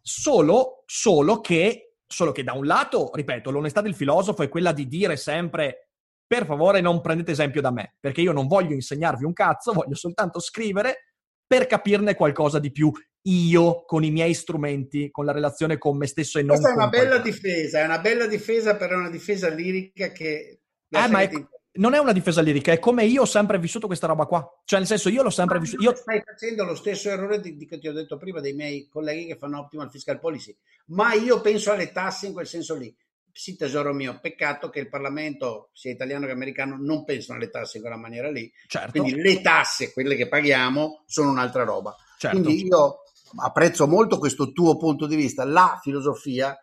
Solo, 0.00 0.84
solo 0.86 1.40
che 1.40 1.90
Solo 2.12 2.32
che 2.32 2.42
da 2.42 2.54
un 2.54 2.66
lato, 2.66 3.12
ripeto, 3.14 3.52
l'onestà 3.52 3.80
del 3.80 3.94
filosofo 3.94 4.42
è 4.42 4.48
quella 4.48 4.72
di 4.72 4.88
dire 4.88 5.16
sempre 5.16 5.90
per 6.26 6.44
favore 6.44 6.80
non 6.80 7.00
prendete 7.00 7.30
esempio 7.30 7.60
da 7.60 7.70
me, 7.70 7.94
perché 8.00 8.20
io 8.20 8.32
non 8.32 8.48
voglio 8.48 8.74
insegnarvi 8.74 9.24
un 9.24 9.32
cazzo, 9.32 9.72
voglio 9.72 9.94
soltanto 9.94 10.40
scrivere 10.40 11.12
per 11.46 11.66
capirne 11.68 12.16
qualcosa 12.16 12.58
di 12.58 12.72
più 12.72 12.90
io 13.22 13.84
con 13.84 14.02
i 14.02 14.10
miei 14.10 14.34
strumenti, 14.34 15.10
con 15.10 15.24
la 15.24 15.30
relazione 15.30 15.78
con 15.78 15.96
me 15.96 16.08
stesso 16.08 16.40
e 16.40 16.42
non 16.42 16.56
Questa 16.56 16.72
è 16.72 16.76
una 16.76 16.88
bella 16.88 17.18
difesa, 17.18 17.80
è 17.80 17.84
una 17.84 18.00
bella 18.00 18.26
difesa, 18.26 18.76
però 18.76 18.94
è 18.94 18.98
una 18.98 19.10
difesa 19.10 19.48
lirica 19.48 20.10
che... 20.10 20.60
Eh, 20.88 21.08
ma 21.08 21.20
è, 21.20 21.30
non 21.72 21.94
è 21.94 21.98
una 21.98 22.12
difesa 22.12 22.40
lirica, 22.40 22.72
è 22.72 22.78
come 22.78 23.04
io 23.04 23.22
ho 23.22 23.26
sempre 23.26 23.58
vissuto 23.58 23.86
questa 23.86 24.08
roba 24.08 24.26
qua. 24.26 24.60
Cioè, 24.64 24.80
nel 24.80 24.88
senso, 24.88 25.08
io 25.08 25.22
l'ho 25.22 25.30
sempre 25.30 25.60
vissuto. 25.60 25.82
Io... 25.82 25.94
Stai 25.94 26.22
facendo 26.24 26.64
lo 26.64 26.74
stesso 26.74 27.10
errore 27.10 27.40
di, 27.40 27.56
di, 27.56 27.66
che 27.66 27.78
ti 27.78 27.86
ho 27.86 27.92
detto 27.92 28.16
prima 28.16 28.40
dei 28.40 28.54
miei 28.54 28.88
colleghi 28.88 29.26
che 29.26 29.36
fanno 29.36 29.60
optimal 29.60 29.90
fiscal 29.90 30.18
policy, 30.18 30.56
ma 30.86 31.12
io 31.12 31.40
penso 31.40 31.70
alle 31.70 31.92
tasse 31.92 32.26
in 32.26 32.32
quel 32.32 32.46
senso 32.46 32.74
lì. 32.74 32.94
Sì, 33.32 33.56
tesoro 33.56 33.92
mio, 33.92 34.18
peccato 34.20 34.68
che 34.70 34.80
il 34.80 34.88
Parlamento, 34.88 35.70
sia 35.72 35.92
italiano 35.92 36.26
che 36.26 36.32
americano, 36.32 36.76
non 36.80 37.04
pensano 37.04 37.38
alle 37.38 37.48
tasse 37.48 37.76
in 37.76 37.84
quella 37.84 37.96
maniera 37.96 38.28
lì. 38.28 38.52
Certo. 38.66 38.90
Quindi 38.90 39.20
le 39.20 39.40
tasse, 39.40 39.92
quelle 39.92 40.16
che 40.16 40.26
paghiamo, 40.26 41.04
sono 41.06 41.30
un'altra 41.30 41.62
roba. 41.62 41.94
Certo. 42.18 42.40
Quindi 42.40 42.66
io 42.66 43.04
apprezzo 43.36 43.86
molto 43.86 44.18
questo 44.18 44.50
tuo 44.50 44.76
punto 44.76 45.06
di 45.06 45.14
vista. 45.14 45.44
La 45.44 45.78
filosofia, 45.80 46.58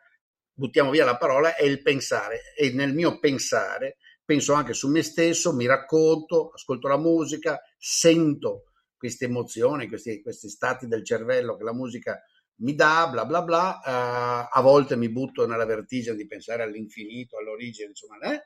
buttiamo 0.51 0.91
via 0.91 1.05
la 1.05 1.15
parola, 1.15 1.55
è 1.55 1.63
il 1.63 1.81
pensare. 1.81 2.53
E 2.57 2.73
nel 2.73 2.93
mio 2.93 3.17
pensare 3.17 3.95
penso 4.27 4.51
anche 4.51 4.73
su 4.73 4.89
me 4.89 5.03
stesso, 5.03 5.55
mi 5.55 5.65
racconto, 5.65 6.49
ascolto 6.49 6.89
la 6.89 6.97
musica, 6.97 7.61
sento 7.77 8.65
queste 8.97 9.23
emozioni, 9.23 9.87
questi, 9.87 10.21
questi 10.21 10.49
stati 10.49 10.85
del 10.85 11.05
cervello 11.05 11.55
che 11.55 11.63
la 11.63 11.73
musica 11.73 12.21
mi 12.55 12.75
dà, 12.75 13.07
bla 13.09 13.25
bla 13.25 13.41
bla, 13.41 13.79
uh, 13.81 14.49
a 14.57 14.61
volte 14.61 14.97
mi 14.97 15.09
butto 15.09 15.47
nella 15.47 15.63
vertigine 15.63 16.17
di 16.17 16.27
pensare 16.27 16.63
all'infinito, 16.63 17.37
all'origine, 17.37 17.87
insomma, 17.87 18.19
eh? 18.19 18.43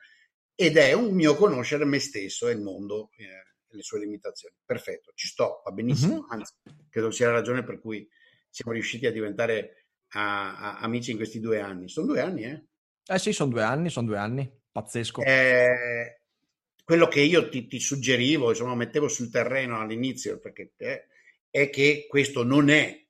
ed 0.54 0.78
è 0.78 0.94
un 0.94 1.16
mio 1.16 1.34
conoscere 1.34 1.84
me 1.86 1.98
stesso 1.98 2.48
e 2.48 2.52
il 2.52 2.62
mondo 2.62 3.10
eh, 3.16 3.24
e 3.24 3.76
le 3.76 3.82
sue 3.82 3.98
limitazioni. 4.02 4.54
Perfetto, 4.64 5.14
ci 5.16 5.26
sto, 5.26 5.64
va 5.66 5.72
benissimo, 5.72 6.14
mm-hmm. 6.14 6.30
anzi, 6.30 6.54
credo 6.92 7.10
sia 7.10 7.26
la 7.26 7.34
ragione 7.34 7.64
per 7.64 7.80
cui 7.80 8.08
siamo 8.52 8.72
riusciti 8.74 9.08
a 9.08 9.12
diventare 9.12 9.88
a, 10.10 10.58
a, 10.58 10.80
amici 10.82 11.10
in 11.10 11.18
questi 11.18 11.40
due 11.40 11.60
anni. 11.60 11.90
Sono 11.90 12.06
due 12.06 12.22
anni, 12.22 12.44
eh? 12.44 12.66
Eh 13.04 13.18
sì, 13.18 13.34
sono 13.34 13.50
due 13.50 13.64
anni, 13.64 13.90
sono 13.90 14.06
due 14.06 14.20
anni. 14.20 14.61
Pazzesco. 14.72 15.22
Eh, 15.22 16.22
quello 16.84 17.08
che 17.08 17.22
io 17.22 17.50
ti, 17.50 17.68
ti, 17.68 17.80
suggerivo, 17.80 18.50
insomma, 18.50 18.76
mettevo 18.76 19.08
sul 19.08 19.30
terreno 19.30 19.80
all'inizio, 19.80 20.40
perché 20.40 20.74
eh, 20.78 21.08
è 21.50 21.70
che 21.70 22.06
questo 22.10 22.44
non 22.44 22.70
è 22.70 23.06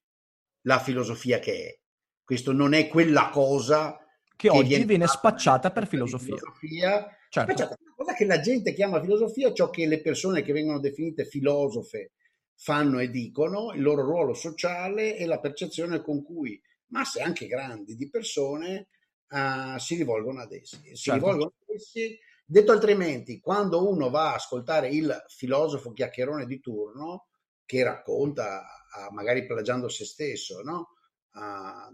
la 0.62 0.80
filosofia 0.80 1.40
che 1.40 1.54
è. 1.68 1.80
Questo 2.24 2.52
non 2.52 2.74
è 2.74 2.88
quella 2.88 3.30
cosa 3.30 3.98
che, 4.36 4.48
che 4.48 4.50
oggi 4.50 4.70
viene, 4.70 4.86
viene 4.86 5.08
spacciata 5.08 5.72
per 5.72 5.88
filosofia. 5.88 6.36
filosofia 6.36 7.18
certo. 7.30 7.52
Spacciata, 7.52 7.78
cosa 7.96 8.14
che 8.14 8.26
la 8.26 8.40
gente 8.40 8.74
chiama 8.74 9.02
filosofia, 9.02 9.54
ciò 9.54 9.70
che 9.70 9.86
le 9.86 10.02
persone 10.02 10.42
che 10.42 10.54
vengono 10.54 10.80
definite 10.80 11.26
filosofe 11.26 12.12
fanno 12.56 13.00
e 13.00 13.10
dicono, 13.10 13.74
il 13.74 13.82
loro 13.82 14.04
ruolo 14.04 14.34
sociale 14.34 15.18
e 15.18 15.26
la 15.26 15.40
percezione 15.40 16.02
con 16.02 16.24
cui 16.24 16.62
masse 16.88 17.22
anche 17.22 17.48
grandi 17.48 17.96
di 17.96 18.10
persone 18.10 18.88
uh, 19.32 19.78
si 19.78 19.96
rivolgono 19.96 20.42
ad 20.42 20.52
essi. 20.52 20.78
Si 20.78 20.96
certo. 20.96 21.20
rivolgono 21.20 21.54
ad 21.66 21.76
essi 21.76 22.18
Detto 22.52 22.74
altrimenti, 22.74 23.40
quando 23.40 23.88
uno 23.90 24.10
va 24.10 24.32
a 24.32 24.34
ascoltare 24.34 24.90
il 24.90 25.24
filosofo 25.30 25.94
chiacchierone 25.94 26.46
di 26.46 26.60
turno 26.60 27.28
che 27.64 27.82
racconta, 27.82 28.62
magari 29.12 29.46
plagiando 29.46 29.88
se 29.88 30.04
stesso, 30.04 30.62
no? 30.62 30.90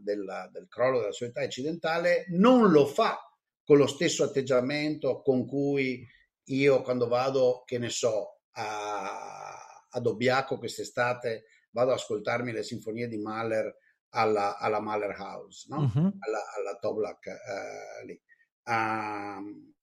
del, 0.01 0.49
del 0.51 0.67
crollo 0.67 0.97
della 0.97 1.11
società 1.11 1.43
occidentale, 1.43 2.25
non 2.29 2.71
lo 2.71 2.87
fa 2.87 3.19
con 3.63 3.77
lo 3.77 3.85
stesso 3.85 4.23
atteggiamento 4.23 5.21
con 5.21 5.45
cui 5.45 6.03
io 6.45 6.81
quando 6.81 7.07
vado, 7.07 7.61
che 7.63 7.77
ne 7.77 7.89
so, 7.89 8.39
a, 8.53 9.85
ad 9.91 10.07
Obbiaco 10.07 10.57
quest'estate, 10.57 11.43
vado 11.69 11.91
ad 11.91 11.97
ascoltarmi 11.97 12.51
le 12.51 12.63
sinfonie 12.63 13.07
di 13.07 13.19
Mahler 13.19 13.77
alla, 14.09 14.57
alla 14.57 14.79
Mahler 14.79 15.15
House, 15.17 15.67
no? 15.69 15.79
uh-huh. 15.79 16.11
alla, 16.19 16.53
alla 16.55 16.77
Toblach 16.79 17.25
uh, 17.25 18.05
lì. 18.05 18.19
Uh, 18.63 19.75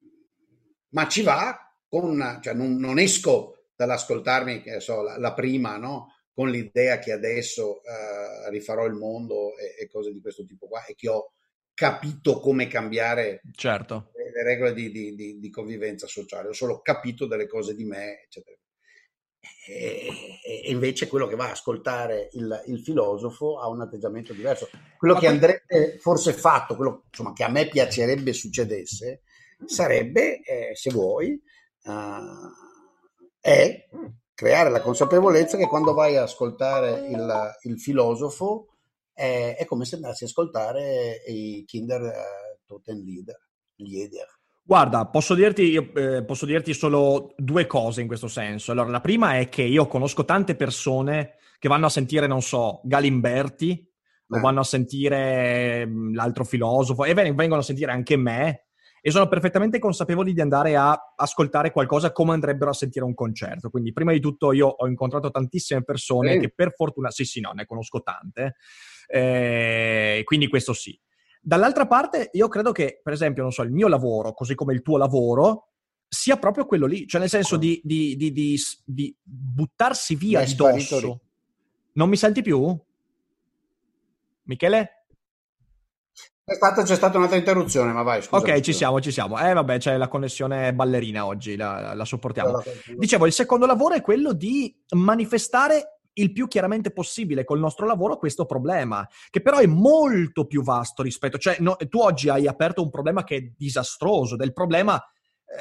ma 0.90 1.08
ci 1.08 1.22
va 1.22 1.58
con, 1.88 2.38
cioè 2.42 2.54
non, 2.54 2.76
non 2.76 2.98
esco 2.98 3.68
dall'ascoltarmi, 3.74 4.62
che 4.62 4.80
so, 4.80 5.02
la, 5.02 5.18
la 5.18 5.32
prima, 5.32 5.76
no? 5.76 6.12
con 6.32 6.50
l'idea 6.50 6.98
che 6.98 7.12
adesso 7.12 7.80
uh, 7.80 8.50
rifarò 8.50 8.84
il 8.86 8.94
mondo 8.94 9.56
e, 9.56 9.82
e, 9.82 9.88
cose 9.88 10.12
di 10.12 10.20
questo 10.20 10.44
tipo 10.44 10.66
qua 10.66 10.84
e 10.84 10.96
che 10.96 11.08
ho 11.08 11.32
capito 11.72 12.40
come 12.40 12.66
cambiare 12.66 13.40
certo. 13.52 14.10
le, 14.14 14.32
le 14.32 14.42
regole 14.42 14.74
di, 14.74 14.90
di, 14.90 15.14
di, 15.14 15.38
di, 15.38 15.50
convivenza 15.50 16.08
sociale, 16.08 16.48
ho 16.48 16.52
solo 16.52 16.80
capito 16.80 17.26
delle 17.26 17.46
cose 17.46 17.74
di 17.74 17.84
me, 17.84 18.22
eccetera. 18.24 18.56
E, 19.66 20.70
invece 20.70 21.08
quello 21.08 21.26
che 21.26 21.36
va 21.36 21.48
a 21.48 21.52
ascoltare 21.52 22.28
il, 22.32 22.64
il, 22.66 22.80
filosofo 22.80 23.58
ha 23.58 23.68
un 23.68 23.80
atteggiamento 23.80 24.32
diverso. 24.32 24.68
Quello 24.98 25.14
Ma 25.14 25.20
che 25.20 25.26
andrebbe 25.26 25.98
forse 26.00 26.32
fatto, 26.32 26.76
quello 26.76 27.04
insomma, 27.08 27.32
che 27.32 27.44
a 27.44 27.48
me 27.48 27.68
piacerebbe 27.68 28.32
succedesse, 28.32 29.22
sarebbe, 29.64 30.42
eh, 30.42 30.74
se 30.74 30.90
vuoi, 30.90 31.40
uh, 31.84 31.92
è 33.40 33.88
creare 34.34 34.70
la 34.70 34.80
consapevolezza 34.80 35.56
che 35.56 35.66
quando 35.66 35.94
vai 35.94 36.16
a 36.16 36.22
ascoltare 36.22 37.06
il, 37.08 37.52
il 37.62 37.80
filosofo 37.80 38.74
è, 39.12 39.56
è, 39.58 39.64
come 39.64 39.84
se 39.84 39.94
andassi 39.96 40.24
a 40.24 40.26
ascoltare 40.26 41.22
i 41.26 41.64
Kinder 41.66 42.02
uh, 42.02 42.58
Totenlieder, 42.66 43.38
Lieder. 43.76 44.26
Guarda, 44.66 45.06
posso 45.08 45.34
dirti, 45.34 45.74
eh, 45.74 46.24
posso 46.24 46.46
dirti 46.46 46.72
solo 46.72 47.34
due 47.36 47.66
cose 47.66 48.00
in 48.00 48.06
questo 48.06 48.28
senso. 48.28 48.72
Allora, 48.72 48.88
la 48.88 49.02
prima 49.02 49.36
è 49.36 49.50
che 49.50 49.60
io 49.60 49.86
conosco 49.86 50.24
tante 50.24 50.56
persone 50.56 51.34
che 51.58 51.68
vanno 51.68 51.84
a 51.84 51.90
sentire, 51.90 52.26
non 52.26 52.40
so, 52.40 52.80
Galimberti, 52.82 53.72
eh. 53.72 54.38
o 54.38 54.40
vanno 54.40 54.60
a 54.60 54.64
sentire 54.64 55.86
mm, 55.86 56.14
l'altro 56.14 56.44
filosofo, 56.44 57.04
e 57.04 57.12
vengono 57.12 57.56
a 57.56 57.62
sentire 57.62 57.92
anche 57.92 58.16
me, 58.16 58.68
e 59.02 59.10
sono 59.10 59.28
perfettamente 59.28 59.78
consapevoli 59.78 60.32
di 60.32 60.40
andare 60.40 60.76
a 60.76 61.12
ascoltare 61.14 61.70
qualcosa 61.70 62.10
come 62.10 62.32
andrebbero 62.32 62.70
a 62.70 62.74
sentire 62.74 63.04
un 63.04 63.12
concerto. 63.12 63.68
Quindi, 63.68 63.92
prima 63.92 64.12
di 64.12 64.20
tutto, 64.20 64.52
io 64.52 64.66
ho 64.66 64.86
incontrato 64.86 65.30
tantissime 65.30 65.84
persone 65.84 66.32
sì. 66.32 66.38
che 66.38 66.52
per 66.54 66.72
fortuna, 66.72 67.10
sì, 67.10 67.26
sì, 67.26 67.40
no, 67.40 67.52
ne 67.52 67.66
conosco 67.66 68.00
tante, 68.00 68.56
eh, 69.08 70.22
quindi 70.24 70.48
questo 70.48 70.72
sì. 70.72 70.98
Dall'altra 71.46 71.86
parte, 71.86 72.30
io 72.32 72.48
credo 72.48 72.72
che, 72.72 73.02
per 73.02 73.12
esempio, 73.12 73.42
non 73.42 73.52
so, 73.52 73.60
il 73.60 73.70
mio 73.70 73.86
lavoro, 73.86 74.32
così 74.32 74.54
come 74.54 74.72
il 74.72 74.80
tuo 74.80 74.96
lavoro, 74.96 75.68
sia 76.08 76.38
proprio 76.38 76.64
quello 76.64 76.86
lì, 76.86 77.06
cioè 77.06 77.20
nel 77.20 77.28
senso 77.28 77.58
di, 77.58 77.82
di, 77.84 78.16
di, 78.16 78.58
di 78.82 79.14
buttarsi 79.22 80.14
via 80.14 80.42
di 80.42 80.54
dosso. 80.54 81.20
Non 81.92 82.08
mi 82.08 82.16
senti 82.16 82.40
più? 82.40 82.74
Michele? 84.44 85.04
C'è 86.46 86.54
stata, 86.54 86.82
c'è 86.82 86.94
stata, 86.94 87.18
un'altra 87.18 87.36
interruzione, 87.36 87.92
ma 87.92 88.02
vai. 88.02 88.22
Scusa, 88.22 88.36
ok, 88.36 88.60
ci 88.60 88.72
siamo, 88.72 89.00
ci 89.02 89.10
siamo. 89.10 89.38
Eh, 89.38 89.52
vabbè, 89.52 89.78
c'è 89.78 89.98
la 89.98 90.08
connessione 90.08 90.72
ballerina 90.72 91.26
oggi, 91.26 91.56
la, 91.56 91.92
la 91.92 92.04
sopportiamo. 92.06 92.62
Dicevo, 92.96 93.26
il 93.26 93.32
secondo 93.32 93.66
lavoro 93.66 93.94
è 93.94 94.00
quello 94.00 94.32
di 94.32 94.74
manifestare 94.94 95.93
il 96.14 96.32
più 96.32 96.46
chiaramente 96.46 96.92
possibile 96.92 97.44
col 97.44 97.58
nostro 97.58 97.86
lavoro 97.86 98.16
questo 98.16 98.46
problema, 98.46 99.06
che 99.30 99.40
però 99.40 99.58
è 99.58 99.66
molto 99.66 100.46
più 100.46 100.62
vasto 100.62 101.02
rispetto, 101.02 101.38
cioè 101.38 101.56
no, 101.60 101.76
tu 101.88 101.98
oggi 101.98 102.28
hai 102.28 102.46
aperto 102.46 102.82
un 102.82 102.90
problema 102.90 103.24
che 103.24 103.36
è 103.36 103.52
disastroso, 103.56 104.36
del 104.36 104.52
problema 104.52 105.02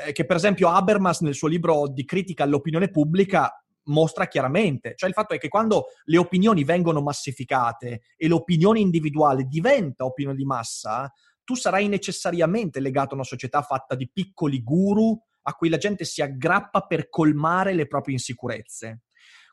eh, 0.05 0.11
che 0.11 0.25
per 0.25 0.35
esempio 0.35 0.69
Habermas 0.69 1.21
nel 1.21 1.35
suo 1.35 1.47
libro 1.47 1.87
di 1.87 2.05
critica 2.05 2.43
all'opinione 2.43 2.89
pubblica 2.89 3.63
mostra 3.85 4.27
chiaramente. 4.27 4.93
Cioè 4.95 5.09
il 5.09 5.15
fatto 5.15 5.33
è 5.33 5.37
che 5.37 5.49
quando 5.49 5.87
le 6.05 6.17
opinioni 6.17 6.63
vengono 6.63 7.01
massificate 7.01 8.01
e 8.15 8.27
l'opinione 8.27 8.79
individuale 8.79 9.43
diventa 9.43 10.05
opinione 10.05 10.37
di 10.37 10.45
massa, 10.45 11.11
tu 11.43 11.55
sarai 11.55 11.87
necessariamente 11.87 12.79
legato 12.79 13.11
a 13.11 13.15
una 13.15 13.23
società 13.25 13.61
fatta 13.61 13.95
di 13.95 14.09
piccoli 14.11 14.63
guru 14.63 15.19
a 15.43 15.53
cui 15.53 15.67
la 15.67 15.77
gente 15.77 16.05
si 16.05 16.21
aggrappa 16.21 16.85
per 16.85 17.09
colmare 17.09 17.73
le 17.73 17.87
proprie 17.87 18.15
insicurezze. 18.15 19.01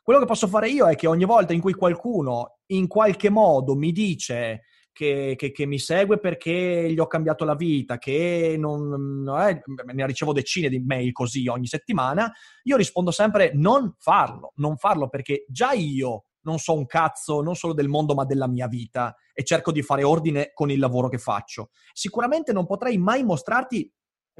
Quello 0.03 0.19
che 0.19 0.25
posso 0.25 0.47
fare 0.47 0.69
io 0.69 0.87
è 0.87 0.95
che 0.95 1.07
ogni 1.07 1.25
volta 1.25 1.53
in 1.53 1.61
cui 1.61 1.73
qualcuno 1.73 2.57
in 2.67 2.87
qualche 2.87 3.29
modo 3.29 3.75
mi 3.75 3.91
dice 3.91 4.63
che, 4.91 5.35
che, 5.37 5.51
che, 5.51 5.65
mi 5.65 5.79
segue 5.79 6.19
perché 6.19 6.91
gli 6.91 6.99
ho 6.99 7.07
cambiato 7.07 7.45
la 7.45 7.55
vita, 7.55 7.97
che 7.97 8.55
non, 8.57 9.25
eh, 9.39 9.61
ne 9.93 10.05
ricevo 10.05 10.33
decine 10.33 10.69
di 10.69 10.79
mail 10.79 11.11
così 11.11 11.47
ogni 11.47 11.67
settimana, 11.67 12.31
io 12.63 12.75
rispondo 12.75 13.11
sempre 13.11 13.51
non 13.53 13.95
farlo, 13.99 14.53
non 14.55 14.75
farlo 14.77 15.07
perché 15.07 15.45
già 15.47 15.71
io 15.71 16.25
non 16.43 16.57
so 16.57 16.73
un 16.73 16.87
cazzo 16.87 17.41
non 17.41 17.55
solo 17.55 17.73
del 17.73 17.87
mondo 17.87 18.15
ma 18.15 18.25
della 18.25 18.47
mia 18.47 18.67
vita 18.67 19.15
e 19.33 19.43
cerco 19.43 19.71
di 19.71 19.83
fare 19.83 20.03
ordine 20.03 20.51
con 20.53 20.71
il 20.71 20.79
lavoro 20.79 21.09
che 21.09 21.19
faccio. 21.19 21.69
Sicuramente 21.93 22.51
non 22.51 22.65
potrei 22.65 22.97
mai 22.97 23.23
mostrarti 23.23 23.91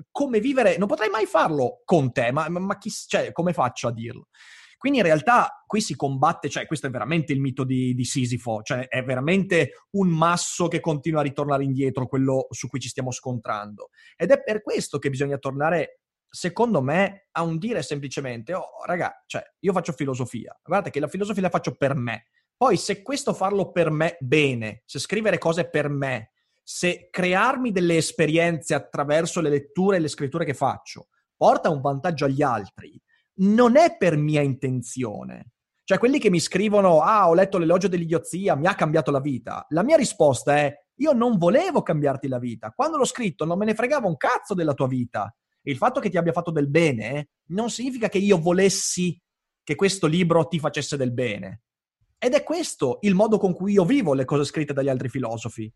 come 0.10 0.40
vivere, 0.40 0.78
non 0.78 0.88
potrei 0.88 1.10
mai 1.10 1.26
farlo 1.26 1.82
con 1.86 2.12
te, 2.12 2.32
ma, 2.32 2.50
ma 2.50 2.78
chi, 2.78 2.90
cioè, 2.90 3.32
come 3.32 3.54
faccio 3.54 3.88
a 3.88 3.92
dirlo? 3.92 4.28
Quindi 4.82 4.98
in 4.98 5.06
realtà 5.06 5.64
qui 5.68 5.80
si 5.80 5.96
combatte, 5.96 6.50
cioè 6.50 6.66
questo 6.66 6.88
è 6.88 6.90
veramente 6.90 7.34
il 7.34 7.40
mito 7.40 7.64
di, 7.64 7.94
di 7.94 8.04
Sisifo, 8.04 8.64
cioè 8.64 8.88
è 8.88 9.04
veramente 9.04 9.74
un 9.92 10.08
masso 10.10 10.68
che 10.68 10.80
continua 10.80 11.20
a 11.20 11.24
ritornare 11.24 11.64
indietro, 11.64 12.08
quello 12.08 12.48
su 12.50 12.68
cui 12.68 12.80
ci 12.80 12.90
stiamo 12.90 13.12
scontrando. 13.12 13.90
Ed 14.18 14.32
è 14.32 14.42
per 14.42 14.64
questo 14.64 14.98
che 14.98 15.12
bisogna 15.12 15.38
tornare 15.38 16.00
secondo 16.28 16.82
me, 16.82 17.28
a 17.34 17.44
un 17.44 17.60
dire 17.60 17.84
semplicemente, 17.84 18.56
oh, 18.56 18.84
raga, 18.84 19.24
cioè, 19.28 19.44
io 19.60 19.72
faccio 19.72 19.92
filosofia, 19.92 20.60
guardate 20.64 20.90
che 20.90 21.00
la 21.00 21.08
filosofia 21.08 21.44
la 21.44 21.50
faccio 21.50 21.76
per 21.76 21.94
me. 21.94 22.30
Poi, 22.58 22.76
se 22.76 23.04
questo 23.04 23.36
farlo 23.36 23.72
per 23.72 23.92
me 23.92 24.18
bene, 24.20 24.82
se 24.86 24.98
scrivere 24.98 25.38
cose 25.38 25.70
per 25.70 25.90
me, 25.90 26.32
se 26.64 27.10
crearmi 27.12 27.70
delle 27.70 27.98
esperienze 27.98 28.74
attraverso 28.74 29.42
le 29.42 29.50
letture 29.50 29.98
e 29.98 30.00
le 30.00 30.08
scritture 30.08 30.44
che 30.44 30.56
faccio, 30.56 31.10
porta 31.36 31.70
un 31.70 31.82
vantaggio 31.82 32.26
agli 32.26 32.42
altri, 32.42 33.00
non 33.42 33.76
è 33.76 33.98
per 33.98 34.18
mia 34.18 34.42
intenzione. 34.42 35.52
Cioè, 35.84 35.98
quelli 35.98 36.20
che 36.20 36.30
mi 36.30 36.40
scrivono, 36.40 37.02
ah, 37.02 37.28
ho 37.28 37.34
letto 37.34 37.58
l'elogio 37.58 37.88
dell'idiozia, 37.88 38.56
mi 38.56 38.68
ha 38.68 38.76
cambiato 38.76 39.12
la 39.12 39.20
vita. 39.20 39.66
La 39.70 39.84
mia 39.84 39.98
risposta 39.98 40.56
è, 40.56 40.74
io 40.96 41.12
non 41.12 41.38
volevo 41.38 41.82
cambiarti 41.82 42.28
la 42.28 42.40
vita. 42.40 42.72
Quando 42.72 42.98
l'ho 42.98 43.06
scritto 43.06 43.46
non 43.46 43.58
me 43.58 43.66
ne 43.66 43.76
fregava 43.76 44.08
un 44.08 44.18
cazzo 44.18 44.54
della 44.54 44.74
tua 44.74 44.88
vita. 44.88 45.34
E 45.62 45.72
il 45.72 45.78
fatto 45.78 46.00
che 46.00 46.10
ti 46.10 46.18
abbia 46.18 46.32
fatto 46.32 46.52
del 46.52 46.70
bene 46.70 47.30
non 47.48 47.70
significa 47.70 48.10
che 48.10 48.20
io 48.20 48.38
volessi 48.38 49.20
che 49.64 49.76
questo 49.76 50.08
libro 50.08 50.48
ti 50.48 50.60
facesse 50.60 50.96
del 50.98 51.12
bene. 51.12 51.62
Ed 52.18 52.34
è 52.34 52.44
questo 52.44 53.00
il 53.02 53.16
modo 53.16 53.38
con 53.38 53.54
cui 53.54 53.74
io 53.74 53.84
vivo 53.84 54.14
le 54.14 54.26
cose 54.26 54.44
scritte 54.44 54.74
dagli 54.74 54.90
altri 54.90 55.10
filosofi. 55.10 55.72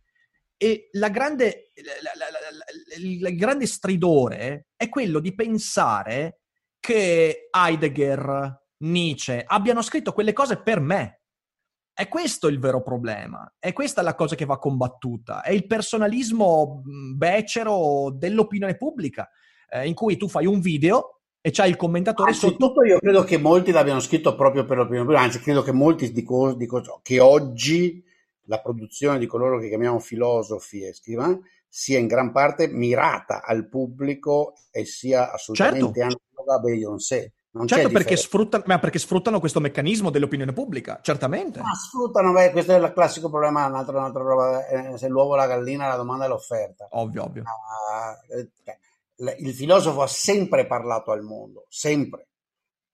E 0.58 0.88
la 0.94 1.10
grande, 1.10 1.72
la, 1.76 2.12
la, 2.16 2.30
la, 2.30 3.28
il 3.28 3.36
grande 3.36 3.66
stridore 3.66 4.68
è 4.76 4.88
quello 4.88 5.20
di 5.20 5.34
pensare 5.34 6.42
che 6.86 7.50
Heidegger, 7.50 8.64
Nietzsche 8.78 9.44
abbiano 9.46 9.82
scritto 9.82 10.14
quelle 10.14 10.34
cose 10.34 10.62
per 10.62 10.80
me. 10.80 11.22
È 11.92 12.08
questo 12.08 12.48
il 12.48 12.60
vero 12.60 12.84
problema, 12.84 13.56
è 13.58 13.72
questa 13.74 14.02
la 14.02 14.16
cosa 14.16 14.36
che 14.36 14.46
va 14.46 14.60
combattuta, 14.60 15.42
è 15.42 15.52
il 15.52 15.66
personalismo 15.66 16.84
becero 17.16 18.12
dell'opinione 18.14 18.76
pubblica, 18.76 19.30
eh, 19.70 19.88
in 19.88 19.94
cui 19.94 20.18
tu 20.18 20.28
fai 20.28 20.46
un 20.46 20.60
video 20.60 21.22
e 21.40 21.52
c'hai 21.52 21.70
il 21.70 21.78
commentatore 21.78 22.34
sotto. 22.34 22.74
io 22.84 23.00
credo 23.00 23.24
che 23.24 23.38
molti 23.38 23.72
l'abbiano 23.72 24.02
scritto 24.02 24.36
proprio 24.36 24.66
per 24.66 24.78
l'opinione 24.78 25.06
pubblica, 25.06 25.26
anzi 25.26 25.40
credo 25.40 25.62
che 25.62 25.72
molti 25.72 26.12
dicono, 26.12 26.54
dicono 26.54 27.00
che 27.02 27.20
oggi 27.22 28.04
la 28.48 28.60
produzione 28.60 29.18
di 29.18 29.26
coloro 29.26 29.58
che 29.58 29.70
chiamiamo 29.70 30.00
filosofi 30.00 30.84
e 30.84 30.94
scrivani 30.94 31.40
sia 31.78 32.00
in 32.00 32.08
gran 32.08 32.32
parte 32.32 32.70
mirata 32.70 33.44
al 33.44 33.68
pubblico 33.68 34.54
e 34.72 34.86
sia 34.86 35.34
assolutamente 35.34 36.00
certo. 36.00 36.44
da 36.46 36.58
Beyoncé. 36.60 37.34
Non 37.52 37.68
certo, 37.68 37.90
perché 37.90 38.16
sfruttano, 38.16 38.64
ma 38.66 38.80
perché 38.80 38.98
sfruttano 38.98 39.42
questo 39.42 39.60
meccanismo 39.60 40.10
dell'opinione 40.10 40.54
pubblica, 40.54 41.00
certamente. 41.02 41.60
Ma 41.60 41.74
sfruttano, 41.74 42.32
beh, 42.32 42.52
questo 42.52 42.72
è 42.72 42.80
il 42.80 42.94
classico 42.94 43.30
problema, 43.30 43.66
un'altra, 43.66 43.98
un'altra 43.98 44.24
roba, 44.24 44.68
eh, 44.68 44.98
se 44.98 45.10
l'uovo 45.10 45.34
o 45.34 45.36
la 45.36 45.48
gallina, 45.48 45.90
la 45.90 45.98
domanda 45.98 46.24
è 46.24 46.28
l'offerta. 46.30 46.88
Ovvio, 46.92 47.26
ovvio. 47.26 47.44
L- 49.16 49.36
il 49.40 49.54
filosofo 49.54 50.02
ha 50.02 50.08
sempre 50.08 50.66
parlato 50.66 51.12
al 51.12 51.24
mondo, 51.24 51.66
sempre. 51.68 52.30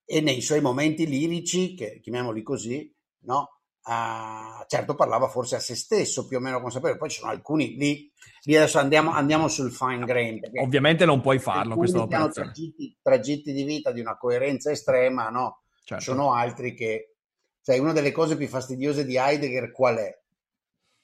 E 0.04 0.22
nei 0.22 0.42
suoi 0.42 0.62
momenti 0.62 1.06
lirici, 1.06 1.76
che 1.76 2.00
chiamiamoli 2.02 2.42
così, 2.42 2.92
no? 3.26 3.61
Ah, 3.84 4.64
certo 4.68 4.94
parlava 4.94 5.28
forse 5.28 5.56
a 5.56 5.60
se 5.60 5.76
stesso, 5.76 6.28
più 6.28 6.38
o 6.38 6.40
meno 6.40 6.62
consapevole. 6.62 7.00
Poi 7.00 7.10
ci 7.10 7.20
sono 7.20 7.32
alcuni 7.32 7.76
lì, 7.78 8.12
lì 8.44 8.56
adesso 8.56 8.78
andiamo, 8.78 9.12
andiamo 9.12 9.48
sul 9.48 9.72
fine 9.72 10.06
grain. 10.06 10.40
Ovviamente 10.62 11.06
non 11.06 11.22
puoi 11.22 11.40
farlo, 11.40 11.78
che 11.80 12.16
hanno 12.16 12.30
tragitti, 12.30 12.96
tragitti 13.02 13.54
di 13.54 13.64
vita 13.64 13.92
di 13.92 14.00
una 14.00 14.18
coerenza 14.18 14.70
estrema, 14.70 15.30
no? 15.30 15.64
Certo. 15.84 16.04
Ci 16.04 16.10
sono 16.10 16.34
altri 16.34 16.74
che... 16.76 17.16
Cioè, 17.64 17.78
una 17.78 17.94
delle 17.94 18.12
cose 18.12 18.38
più 18.38 18.48
fastidiose 18.48 19.06
di 19.06 19.18
Heidegger 19.18 19.72
qual 19.72 19.98
è? 19.98 20.20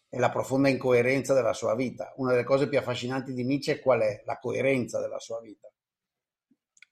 È 0.10 0.18
la 0.18 0.32
profonda 0.32 0.70
incoerenza 0.70 1.34
della 1.34 1.54
sua 1.54 1.76
vita. 1.76 2.14
Una 2.18 2.32
delle 2.32 2.44
cose 2.44 2.68
più 2.68 2.78
affascinanti 2.78 3.34
di 3.34 3.44
Nietzsche 3.44 3.80
qual 3.80 4.02
è? 4.02 4.24
La 4.26 4.40
coerenza 4.40 5.00
della 5.00 5.20
sua 5.20 5.40
vita. 5.40 5.72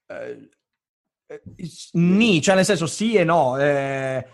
Eh, 0.08 0.48
Ni, 1.92 2.40
cioè 2.40 2.54
nel 2.54 2.64
senso 2.64 2.86
sì 2.86 3.14
e 3.14 3.24
no. 3.24 3.58
eh, 3.58 4.26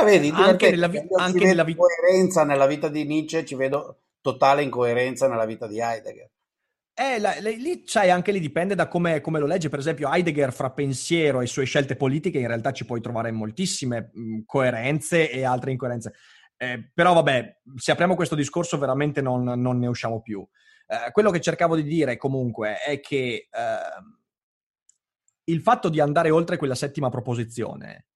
Eh, 0.00 0.04
vedi, 0.04 0.30
Anche 0.32 0.70
nella 0.70 0.88
vi- 0.88 0.96
Io 0.96 1.02
ci 1.02 1.22
anche 1.22 1.44
nella 1.44 1.64
vi- 1.64 1.76
coerenza 1.76 2.44
nella 2.44 2.66
vita 2.66 2.88
di 2.88 3.04
Nietzsche, 3.04 3.44
ci 3.44 3.54
vedo 3.54 4.02
totale 4.20 4.62
incoerenza 4.62 5.28
nella 5.28 5.44
vita 5.44 5.66
di 5.66 5.78
Heidegger. 5.80 6.30
Eh, 6.94 7.20
la- 7.20 7.38
le- 7.38 7.56
lì 7.56 7.82
c'hai 7.84 8.10
anche 8.10 8.32
lì 8.32 8.40
dipende 8.40 8.74
da 8.74 8.88
come, 8.88 9.20
come 9.20 9.38
lo 9.38 9.46
leggi. 9.46 9.68
Per 9.68 9.78
esempio, 9.78 10.10
Heidegger 10.10 10.52
fra 10.52 10.70
pensiero 10.70 11.40
e 11.42 11.46
sue 11.46 11.64
scelte 11.64 11.96
politiche, 11.96 12.38
in 12.38 12.46
realtà 12.48 12.72
ci 12.72 12.84
puoi 12.86 13.00
trovare 13.00 13.30
moltissime 13.30 14.10
mh, 14.12 14.40
coerenze 14.46 15.30
e 15.30 15.44
altre 15.44 15.70
incoerenze. 15.70 16.14
Eh, 16.56 16.90
però, 16.92 17.12
vabbè, 17.12 17.58
se 17.76 17.92
apriamo 17.92 18.16
questo 18.16 18.34
discorso, 18.34 18.78
veramente 18.78 19.20
non, 19.20 19.44
non 19.44 19.78
ne 19.78 19.86
usciamo 19.86 20.20
più. 20.22 20.44
Eh, 20.88 21.12
quello 21.12 21.30
che 21.30 21.40
cercavo 21.40 21.76
di 21.76 21.84
dire 21.84 22.16
comunque 22.16 22.78
è 22.78 22.98
che 23.00 23.48
ehm, 23.52 24.16
il 25.48 25.60
fatto 25.60 25.88
di 25.88 26.00
andare 26.00 26.30
oltre 26.30 26.56
quella 26.56 26.74
settima 26.74 27.08
proposizione 27.10 28.06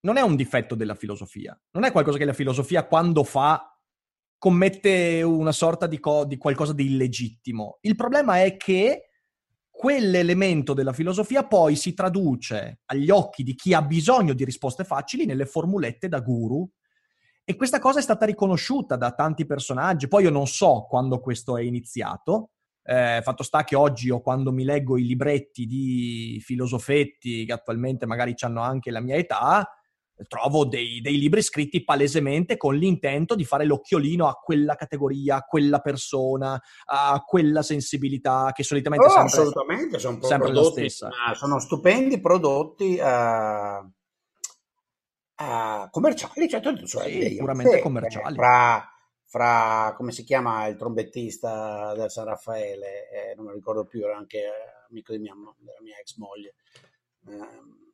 non 0.00 0.16
è 0.16 0.22
un 0.22 0.34
difetto 0.34 0.74
della 0.74 0.94
filosofia, 0.94 1.58
non 1.72 1.84
è 1.84 1.92
qualcosa 1.92 2.18
che 2.18 2.24
la 2.24 2.32
filosofia 2.32 2.86
quando 2.86 3.22
fa 3.22 3.78
commette 4.38 5.20
una 5.22 5.52
sorta 5.52 5.86
di, 5.86 6.00
co- 6.00 6.24
di 6.24 6.38
qualcosa 6.38 6.72
di 6.72 6.86
illegittimo. 6.86 7.78
Il 7.82 7.96
problema 7.96 8.42
è 8.42 8.56
che 8.56 9.10
quell'elemento 9.68 10.72
della 10.72 10.94
filosofia 10.94 11.46
poi 11.46 11.76
si 11.76 11.92
traduce 11.92 12.80
agli 12.86 13.10
occhi 13.10 13.42
di 13.42 13.54
chi 13.54 13.74
ha 13.74 13.82
bisogno 13.82 14.32
di 14.32 14.44
risposte 14.44 14.84
facili 14.84 15.26
nelle 15.26 15.44
formulette 15.44 16.08
da 16.08 16.20
guru. 16.20 16.66
E 17.44 17.56
questa 17.56 17.78
cosa 17.78 17.98
è 17.98 18.02
stata 18.02 18.24
riconosciuta 18.24 18.96
da 18.96 19.12
tanti 19.12 19.44
personaggi. 19.44 20.08
Poi 20.08 20.24
io 20.24 20.30
non 20.30 20.46
so 20.46 20.86
quando 20.88 21.20
questo 21.20 21.58
è 21.58 21.62
iniziato. 21.62 22.52
Eh, 22.82 23.20
fatto 23.22 23.42
sta 23.42 23.62
che 23.62 23.76
oggi 23.76 24.10
o 24.10 24.20
quando 24.20 24.52
mi 24.52 24.64
leggo 24.64 24.96
i 24.96 25.04
libretti 25.04 25.66
di 25.66 26.40
filosofetti 26.42 27.44
che 27.44 27.52
attualmente 27.52 28.06
magari 28.06 28.34
hanno 28.40 28.62
anche 28.62 28.90
la 28.90 29.00
mia 29.00 29.16
età, 29.16 29.68
trovo 30.26 30.64
dei, 30.64 31.00
dei 31.00 31.18
libri 31.18 31.42
scritti 31.42 31.84
palesemente 31.84 32.56
con 32.56 32.74
l'intento 32.76 33.34
di 33.34 33.44
fare 33.44 33.64
l'occhiolino 33.64 34.26
a 34.26 34.34
quella 34.34 34.74
categoria, 34.74 35.36
a 35.36 35.42
quella 35.42 35.80
persona, 35.80 36.60
a 36.84 37.22
quella 37.26 37.62
sensibilità 37.62 38.50
che 38.54 38.62
solitamente 38.62 39.06
Oh, 39.06 39.10
sempre, 39.10 39.30
assolutamente, 39.30 39.98
sono 39.98 40.22
sempre 40.22 40.48
la 40.48 40.54
prodotti, 40.54 40.88
stessa. 40.90 41.08
ma 41.08 41.34
sono 41.34 41.58
stupendi 41.58 42.20
prodotti 42.20 42.96
eh, 42.96 43.80
eh, 45.36 45.88
commerciali, 45.90 46.48
cioè, 46.48 46.60
cioè, 46.60 46.76
Sì, 46.84 47.36
puramente 47.38 47.78
eh, 47.78 47.82
commerciali. 47.82 48.34
Fra, 48.34 48.88
fra, 49.30 49.94
come 49.96 50.10
si 50.12 50.24
chiama 50.24 50.66
il 50.66 50.76
trombettista 50.76 51.94
del 51.94 52.10
San 52.10 52.24
Raffaele, 52.26 53.08
eh, 53.10 53.34
non 53.36 53.46
mi 53.46 53.52
ricordo 53.52 53.84
più, 53.84 54.02
era 54.04 54.16
anche 54.16 54.38
eh, 54.38 54.50
amico 54.90 55.12
di 55.12 55.18
mia, 55.20 55.34
della 55.58 55.80
mia 55.82 55.96
ex 55.98 56.16
moglie. 56.16 56.54
Ehm, 57.28 57.92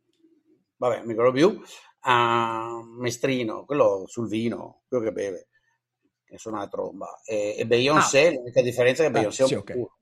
vabbè, 0.76 0.96
non 0.98 1.06
mi 1.06 1.12
ricordo 1.12 1.32
più. 1.32 1.62
Ah, 2.00 2.80
Mestrino, 2.98 3.64
quello 3.66 4.04
sul 4.06 4.28
vino, 4.28 4.82
quello 4.88 5.04
che 5.04 5.12
beve, 5.12 5.48
che 6.24 6.38
suona 6.38 6.58
la 6.60 6.68
tromba. 6.68 7.20
E, 7.24 7.56
e 7.58 7.66
Beyoncé, 7.66 8.30
l'unica 8.32 8.62
differenza 8.62 9.02
è 9.02 9.06
che 9.06 9.12
Ah, 9.12 9.12
Beyoncé 9.12 9.42
è 9.42 9.46
sì, 9.46 9.46
un 9.46 9.54
ok. 9.54 9.64
culo. 9.64 9.98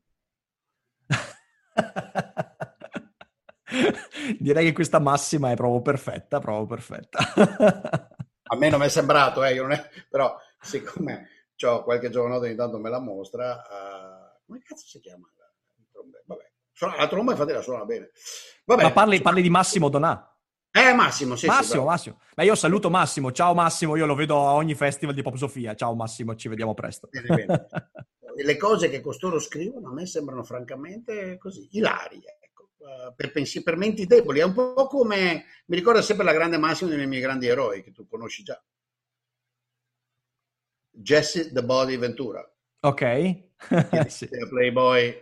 Direi 4.38 4.64
che 4.66 4.72
questa 4.72 4.98
massima 4.98 5.50
è 5.50 5.54
proprio 5.56 5.82
perfetta, 5.82 6.38
proprio 6.38 6.66
perfetta. 6.66 7.18
A 8.46 8.56
me 8.56 8.68
non 8.70 8.80
mi 8.80 8.86
è 8.86 8.88
sembrato, 8.88 9.42
eh, 9.44 9.54
è- 9.56 9.90
però 10.08 10.36
siccome 10.64 11.28
ho 11.62 11.82
qualche 11.82 12.10
giorno 12.10 12.36
ogni 12.36 12.54
tanto 12.54 12.78
me 12.78 12.90
la 12.90 13.00
mostra, 13.00 13.62
eh, 13.62 14.40
come 14.44 14.60
cazzo 14.62 14.86
si 14.86 15.00
chiama? 15.00 15.30
la 15.36 15.50
tromba? 15.92 16.18
Vabbè, 16.26 16.96
la 16.98 17.08
tromba 17.08 17.32
infatti 17.32 17.52
la 17.52 17.62
suona 17.62 17.84
bene. 17.84 18.10
Vabbè, 18.64 18.82
Ma 18.82 18.92
parli, 18.92 19.20
parli 19.20 19.42
di 19.42 19.50
Massimo 19.50 19.88
Donà. 19.88 20.28
Eh, 20.70 20.92
Massimo, 20.92 21.36
sì, 21.36 21.42
sì, 21.42 21.46
Massimo, 21.46 21.72
bravo. 21.72 21.88
Massimo. 21.88 22.20
Ma 22.34 22.42
io 22.42 22.54
saluto 22.56 22.90
Massimo. 22.90 23.30
Ciao 23.30 23.54
Massimo, 23.54 23.94
io 23.94 24.06
lo 24.06 24.16
vedo 24.16 24.40
a 24.40 24.54
ogni 24.54 24.74
festival 24.74 25.14
di 25.14 25.22
Pop 25.22 25.36
Sofia. 25.36 25.74
Ciao 25.76 25.94
Massimo, 25.94 26.34
ci 26.34 26.48
vediamo 26.48 26.74
presto. 26.74 27.08
Bene, 27.10 27.28
bene. 27.28 27.66
Le 28.42 28.56
cose 28.56 28.90
che 28.90 29.00
costoro 29.00 29.38
scrivono 29.38 29.90
a 29.90 29.92
me 29.92 30.06
sembrano 30.06 30.42
francamente 30.42 31.38
così, 31.38 31.68
ilarie, 31.72 32.38
ecco, 32.40 32.70
eh, 32.78 33.12
per, 33.14 33.30
pensi- 33.30 33.62
per 33.62 33.76
menti 33.76 34.06
deboli. 34.06 34.40
È 34.40 34.42
un 34.42 34.52
po' 34.52 34.88
come, 34.88 35.44
mi 35.66 35.76
ricorda 35.76 36.02
sempre 36.02 36.24
la 36.24 36.32
grande 36.32 36.58
Massimo 36.58 36.90
dei 36.90 37.06
miei 37.06 37.22
grandi 37.22 37.46
eroi, 37.46 37.84
che 37.84 37.92
tu 37.92 38.08
conosci 38.08 38.42
già. 38.42 38.60
Jesse 41.02 41.50
the 41.52 41.62
Body 41.62 41.96
Ventura. 41.96 42.44
ok? 42.82 43.42
Sì. 44.08 44.28
the 44.28 44.46
Playboy. 44.50 45.14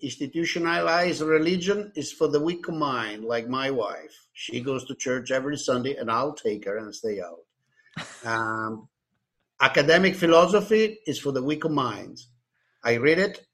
Institutionalized 0.00 1.22
religion 1.22 1.90
is 1.94 2.12
for 2.12 2.28
the 2.28 2.38
weak 2.40 2.68
of 2.68 2.74
mind, 2.74 3.24
like 3.24 3.48
my 3.48 3.70
wife. 3.70 4.26
She 4.34 4.60
goes 4.60 4.84
to 4.86 4.94
church 4.94 5.30
every 5.30 5.56
Sunday, 5.56 5.96
and 5.96 6.10
I'll 6.10 6.34
take 6.34 6.66
her 6.66 6.76
and 6.78 6.94
stay 6.94 7.20
out. 7.20 7.40
Um, 8.26 8.88
academic 9.60 10.16
philosophy 10.16 10.98
is 11.06 11.18
for 11.18 11.32
the 11.32 11.42
weak 11.42 11.64
of 11.64 11.70
minds. 11.70 12.28
I 12.82 12.94
read 12.96 13.18
it, 13.18 13.46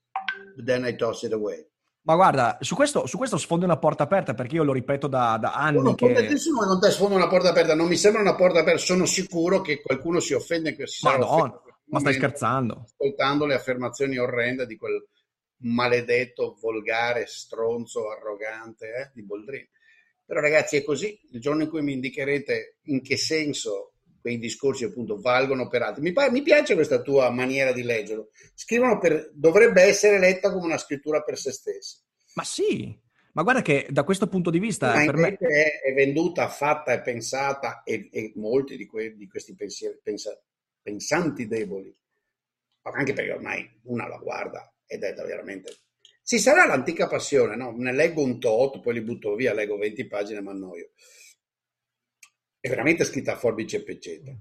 but 0.55 0.65
then 0.65 0.83
I 0.83 0.93
toss 0.93 1.23
it 1.23 1.31
away. 1.31 1.59
Ma 2.03 2.15
guarda, 2.15 2.57
su 2.61 2.75
questo, 2.75 3.05
su 3.05 3.17
questo 3.17 3.37
sfondi 3.37 3.65
una 3.65 3.77
porta 3.77 4.03
aperta 4.03 4.33
perché 4.33 4.55
io 4.55 4.63
lo 4.63 4.73
ripeto 4.73 5.07
da, 5.07 5.37
da 5.39 5.53
anni 5.53 5.77
Sono 5.77 5.93
che... 5.93 6.13
che 6.13 6.35
non 6.65 6.79
te 6.79 6.89
sfondo 6.89 7.15
una 7.15 7.27
porta 7.27 7.49
aperta, 7.49 7.75
non 7.75 7.87
mi 7.87 7.95
sembra 7.95 8.21
una 8.21 8.35
porta 8.35 8.59
aperta, 8.59 8.79
sono 8.79 9.05
sicuro 9.05 9.61
che 9.61 9.81
qualcuno 9.81 10.19
si 10.19 10.33
offende 10.33 10.75
che 10.75 10.87
si 10.87 11.05
in 11.05 11.11
quel 11.11 11.61
ma 11.91 11.99
stai 11.99 12.13
scherzando? 12.13 12.85
ascoltando 12.85 13.45
le 13.45 13.53
affermazioni 13.53 14.17
orrende 14.17 14.65
di 14.65 14.77
quel 14.77 15.05
maledetto, 15.63 16.57
volgare, 16.59 17.25
stronzo, 17.27 18.09
arrogante 18.09 18.85
eh, 18.87 19.11
di 19.13 19.23
Boldrini. 19.23 19.69
Però 20.25 20.39
ragazzi 20.39 20.77
è 20.77 20.83
così, 20.83 21.19
il 21.31 21.41
giorno 21.41 21.63
in 21.63 21.69
cui 21.69 21.81
mi 21.81 21.93
indicherete 21.93 22.77
in 22.83 23.01
che 23.01 23.17
senso 23.17 23.90
quei 24.21 24.37
discorsi 24.37 24.85
appunto 24.85 25.19
valgono 25.19 25.67
per 25.67 25.81
altri. 25.81 26.01
Mi, 26.01 26.13
pa- 26.13 26.31
mi 26.31 26.41
piace 26.41 26.75
questa 26.75 27.01
tua 27.01 27.29
maniera 27.29 27.71
di 27.73 27.83
leggerlo. 27.83 28.29
Scrivono 28.53 28.99
per, 28.99 29.31
dovrebbe 29.33 29.81
essere 29.81 30.19
letta 30.19 30.51
come 30.51 30.65
una 30.65 30.77
scrittura 30.77 31.21
per 31.21 31.37
se 31.37 31.51
stessi. 31.51 31.97
Ma 32.35 32.43
sì, 32.43 32.97
ma 33.33 33.43
guarda 33.43 33.61
che 33.61 33.87
da 33.89 34.03
questo 34.03 34.27
punto 34.27 34.49
di 34.49 34.59
vista 34.59 34.93
Ma 34.93 35.05
per 35.05 35.15
me... 35.15 35.37
è, 35.37 35.81
è 35.81 35.93
venduta, 35.93 36.47
fatta 36.49 36.93
e 36.93 37.01
pensata 37.01 37.83
e, 37.83 38.09
e 38.11 38.31
molti 38.35 38.77
di, 38.77 38.85
que- 38.85 39.15
di 39.15 39.27
questi 39.27 39.55
pensieri, 39.55 39.99
pensa- 40.01 40.39
pensanti 40.81 41.47
deboli, 41.47 41.93
anche 42.81 43.13
perché 43.13 43.31
ormai 43.31 43.69
una 43.83 44.07
la 44.07 44.17
guarda 44.17 44.73
ed 44.85 45.03
è 45.03 45.13
veramente... 45.13 45.77
Ci 46.23 46.37
sarà 46.39 46.65
l'antica 46.65 47.07
passione, 47.07 47.55
no? 47.55 47.71
Ne 47.75 47.91
leggo 47.91 48.21
un 48.21 48.39
tot, 48.39 48.79
poi 48.79 48.93
li 48.93 49.01
butto 49.01 49.33
via, 49.35 49.53
leggo 49.53 49.77
20 49.77 50.07
pagine 50.07 50.41
mi 50.41 50.49
annoio. 50.49 50.91
È 52.61 52.69
veramente 52.69 53.03
scritta 53.03 53.33
a 53.33 53.37
forbice 53.37 53.77
e 53.77 53.83
peccetta. 53.83 54.31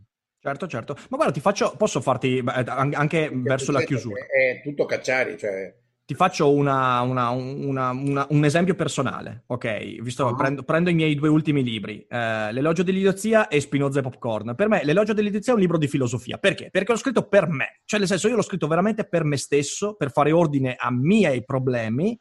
Certo, 0.43 0.67
certo. 0.69 0.95
Ma 1.09 1.17
guarda, 1.17 1.33
ti 1.33 1.41
faccio, 1.41 1.75
posso 1.77 2.01
farti 2.01 2.43
anche 2.45 3.31
verso 3.33 3.73
la 3.73 3.83
chiusura. 3.83 4.21
È 4.27 4.61
tutto 4.63 4.85
cacciari, 4.85 5.37
cioè... 5.39 5.75
Ti 6.05 6.15
faccio 6.17 6.53
una- 6.53 7.03
una- 7.03 7.31
una- 7.31 8.27
un 8.31 8.45
esempio 8.45 8.75
personale, 8.75 9.45
ok? 9.47 10.01
Visto 10.03 10.27
Ah. 10.27 10.35
prendo, 10.35 10.63
prendo 10.65 10.91
i 10.91 10.95
miei 10.95 11.15
due 11.15 11.29
ultimi 11.29 11.63
libri, 11.63 12.05
eh, 12.09 12.53
L'elogio 12.53 12.83
dell'idiozia 12.83 13.47
e 13.49 13.61
Spinoza 13.61 14.01
e 14.01 14.03
Popcorn. 14.03 14.55
Per 14.57 14.67
me 14.69 14.83
l'elogio 14.85 15.13
dell'idiozia 15.13 15.53
è 15.53 15.55
un 15.55 15.61
libro 15.61 15.79
di 15.79 15.87
filosofia. 15.89 16.37
Perché? 16.39 16.69
Perché 16.71 16.91
l'ho 16.93 16.99
scritto 16.99 17.29
per 17.29 17.47
me. 17.49 17.81
Cioè, 17.85 18.01
nel 18.01 18.09
senso, 18.09 18.27
io 18.29 18.35
l'ho 18.35 18.43
scritto 18.43 18.67
veramente 18.67 19.07
per 19.07 19.23
me 19.25 19.37
stesso, 19.37 19.95
per 19.95 20.11
fare 20.11 20.33
ordine 20.33 20.75
a 20.77 20.91
miei 20.91 21.45
problemi 21.45 22.19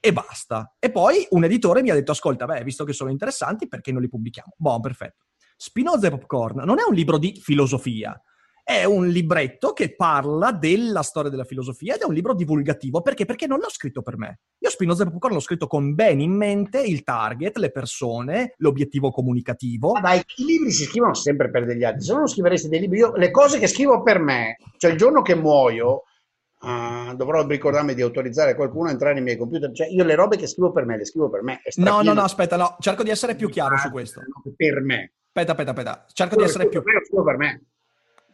e 0.00 0.12
basta. 0.12 0.74
E 0.80 0.90
poi 0.90 1.24
un 1.30 1.44
editore 1.44 1.82
mi 1.82 1.90
ha 1.90 1.94
detto, 1.94 2.10
ascolta, 2.10 2.46
beh, 2.46 2.64
visto 2.64 2.82
che 2.84 2.92
sono 2.92 3.10
interessanti, 3.10 3.68
perché 3.68 3.92
non 3.92 4.02
li 4.02 4.08
pubblichiamo? 4.08 4.54
Buon, 4.56 4.80
perfetto. 4.80 5.26
Spinoza 5.62 6.06
e 6.06 6.10
Popcorn 6.10 6.62
non 6.64 6.78
è 6.78 6.84
un 6.88 6.94
libro 6.94 7.18
di 7.18 7.38
filosofia, 7.38 8.18
è 8.64 8.84
un 8.84 9.08
libretto 9.08 9.74
che 9.74 9.94
parla 9.94 10.52
della 10.52 11.02
storia 11.02 11.28
della 11.28 11.44
filosofia 11.44 11.96
ed 11.96 12.00
è 12.00 12.06
un 12.06 12.14
libro 12.14 12.34
divulgativo. 12.34 13.02
Perché? 13.02 13.26
Perché 13.26 13.46
non 13.46 13.58
l'ho 13.58 13.68
scritto 13.68 14.00
per 14.00 14.16
me. 14.16 14.40
Io 14.60 14.70
Spinoza 14.70 15.02
e 15.02 15.10
Popcorn 15.10 15.34
l'ho 15.34 15.40
scritto 15.40 15.66
con 15.66 15.94
bene 15.94 16.22
in 16.22 16.32
mente 16.32 16.80
il 16.80 17.02
target, 17.02 17.58
le 17.58 17.70
persone, 17.70 18.54
l'obiettivo 18.56 19.10
comunicativo. 19.10 19.92
Ah, 19.92 20.00
dai, 20.00 20.22
i 20.36 20.44
libri 20.46 20.70
si 20.70 20.84
scrivono 20.84 21.12
sempre 21.12 21.50
per 21.50 21.66
degli 21.66 21.84
altri. 21.84 22.04
Se 22.04 22.14
non 22.14 22.26
scriveresti 22.26 22.68
dei 22.70 22.80
libri, 22.80 23.00
io 23.00 23.14
le 23.14 23.30
cose 23.30 23.58
che 23.58 23.66
scrivo 23.66 24.02
per 24.02 24.18
me, 24.18 24.56
cioè 24.78 24.92
il 24.92 24.96
giorno 24.96 25.20
che 25.20 25.34
muoio, 25.34 26.04
Uh, 26.62 27.16
dovrò 27.16 27.46
ricordarmi 27.46 27.94
di 27.94 28.02
autorizzare 28.02 28.54
qualcuno 28.54 28.88
a 28.88 28.90
entrare 28.90 29.14
nei 29.14 29.22
miei 29.22 29.38
computer. 29.38 29.72
Cioè, 29.72 29.86
io 29.86 30.04
le 30.04 30.14
robe 30.14 30.36
che 30.36 30.46
scrivo 30.46 30.72
per 30.72 30.84
me, 30.84 30.98
le 30.98 31.06
scrivo 31.06 31.30
per 31.30 31.42
me. 31.42 31.62
No, 31.76 32.02
no, 32.02 32.12
no, 32.12 32.20
aspetta, 32.20 32.58
no, 32.58 32.76
cerco 32.80 33.02
di 33.02 33.08
essere 33.08 33.34
più 33.34 33.48
chiaro 33.48 33.78
su 33.78 33.90
questo. 33.90 34.20
Per 34.54 34.82
me. 34.82 35.14
Aspetta, 35.32 35.52
aspetta, 35.52 35.70
aspetta. 35.70 36.06
Cerco 36.12 36.36
di 36.36 36.42
essere 36.42 36.68
più... 36.68 36.82
Per 36.82 37.36
me 37.36 37.64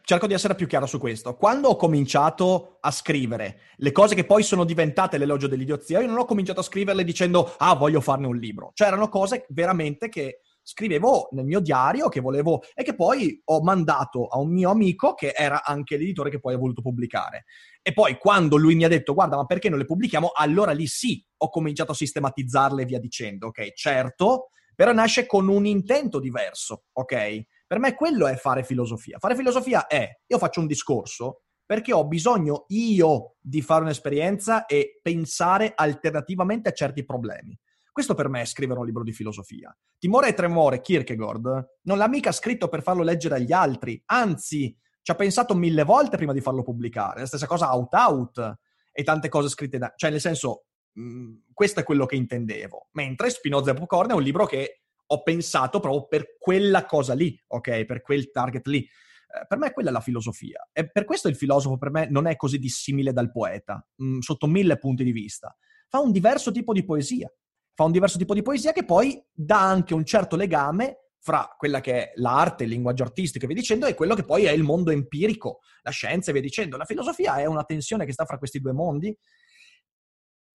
cerco 0.07 0.25
di 0.25 0.33
essere 0.33 0.55
più 0.55 0.67
chiaro 0.67 0.85
su 0.85 0.99
questo. 0.99 1.35
Quando 1.35 1.67
ho 1.67 1.75
cominciato 1.75 2.77
a 2.79 2.91
scrivere 2.91 3.59
le 3.75 3.91
cose 3.91 4.15
che 4.15 4.23
poi 4.23 4.41
sono 4.41 4.63
diventate 4.63 5.17
l'elogio 5.17 5.47
dell'idiozia, 5.47 5.99
io 5.99 6.07
non 6.07 6.17
ho 6.17 6.23
cominciato 6.23 6.61
a 6.61 6.63
scriverle 6.63 7.03
dicendo 7.03 7.53
ah, 7.57 7.75
voglio 7.75 7.99
farne 7.99 8.25
un 8.25 8.37
libro. 8.37 8.71
Cioè 8.73 8.87
erano 8.87 9.09
cose 9.09 9.45
veramente 9.49 10.07
che 10.07 10.39
scrivevo 10.63 11.27
nel 11.31 11.43
mio 11.43 11.59
diario 11.59 12.07
che 12.07 12.21
volevo 12.21 12.61
e 12.73 12.83
che 12.83 12.95
poi 12.95 13.41
ho 13.43 13.61
mandato 13.61 14.27
a 14.27 14.37
un 14.39 14.53
mio 14.53 14.69
amico 14.69 15.13
che 15.13 15.33
era 15.35 15.65
anche 15.65 15.97
l'editore 15.97 16.29
che 16.29 16.39
poi 16.39 16.53
ha 16.53 16.57
voluto 16.57 16.81
pubblicare. 16.81 17.43
E 17.81 17.91
poi 17.91 18.17
quando 18.17 18.55
lui 18.55 18.75
mi 18.75 18.85
ha 18.85 18.89
detto 18.89 19.13
guarda 19.13 19.35
ma 19.35 19.45
perché 19.45 19.67
non 19.67 19.77
le 19.77 19.85
pubblichiamo, 19.85 20.31
allora 20.33 20.71
lì 20.71 20.87
sì 20.87 21.21
ho 21.35 21.49
cominciato 21.49 21.91
a 21.91 21.95
sistematizzarle 21.95 22.85
via 22.85 22.99
dicendo, 22.99 23.47
ok? 23.47 23.73
Certo, 23.73 24.51
però 24.77 24.93
nasce 24.93 25.25
con 25.25 25.47
un 25.47 25.65
intento 25.65 26.19
diverso, 26.19 26.83
ok? 26.91 27.45
Per 27.65 27.79
me 27.79 27.95
quello 27.95 28.27
è 28.27 28.35
fare 28.35 28.63
filosofia. 28.63 29.17
Fare 29.17 29.35
filosofia 29.35 29.87
è, 29.87 30.07
io 30.27 30.37
faccio 30.37 30.59
un 30.59 30.67
discorso 30.67 31.41
perché 31.65 31.93
ho 31.93 32.05
bisogno 32.05 32.65
io 32.67 33.37
di 33.41 33.63
fare 33.63 33.81
un'esperienza 33.81 34.67
e 34.67 34.99
pensare 35.01 35.73
alternativamente 35.73 36.69
a 36.69 36.73
certi 36.73 37.03
problemi. 37.03 37.57
Questo 37.91 38.13
per 38.13 38.29
me 38.29 38.41
è 38.41 38.45
scrivere 38.45 38.79
un 38.79 38.85
libro 38.85 39.01
di 39.01 39.13
filosofia. 39.13 39.75
Timore 39.97 40.27
e 40.27 40.33
Tremore, 40.35 40.79
Kierkegaard, 40.79 41.79
non 41.85 41.97
l'ha 41.97 42.07
mica 42.07 42.31
scritto 42.31 42.67
per 42.67 42.83
farlo 42.83 43.01
leggere 43.01 43.33
agli 43.33 43.51
altri, 43.51 43.99
anzi, 44.05 44.77
ci 45.01 45.11
ha 45.11 45.15
pensato 45.15 45.55
mille 45.55 45.83
volte 45.83 46.17
prima 46.17 46.33
di 46.33 46.41
farlo 46.41 46.61
pubblicare. 46.61 47.21
La 47.21 47.25
stessa 47.25 47.47
cosa 47.47 47.73
Out 47.73 47.93
Out 47.95 48.57
e 48.91 49.01
tante 49.01 49.27
cose 49.27 49.49
scritte 49.49 49.79
da... 49.79 49.91
Cioè, 49.95 50.11
nel 50.11 50.21
senso, 50.21 50.66
mh, 50.97 51.01
mm, 51.01 51.35
questo 51.53 51.79
è 51.79 51.83
quello 51.83 52.05
che 52.05 52.15
intendevo. 52.15 52.89
Mentre 52.93 53.29
Spinoza 53.29 53.71
e 53.71 53.73
Popcorn 53.73 54.11
è 54.11 54.13
un 54.13 54.23
libro 54.23 54.45
che 54.45 54.81
ho 55.05 55.23
pensato 55.23 55.79
proprio 55.79 56.07
per 56.07 56.35
quella 56.37 56.85
cosa 56.85 57.13
lì, 57.13 57.39
ok? 57.47 57.85
Per 57.85 58.01
quel 58.01 58.31
target 58.31 58.67
lì. 58.67 58.79
Eh, 58.79 59.45
per 59.47 59.57
me 59.57 59.71
quella 59.71 59.89
è 59.89 59.93
la 59.93 60.01
filosofia. 60.01 60.67
E 60.73 60.89
per 60.89 61.05
questo 61.05 61.27
il 61.27 61.35
filosofo 61.35 61.77
per 61.77 61.91
me 61.91 62.07
non 62.09 62.27
è 62.27 62.35
così 62.35 62.57
dissimile 62.57 63.13
dal 63.13 63.31
poeta, 63.31 63.85
mh, 63.95 64.05
mm, 64.05 64.19
sotto 64.19 64.47
mille 64.47 64.77
punti 64.77 65.03
di 65.03 65.11
vista. 65.11 65.55
Fa 65.87 65.99
un 65.99 66.11
diverso 66.11 66.51
tipo 66.51 66.73
di 66.73 66.83
poesia. 66.83 67.31
Fa 67.73 67.83
un 67.83 67.91
diverso 67.91 68.17
tipo 68.17 68.33
di 68.33 68.41
poesia 68.41 68.71
che 68.71 68.83
poi 68.83 69.23
dà 69.31 69.61
anche 69.61 69.93
un 69.93 70.03
certo 70.03 70.35
legame 70.35 71.11
fra 71.19 71.53
quella 71.57 71.79
che 71.79 71.93
è 71.93 72.11
l'arte, 72.15 72.63
il 72.63 72.69
linguaggio 72.69 73.03
artistico 73.03 73.45
e 73.45 73.47
via 73.47 73.57
dicendo, 73.57 73.85
e 73.85 73.93
quello 73.93 74.15
che 74.15 74.23
poi 74.23 74.45
è 74.45 74.51
il 74.51 74.63
mondo 74.63 74.91
empirico, 74.91 75.59
la 75.81 75.91
scienza 75.91 76.29
e 76.29 76.33
via 76.33 76.41
dicendo. 76.41 76.77
La 76.77 76.85
filosofia 76.85 77.35
è 77.37 77.45
una 77.45 77.63
tensione 77.63 78.05
che 78.05 78.13
sta 78.13 78.25
fra 78.25 78.37
questi 78.37 78.59
due 78.59 78.71
mondi 78.71 79.15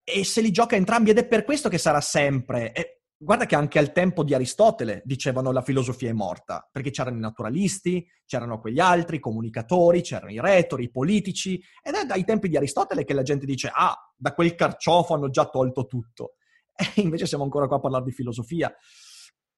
e 0.05 0.25
se 0.25 0.41
li 0.41 0.51
gioca 0.51 0.77
entrambi 0.77 1.11
ed 1.11 1.19
è 1.19 1.27
per 1.27 1.45
questo 1.45 1.69
che 1.69 1.79
sarà 1.79 2.01
sempre. 2.01 2.73
E 2.73 3.03
Guarda 3.23 3.47
che 3.47 3.55
anche 3.55 3.79
al 3.79 3.93
tempo 3.93 4.25
di 4.25 4.35
Aristotele 4.35 5.01
dicevano 5.05 5.53
la 5.53 5.63
filosofia 5.63 6.11
è 6.11 6.13
morta, 6.13 6.69
perché 6.73 6.91
c'erano 6.91 7.19
i 7.19 7.21
naturalisti, 7.21 8.05
c'erano 8.27 8.59
quegli 8.59 8.81
altri, 8.81 9.17
i 9.17 9.21
comunicatori, 9.21 10.01
c'erano 10.01 10.33
i 10.33 10.41
retori, 10.41 10.85
i 10.85 10.91
politici, 10.91 11.63
ed 11.85 11.95
è 11.95 12.05
dai 12.05 12.25
tempi 12.25 12.49
di 12.49 12.57
Aristotele 12.57 13.05
che 13.05 13.15
la 13.15 13.23
gente 13.23 13.47
dice, 13.47 13.71
ah, 13.73 13.97
da 14.17 14.35
quel 14.35 14.57
carciofo 14.57 15.15
hanno 15.15 15.31
già 15.31 15.49
tolto 15.49 15.87
tutto. 15.87 16.35
E 16.97 17.01
invece 17.01 17.27
siamo 17.27 17.45
ancora 17.45 17.69
qua 17.69 17.77
a 17.77 17.81
parlare 17.81 18.03
di 18.03 18.11
filosofia. 18.11 18.75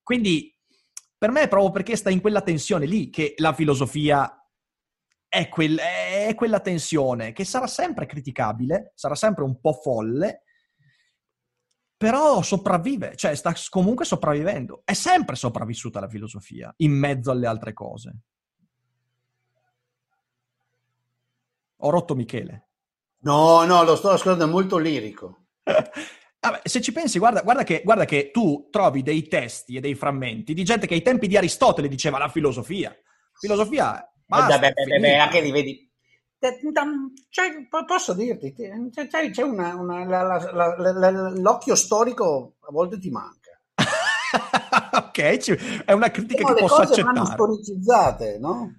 Quindi, 0.03 0.55
per 1.17 1.31
me 1.31 1.43
è 1.43 1.49
proprio 1.49 1.71
perché 1.71 1.97
sta 1.97 2.11
in 2.11 2.21
quella 2.21 2.43
tensione 2.43 2.85
lì 2.85 3.09
che 3.09 3.33
la 3.39 3.55
filosofia 3.55 4.44
è, 5.35 5.49
quel, 5.49 5.77
è 5.79 6.33
quella 6.37 6.61
tensione 6.61 7.33
che 7.33 7.45
sarà 7.45 7.67
sempre 7.67 8.07
criticabile, 8.07 8.93
sarà 8.95 9.17
sempre 9.17 9.43
un 9.43 9.61
po' 9.61 9.73
folle, 9.73 10.45
però 11.97 12.41
sopravvive, 12.41 13.17
cioè 13.17 13.35
sta 13.35 13.53
comunque 13.69 14.05
sopravvivendo. 14.05 14.83
È 14.85 14.93
sempre 14.93 15.35
sopravvissuta 15.35 15.99
la 15.99 16.09
filosofia, 16.09 16.73
in 16.79 16.93
mezzo 16.93 17.33
alle 17.33 17.49
altre 17.49 17.73
cose. 17.73 18.17
Ho 21.79 21.91
rotto 21.91 22.15
Michele. 22.15 22.69
No, 23.23 23.65
no, 23.65 23.83
lo 23.83 23.97
sto 23.97 24.11
ascoltando, 24.11 24.45
è 24.45 24.49
molto 24.49 24.79
lirico. 24.79 25.47
Vabbè, 25.65 26.61
se 26.63 26.81
ci 26.81 26.93
pensi, 26.93 27.19
guarda, 27.19 27.43
guarda, 27.43 27.65
che, 27.65 27.81
guarda, 27.83 28.05
che, 28.05 28.31
tu 28.31 28.69
trovi 28.71 29.03
dei 29.03 29.27
testi 29.27 29.77
e 29.77 29.81
dei 29.81 29.95
frammenti 29.95 30.55
di 30.55 30.63
gente 30.63 30.87
che 30.87 30.95
ai 30.95 31.03
tempi 31.03 31.27
di 31.27 31.37
Aristotele 31.37 31.89
diceva 31.89 32.19
la 32.19 32.29
filosofia. 32.29 32.95
Filosofia, 33.33 34.14
basta, 34.27 34.59
beh, 34.59 34.73
beh, 34.73 34.99
beh, 35.01 35.17
anche 35.17 35.41
li 35.41 35.51
vedi 35.51 35.93
cioè, 37.31 37.67
posso 37.87 38.13
dirti, 38.13 38.53
c'è, 38.53 39.31
c'è 39.31 39.43
una, 39.43 39.75
una 39.75 40.05
la, 40.05 40.23
la, 40.53 40.93
la, 40.93 41.31
l'occhio 41.31 41.75
storico 41.75 42.57
a 42.61 42.71
volte 42.71 42.99
ti 42.99 43.09
manca. 43.09 43.59
ok, 44.93 45.85
è 45.85 45.93
una 45.93 46.11
critica 46.11 46.43
no, 46.43 46.55
che 46.55 46.61
posso 46.61 46.83
accettare. 46.83 47.13
Le 47.13 47.19
cose 47.21 47.33
storicizzate, 47.33 48.39
no? 48.39 48.75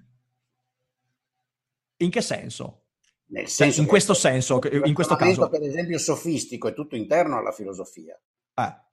In 1.96 2.10
che 2.10 2.20
senso? 2.20 2.82
Nel 3.28 3.48
senso 3.48 3.72
cioè, 3.74 3.82
in 3.82 3.88
questo 3.88 4.14
senso, 4.14 4.60
in 4.84 4.94
questo 4.94 5.16
caso. 5.16 5.48
per 5.48 5.62
esempio 5.62 5.98
sofistico 5.98 6.68
è 6.68 6.74
tutto 6.74 6.94
interno 6.94 7.36
alla 7.36 7.50
filosofia. 7.50 8.16
Eh. 8.54 8.84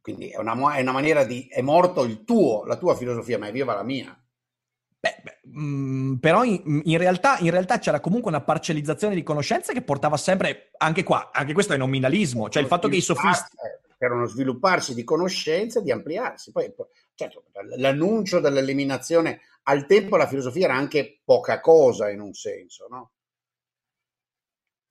Quindi 0.00 0.28
è 0.28 0.38
una, 0.38 0.74
è 0.74 0.82
una 0.82 0.92
maniera 0.92 1.24
di... 1.24 1.48
è 1.48 1.60
morto 1.62 2.04
il 2.04 2.22
tuo, 2.22 2.64
la 2.64 2.76
tua 2.76 2.94
filosofia, 2.94 3.38
ma 3.38 3.48
è 3.48 3.52
viva 3.52 3.74
la 3.74 3.82
mia. 3.82 4.16
Beh, 5.06 5.20
beh, 5.22 5.60
mh, 5.60 6.16
però 6.16 6.42
in, 6.42 6.82
in, 6.84 6.98
realtà, 6.98 7.38
in, 7.38 7.50
realtà, 7.50 7.78
c'era 7.78 8.00
comunque 8.00 8.30
una 8.30 8.40
parcellizzazione 8.40 9.14
di 9.14 9.22
conoscenze 9.22 9.72
che 9.72 9.82
portava 9.82 10.16
sempre, 10.16 10.70
anche 10.78 11.04
qua, 11.04 11.30
anche 11.32 11.52
questo 11.52 11.74
è 11.74 11.76
nominalismo, 11.76 12.48
cioè 12.48 12.62
il 12.62 12.68
fatto 12.68 12.88
che 12.88 12.96
i 12.96 13.00
sofisti... 13.00 13.56
Per 13.98 14.12
uno 14.12 14.26
svilupparsi 14.26 14.92
di 14.92 15.04
conoscenze 15.04 15.78
e 15.78 15.82
di 15.82 15.90
ampliarsi. 15.90 16.52
Poi, 16.52 16.70
certo, 17.14 17.44
l'annuncio 17.78 18.40
dell'eliminazione, 18.40 19.40
al 19.62 19.86
tempo 19.86 20.18
la 20.18 20.26
filosofia 20.26 20.66
era 20.66 20.76
anche 20.76 21.22
poca 21.24 21.60
cosa 21.60 22.10
in 22.10 22.20
un 22.20 22.34
senso, 22.34 22.88
no? 22.90 23.12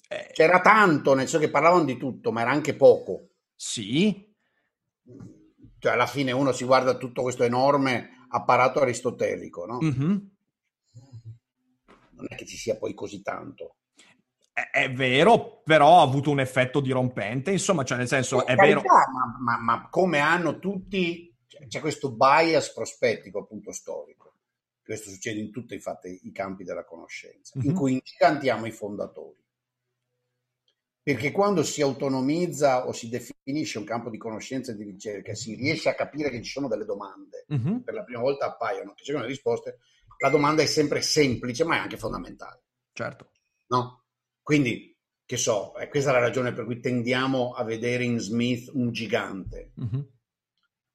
Eh, 0.07 0.29
C'era 0.31 0.59
tanto, 0.59 1.13
nel 1.13 1.27
senso 1.27 1.45
che 1.45 1.51
parlavano 1.51 1.83
di 1.83 1.97
tutto, 1.97 2.31
ma 2.31 2.41
era 2.41 2.49
anche 2.49 2.75
poco. 2.75 3.27
Sì. 3.53 4.33
Cioè, 5.77 5.91
alla 5.91 6.07
fine 6.07 6.31
uno 6.31 6.51
si 6.51 6.65
guarda 6.65 6.97
tutto 6.97 7.21
questo 7.21 7.43
enorme 7.43 8.14
apparato 8.35 8.79
aristotelico, 8.81 9.65
no? 9.65 9.79
Mm-hmm. 9.81 10.17
Non 12.11 12.25
è 12.29 12.35
che 12.35 12.45
ci 12.45 12.57
sia 12.57 12.77
poi 12.77 12.93
così 12.93 13.21
tanto. 13.21 13.77
È, 14.51 14.69
è, 14.71 14.91
vero, 14.91 15.61
però 15.63 15.99
ha 15.99 16.03
avuto 16.03 16.31
un 16.31 16.39
effetto 16.39 16.79
dirompente, 16.79 17.51
insomma, 17.51 17.83
cioè 17.83 17.97
nel 17.97 18.07
senso, 18.07 18.45
è 18.45 18.55
carità, 18.55 18.81
vero... 18.81 18.81
Ma, 18.81 19.37
ma, 19.39 19.59
ma, 19.59 19.89
come 19.89 20.19
hanno 20.19 20.59
tutti... 20.59 21.33
C'è 21.67 21.79
questo 21.79 22.11
bias 22.11 22.73
prospettico, 22.73 23.39
appunto, 23.39 23.71
storico. 23.71 24.33
Questo 24.83 25.09
succede 25.09 25.39
in 25.39 25.51
tutti 25.51 25.73
infatti, 25.73 26.19
i 26.23 26.31
campi 26.31 26.63
della 26.63 26.83
conoscenza, 26.83 27.57
mm-hmm. 27.57 27.69
in 27.69 27.75
cui 27.75 27.93
incantiamo 27.93 28.65
i 28.65 28.71
fondatori 28.71 29.44
perché 31.05 31.31
quando 31.31 31.61
si 31.61 31.83
autonomizza 31.83 32.87
o 32.87 32.91
si 32.91 33.09
definisce 33.09 33.77
un 33.77 33.83
campo 33.83 34.09
di 34.09 34.17
conoscenza 34.17 34.71
e 34.71 34.75
di 34.75 34.85
ricerca, 34.85 35.35
si 35.35 35.53
riesce 35.53 35.87
a 35.87 35.93
capire 35.93 36.31
che 36.31 36.41
ci 36.41 36.49
sono 36.49 36.67
delle 36.67 36.83
domande, 36.83 37.45
uh-huh. 37.47 37.83
per 37.83 37.93
la 37.93 38.03
prima 38.03 38.21
volta 38.21 38.47
appaiono, 38.47 38.93
che 38.95 39.03
ci 39.03 39.11
sono 39.11 39.21
le 39.21 39.29
risposte, 39.29 39.77
la 40.17 40.29
domanda 40.29 40.63
è 40.63 40.65
sempre 40.65 41.03
semplice, 41.03 41.63
ma 41.63 41.75
è 41.75 41.77
anche 41.77 41.97
fondamentale. 41.97 42.63
Certo. 42.91 43.29
No? 43.67 44.05
Quindi, 44.41 44.97
che 45.23 45.37
so, 45.37 45.73
è 45.73 45.89
questa 45.89 46.11
la 46.11 46.17
ragione 46.17 46.53
per 46.53 46.65
cui 46.65 46.79
tendiamo 46.79 47.53
a 47.53 47.63
vedere 47.63 48.03
in 48.03 48.17
Smith 48.17 48.71
un 48.73 48.91
gigante. 48.91 49.73
Uh-huh. 49.75 50.11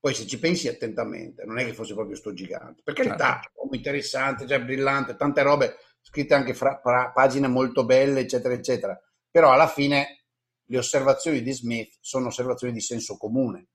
Poi 0.01 0.13
se 0.13 0.27
ci 0.27 0.41
pensi 0.41 0.67
attentamente, 0.67 1.45
non 1.45 1.57
è 1.61 1.65
che 1.65 1.73
fosse 1.73 1.95
proprio 1.95 2.17
sto 2.17 2.33
gigante. 2.33 2.83
Per 2.83 2.95
carità, 2.95 3.39
certo. 3.41 3.61
uomo 3.61 3.77
interessante, 3.77 4.45
cioè 4.49 4.61
brillante, 4.61 5.15
tante 5.15 5.41
robe 5.43 5.77
scritte 6.01 6.35
anche 6.35 6.53
fra, 6.53 6.81
fra 6.83 7.13
pagine 7.13 7.47
molto 7.47 7.85
belle, 7.85 8.19
eccetera, 8.19 8.55
eccetera 8.55 9.01
però 9.31 9.53
alla 9.53 9.69
fine 9.69 10.25
le 10.65 10.79
osservazioni 10.79 11.43
di 11.43 11.53
Smith 11.53 11.97
sono 12.01 12.29
osservazioni 12.29 12.73
di 12.73 12.81
senso 12.81 13.17
comune. 13.17 13.69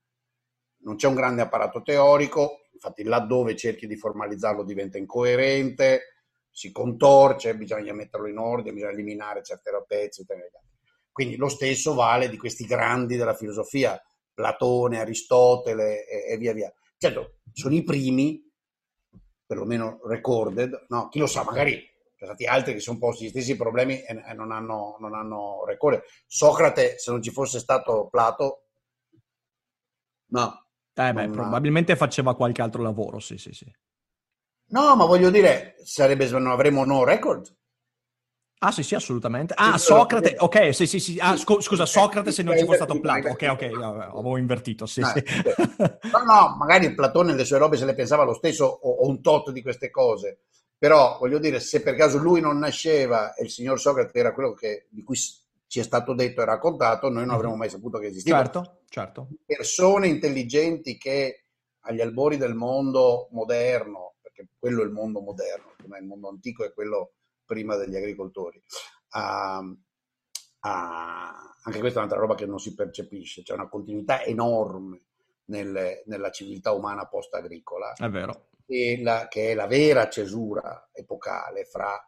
Non 0.78 0.96
c'è 0.96 1.08
un 1.08 1.14
grande 1.14 1.42
apparato 1.42 1.82
teorico, 1.82 2.68
infatti 2.72 3.02
laddove 3.02 3.56
cerchi 3.56 3.86
di 3.86 3.96
formalizzarlo 3.96 4.64
diventa 4.64 4.98
incoerente, 4.98 6.16
si 6.50 6.72
contorce, 6.72 7.56
bisogna 7.56 7.92
metterlo 7.92 8.28
in 8.28 8.38
ordine, 8.38 8.72
bisogna 8.72 8.92
eliminare 8.92 9.42
certe 9.42 9.70
rapezze. 9.70 10.24
Quindi 11.12 11.36
lo 11.36 11.48
stesso 11.48 11.94
vale 11.94 12.28
di 12.28 12.36
questi 12.36 12.64
grandi 12.64 13.16
della 13.16 13.34
filosofia, 13.34 14.00
Platone, 14.32 15.00
Aristotele 15.00 16.06
e, 16.06 16.32
e 16.32 16.36
via 16.38 16.52
via. 16.52 16.72
Certo, 16.96 17.40
sono 17.52 17.74
i 17.74 17.82
primi 17.82 18.42
perlomeno 19.44 20.00
recorded, 20.04 20.86
no, 20.88 21.08
chi 21.08 21.18
lo 21.18 21.26
sa, 21.26 21.44
magari 21.44 21.86
stati 22.26 22.44
altri 22.44 22.74
che 22.74 22.80
sono 22.80 22.98
posti 22.98 23.24
gli 23.24 23.28
stessi 23.28 23.56
problemi 23.56 24.02
e, 24.02 24.22
e 24.26 24.34
non, 24.34 24.52
hanno, 24.52 24.96
non 25.00 25.14
hanno 25.14 25.64
recorded. 25.64 26.02
Socrate, 26.26 26.98
se 26.98 27.10
non 27.10 27.22
ci 27.22 27.30
fosse 27.30 27.58
stato 27.58 28.08
Plato, 28.10 28.66
no. 30.28 30.66
Eh 30.94 31.12
beh, 31.12 31.28
probabilmente 31.28 31.94
faceva 31.96 32.34
qualche 32.34 32.62
altro 32.62 32.82
lavoro, 32.82 33.18
sì, 33.18 33.36
sì, 33.36 33.52
sì. 33.52 33.70
No, 34.68 34.96
ma 34.96 35.04
voglio 35.04 35.30
dire, 35.30 35.76
sarebbe, 35.84 36.28
non 36.30 36.48
avremo 36.48 36.84
no 36.84 37.04
record. 37.04 37.54
Ah, 38.58 38.72
sì, 38.72 38.82
sì, 38.82 38.94
assolutamente. 38.94 39.52
Ah, 39.54 39.76
Socrate, 39.76 40.36
ok, 40.38 40.74
sì, 40.74 40.86
sì, 40.86 40.98
sì. 40.98 41.18
Ah, 41.20 41.36
scu- 41.36 41.60
scusa, 41.60 41.84
Socrate 41.84 42.32
se 42.32 42.42
non 42.42 42.56
ci 42.56 42.64
fosse 42.64 42.76
stato 42.76 42.94
sì, 42.94 43.00
Plato. 43.00 43.26
sì, 43.26 43.44
Ok, 43.44 43.48
ok, 43.50 43.62
avevo 43.82 44.38
invertito, 44.38 44.86
sì, 44.86 45.00
No, 45.00 45.08
sì. 45.08 45.22
No, 46.10 46.24
no, 46.24 46.56
magari 46.56 46.94
Platone 46.94 47.34
le 47.34 47.44
sue 47.44 47.58
robe 47.58 47.76
se 47.76 47.84
le 47.84 47.94
pensava 47.94 48.24
lo 48.24 48.32
stesso 48.32 48.64
o, 48.64 49.06
un 49.06 49.20
tot 49.20 49.50
di 49.50 49.60
queste 49.60 49.90
cose, 49.90 50.44
però 50.78 51.18
voglio 51.18 51.38
dire, 51.38 51.60
se 51.60 51.82
per 51.82 51.94
caso 51.96 52.16
lui 52.16 52.40
non 52.40 52.58
nasceva 52.58 53.34
e 53.34 53.44
il 53.44 53.50
signor 53.50 53.78
Socrate 53.78 54.18
era 54.18 54.32
quello 54.32 54.54
che, 54.54 54.86
di 54.88 55.02
cui 55.02 55.16
ci 55.16 55.80
è 55.80 55.82
stato 55.82 56.14
detto 56.14 56.40
e 56.40 56.46
raccontato, 56.46 57.10
noi 57.10 57.26
non 57.26 57.34
avremmo 57.34 57.56
mai 57.56 57.68
saputo 57.68 57.98
che 57.98 58.06
esisteva. 58.06 58.38
Certo, 58.38 58.78
certo. 58.88 59.28
Persone 59.44 60.08
intelligenti 60.08 60.96
che 60.96 61.44
agli 61.80 62.00
albori 62.00 62.38
del 62.38 62.54
mondo 62.54 63.28
moderno, 63.32 64.14
perché 64.22 64.48
quello 64.58 64.80
è 64.80 64.86
il 64.86 64.92
mondo 64.92 65.20
moderno, 65.20 65.72
il 66.00 66.06
mondo 66.06 66.28
antico 66.28 66.64
è 66.64 66.72
quello 66.72 67.15
prima 67.46 67.76
degli 67.76 67.96
agricoltori, 67.96 68.62
ah, 69.10 69.62
ah, 70.60 71.56
anche 71.62 71.78
questa 71.78 72.00
è 72.00 72.02
un'altra 72.02 72.20
roba 72.20 72.34
che 72.34 72.46
non 72.46 72.58
si 72.58 72.74
percepisce, 72.74 73.42
c'è 73.42 73.54
una 73.54 73.68
continuità 73.68 74.22
enorme 74.24 75.02
nelle- 75.46 76.02
nella 76.06 76.30
civiltà 76.30 76.72
umana 76.72 77.06
post-agricola, 77.06 77.92
È 77.94 78.08
vero. 78.08 78.48
e 78.66 79.00
la- 79.02 79.28
che 79.28 79.52
è 79.52 79.54
la 79.54 79.66
vera 79.66 80.08
cesura 80.08 80.88
epocale 80.92 81.64
fra 81.64 81.98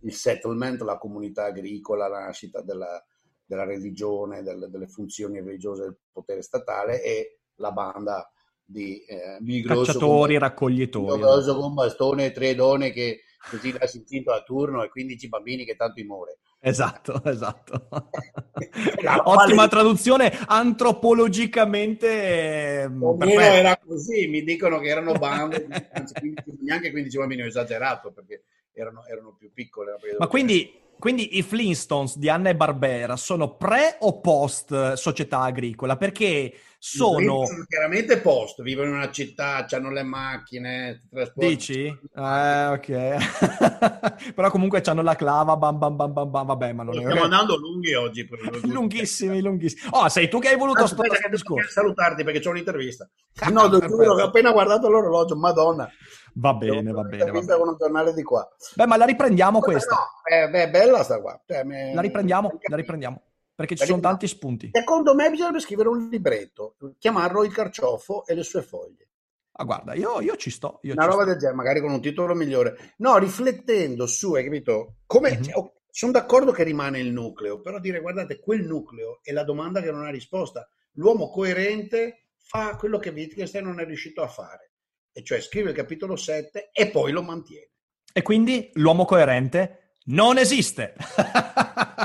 il 0.00 0.12
settlement, 0.14 0.80
la 0.82 0.98
comunità 0.98 1.44
agricola, 1.44 2.08
la 2.08 2.20
nascita 2.20 2.62
della, 2.62 3.02
della 3.44 3.64
religione, 3.64 4.42
del- 4.42 4.68
delle 4.70 4.86
funzioni 4.86 5.40
religiose 5.40 5.82
del 5.82 5.96
potere 6.12 6.42
statale 6.42 7.02
e 7.02 7.40
la 7.56 7.72
banda 7.72 8.28
di 8.66 9.04
eh, 9.04 9.38
Cacciatori, 9.66 10.32
con- 10.34 10.42
raccoglitori. 10.42 11.06
Con 11.20 11.74
bastone 11.74 12.26
e 12.26 12.32
tre 12.32 12.54
donne 12.54 12.90
che 12.92 13.20
così 13.48 13.76
lasci 13.78 13.98
incinto 13.98 14.32
a 14.32 14.42
turno 14.42 14.82
e 14.82 14.88
15 14.88 15.28
bambini 15.28 15.64
che 15.64 15.76
tanto 15.76 16.02
muore. 16.04 16.38
Esatto, 16.60 17.22
esatto. 17.24 17.88
Ottima 19.24 19.68
traduzione 19.68 20.32
antropologicamente 20.46 22.06
eh, 22.06 22.84
O 22.84 22.88
meno 22.88 23.16
perfetta. 23.16 23.54
era 23.54 23.80
così, 23.84 24.26
mi 24.28 24.42
dicono 24.42 24.78
che 24.78 24.88
erano 24.88 25.12
bande, 25.12 25.66
anzi 25.92 26.14
15 26.14 26.58
neanche 26.62 26.90
15 26.90 27.18
bambini, 27.18 27.42
ho 27.42 27.46
esagerato 27.46 28.12
perché 28.12 28.44
erano, 28.72 29.04
erano 29.06 29.36
più 29.38 29.52
piccole. 29.52 29.96
Ma 30.18 30.26
quindi, 30.26 30.80
quindi 30.98 31.36
i 31.36 31.42
Flintstones 31.42 32.16
di 32.16 32.28
Anna 32.30 32.48
e 32.48 32.56
Barbera 32.56 33.16
sono 33.16 33.56
pre 33.56 33.96
o 34.00 34.20
post 34.20 34.94
società 34.94 35.40
agricola? 35.40 35.96
Perché 35.96 36.52
sono... 36.86 37.46
Sono 37.46 37.64
chiaramente 37.66 38.20
post, 38.20 38.60
vivono 38.60 38.88
in 38.90 38.94
una 38.96 39.10
città, 39.10 39.66
hanno 39.70 39.90
le 39.90 40.02
macchine, 40.02 41.04
Dici? 41.34 41.86
Eh, 41.86 42.66
ok. 42.66 44.32
Però 44.36 44.50
comunque 44.50 44.82
hanno 44.84 45.00
la 45.00 45.16
clava, 45.16 45.56
bam 45.56 45.78
bam 45.78 45.96
bam 45.96 46.12
bam 46.12 46.30
bam, 46.30 46.46
vabbè, 46.46 46.72
ma 46.74 46.82
non 46.82 46.92
Stiamo 46.92 47.14
è... 47.14 47.20
andando 47.20 47.56
lunghi 47.56 47.94
oggi. 47.94 48.28
lunghissimi, 48.64 49.40
lunghissimi. 49.40 49.88
Oh, 49.92 50.10
sei 50.10 50.28
tu 50.28 50.38
che 50.40 50.48
hai 50.48 50.58
voluto 50.58 50.82
Aspetta, 50.82 51.16
che 51.16 51.30
discorso. 51.30 51.70
salutarti 51.70 52.22
perché 52.22 52.40
c'è 52.40 52.50
un'intervista. 52.50 53.08
Ah, 53.38 53.48
No, 53.48 53.66
giuro 53.70 54.14
che 54.16 54.22
ho 54.22 54.26
appena 54.26 54.52
guardato 54.52 54.90
l'orologio, 54.90 55.36
madonna. 55.36 55.88
Va 56.34 56.52
bene, 56.52 56.92
va 56.92 57.02
bene, 57.04 57.30
va 57.30 57.40
bene. 57.40 57.56
con 57.56 57.68
un 57.68 57.76
giornale 57.78 58.12
di 58.12 58.22
qua. 58.22 58.46
Beh, 58.74 58.86
ma 58.86 58.98
la 58.98 59.06
riprendiamo 59.06 59.60
questa. 59.60 59.94
No, 59.94 60.36
eh, 60.36 60.50
beh, 60.50 60.68
bella 60.68 61.02
sta 61.02 61.18
qua. 61.22 61.40
Cioè, 61.46 61.64
me- 61.64 61.94
La 61.94 62.02
riprendiamo, 62.02 62.58
la 62.68 62.76
riprendiamo. 62.76 63.22
Perché 63.54 63.74
ci 63.76 63.82
La 63.82 63.86
sono 63.88 64.00
tanti 64.00 64.26
spunti. 64.26 64.70
Secondo 64.72 65.14
me 65.14 65.30
bisognerebbe 65.30 65.60
scrivere 65.60 65.88
un 65.88 66.08
libretto, 66.08 66.76
chiamarlo 66.98 67.44
Il 67.44 67.52
carciofo 67.52 68.26
e 68.26 68.34
le 68.34 68.42
sue 68.42 68.62
foglie. 68.62 69.08
Ah, 69.52 69.64
guarda, 69.64 69.94
io, 69.94 70.20
io 70.20 70.34
ci 70.36 70.50
sto. 70.50 70.80
Io 70.82 70.92
Una 70.94 71.02
ci 71.04 71.08
roba 71.10 71.22
sto. 71.22 71.30
del 71.30 71.38
genere, 71.38 71.56
magari 71.56 71.80
con 71.80 71.92
un 71.92 72.00
titolo 72.00 72.34
migliore. 72.34 72.94
No, 72.98 73.16
riflettendo 73.18 74.06
su, 74.06 74.34
hai 74.34 74.42
capito? 74.42 74.96
Come, 75.06 75.36
Mhm. 75.36 75.42
cioè, 75.44 75.54
oh, 75.56 75.72
sono 75.90 76.10
d'accordo 76.10 76.50
che 76.50 76.64
rimane 76.64 76.98
il 76.98 77.12
nucleo, 77.12 77.60
però 77.60 77.78
dire 77.78 78.00
guardate, 78.00 78.40
quel 78.40 78.64
nucleo 78.64 79.20
è 79.22 79.30
la 79.30 79.44
domanda 79.44 79.80
che 79.80 79.92
non 79.92 80.04
ha 80.04 80.10
risposta. 80.10 80.68
L'uomo 80.94 81.30
coerente 81.30 82.30
fa 82.36 82.74
quello 82.76 82.98
che 82.98 83.10
Wittgenstein 83.10 83.64
non 83.64 83.78
è 83.78 83.84
riuscito 83.84 84.20
a 84.22 84.26
fare, 84.28 84.72
e 85.12 85.22
cioè 85.22 85.40
scrive 85.40 85.70
il 85.70 85.76
capitolo 85.76 86.16
7 86.16 86.70
e 86.72 86.90
poi 86.90 87.12
lo 87.12 87.22
mantiene. 87.22 87.68
E 88.12 88.22
quindi 88.22 88.70
l'uomo 88.74 89.04
coerente 89.04 89.92
non 90.06 90.36
esiste. 90.38 90.94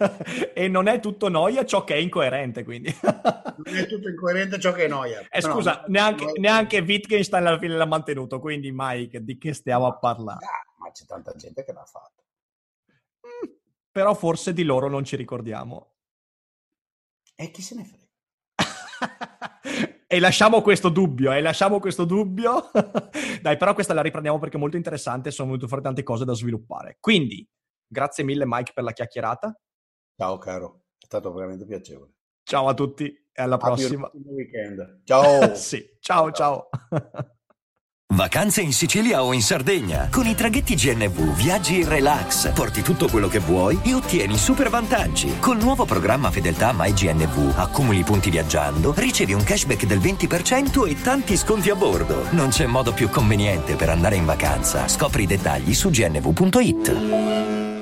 e 0.54 0.68
non 0.68 0.86
è 0.86 1.00
tutto 1.00 1.28
noia 1.28 1.64
ciò 1.64 1.84
che 1.84 1.94
è 1.94 1.98
incoerente, 1.98 2.64
quindi. 2.64 2.94
Non 3.02 3.76
è 3.76 3.86
tutto 3.86 4.08
incoerente 4.08 4.58
ciò 4.58 4.72
che 4.72 4.84
è 4.84 4.88
noia. 4.88 5.20
Eh, 5.28 5.40
No, 5.40 5.52
scusa, 5.52 5.80
no, 5.80 5.84
neanche, 5.88 6.24
no, 6.24 6.32
neanche 6.36 6.78
Wittgenstein 6.78 7.46
alla 7.46 7.58
fine 7.58 7.76
l'ha 7.76 7.86
mantenuto, 7.86 8.40
quindi 8.40 8.70
Mike, 8.72 9.22
di 9.22 9.36
che 9.38 9.52
stiamo 9.52 9.86
a 9.86 9.98
parlare? 9.98 10.44
Ah, 10.44 10.64
ma 10.78 10.90
c'è 10.90 11.04
tanta 11.04 11.34
gente 11.34 11.64
che 11.64 11.72
l'ha 11.72 11.84
fatto. 11.84 12.24
Mm, 13.26 13.52
Però 13.90 14.14
forse 14.14 14.52
di 14.52 14.64
loro 14.64 14.88
non 14.88 15.04
ci 15.04 15.16
ricordiamo. 15.16 15.94
E 17.34 17.50
chi 17.50 17.62
se 17.62 17.74
ne 17.74 17.84
frega? 17.84 18.08
e 20.06 20.20
lasciamo 20.20 20.62
questo 20.62 20.88
dubbio, 20.88 21.32
e 21.32 21.40
lasciamo 21.40 21.78
questo 21.80 22.04
dubbio. 22.04 22.70
Dai, 23.42 23.56
però 23.56 23.74
questa 23.74 23.94
la 23.94 24.02
riprendiamo 24.02 24.38
perché 24.38 24.56
è 24.56 24.60
molto 24.60 24.76
interessante, 24.76 25.30
sono 25.30 25.48
venute 25.48 25.66
fuori 25.68 25.82
tante 25.82 26.02
cose 26.02 26.24
da 26.24 26.34
sviluppare. 26.34 26.96
Quindi, 27.00 27.46
grazie 27.86 28.24
mille 28.24 28.44
Mike 28.46 28.72
per 28.74 28.84
la 28.84 28.92
chiacchierata. 28.92 29.54
Ciao 30.20 30.36
caro, 30.36 30.82
è 30.98 31.06
stato 31.06 31.32
veramente 31.32 31.64
piacevole. 31.64 32.10
Ciao 32.42 32.68
a 32.68 32.74
tutti 32.74 33.06
e 33.06 33.42
alla 33.42 33.56
prossima. 33.56 34.10
Ciao. 35.02 35.54
sì, 35.56 35.82
ciao 35.98 36.30
ciao. 36.30 36.68
Vacanze 38.12 38.60
in 38.60 38.74
Sicilia 38.74 39.24
o 39.24 39.32
in 39.32 39.40
Sardegna. 39.40 40.10
Con 40.10 40.26
i 40.26 40.34
traghetti 40.34 40.74
GNV 40.74 41.34
viaggi 41.34 41.80
in 41.80 41.88
relax, 41.88 42.52
porti 42.52 42.82
tutto 42.82 43.08
quello 43.08 43.28
che 43.28 43.38
vuoi 43.38 43.80
e 43.82 43.94
ottieni 43.94 44.36
super 44.36 44.68
vantaggi. 44.68 45.38
Col 45.38 45.56
nuovo 45.56 45.86
programma 45.86 46.30
Fedeltà 46.30 46.74
MyGNV 46.76 47.54
accumuli 47.56 48.02
punti 48.02 48.28
viaggiando, 48.28 48.92
ricevi 48.94 49.32
un 49.32 49.42
cashback 49.42 49.86
del 49.86 50.00
20% 50.00 50.86
e 50.86 51.00
tanti 51.00 51.34
sconti 51.38 51.70
a 51.70 51.74
bordo. 51.74 52.30
Non 52.32 52.50
c'è 52.50 52.66
modo 52.66 52.92
più 52.92 53.08
conveniente 53.08 53.74
per 53.74 53.88
andare 53.88 54.16
in 54.16 54.26
vacanza. 54.26 54.86
Scopri 54.86 55.22
i 55.22 55.26
dettagli 55.26 55.72
su 55.72 55.88
gnv.it. 55.88 57.79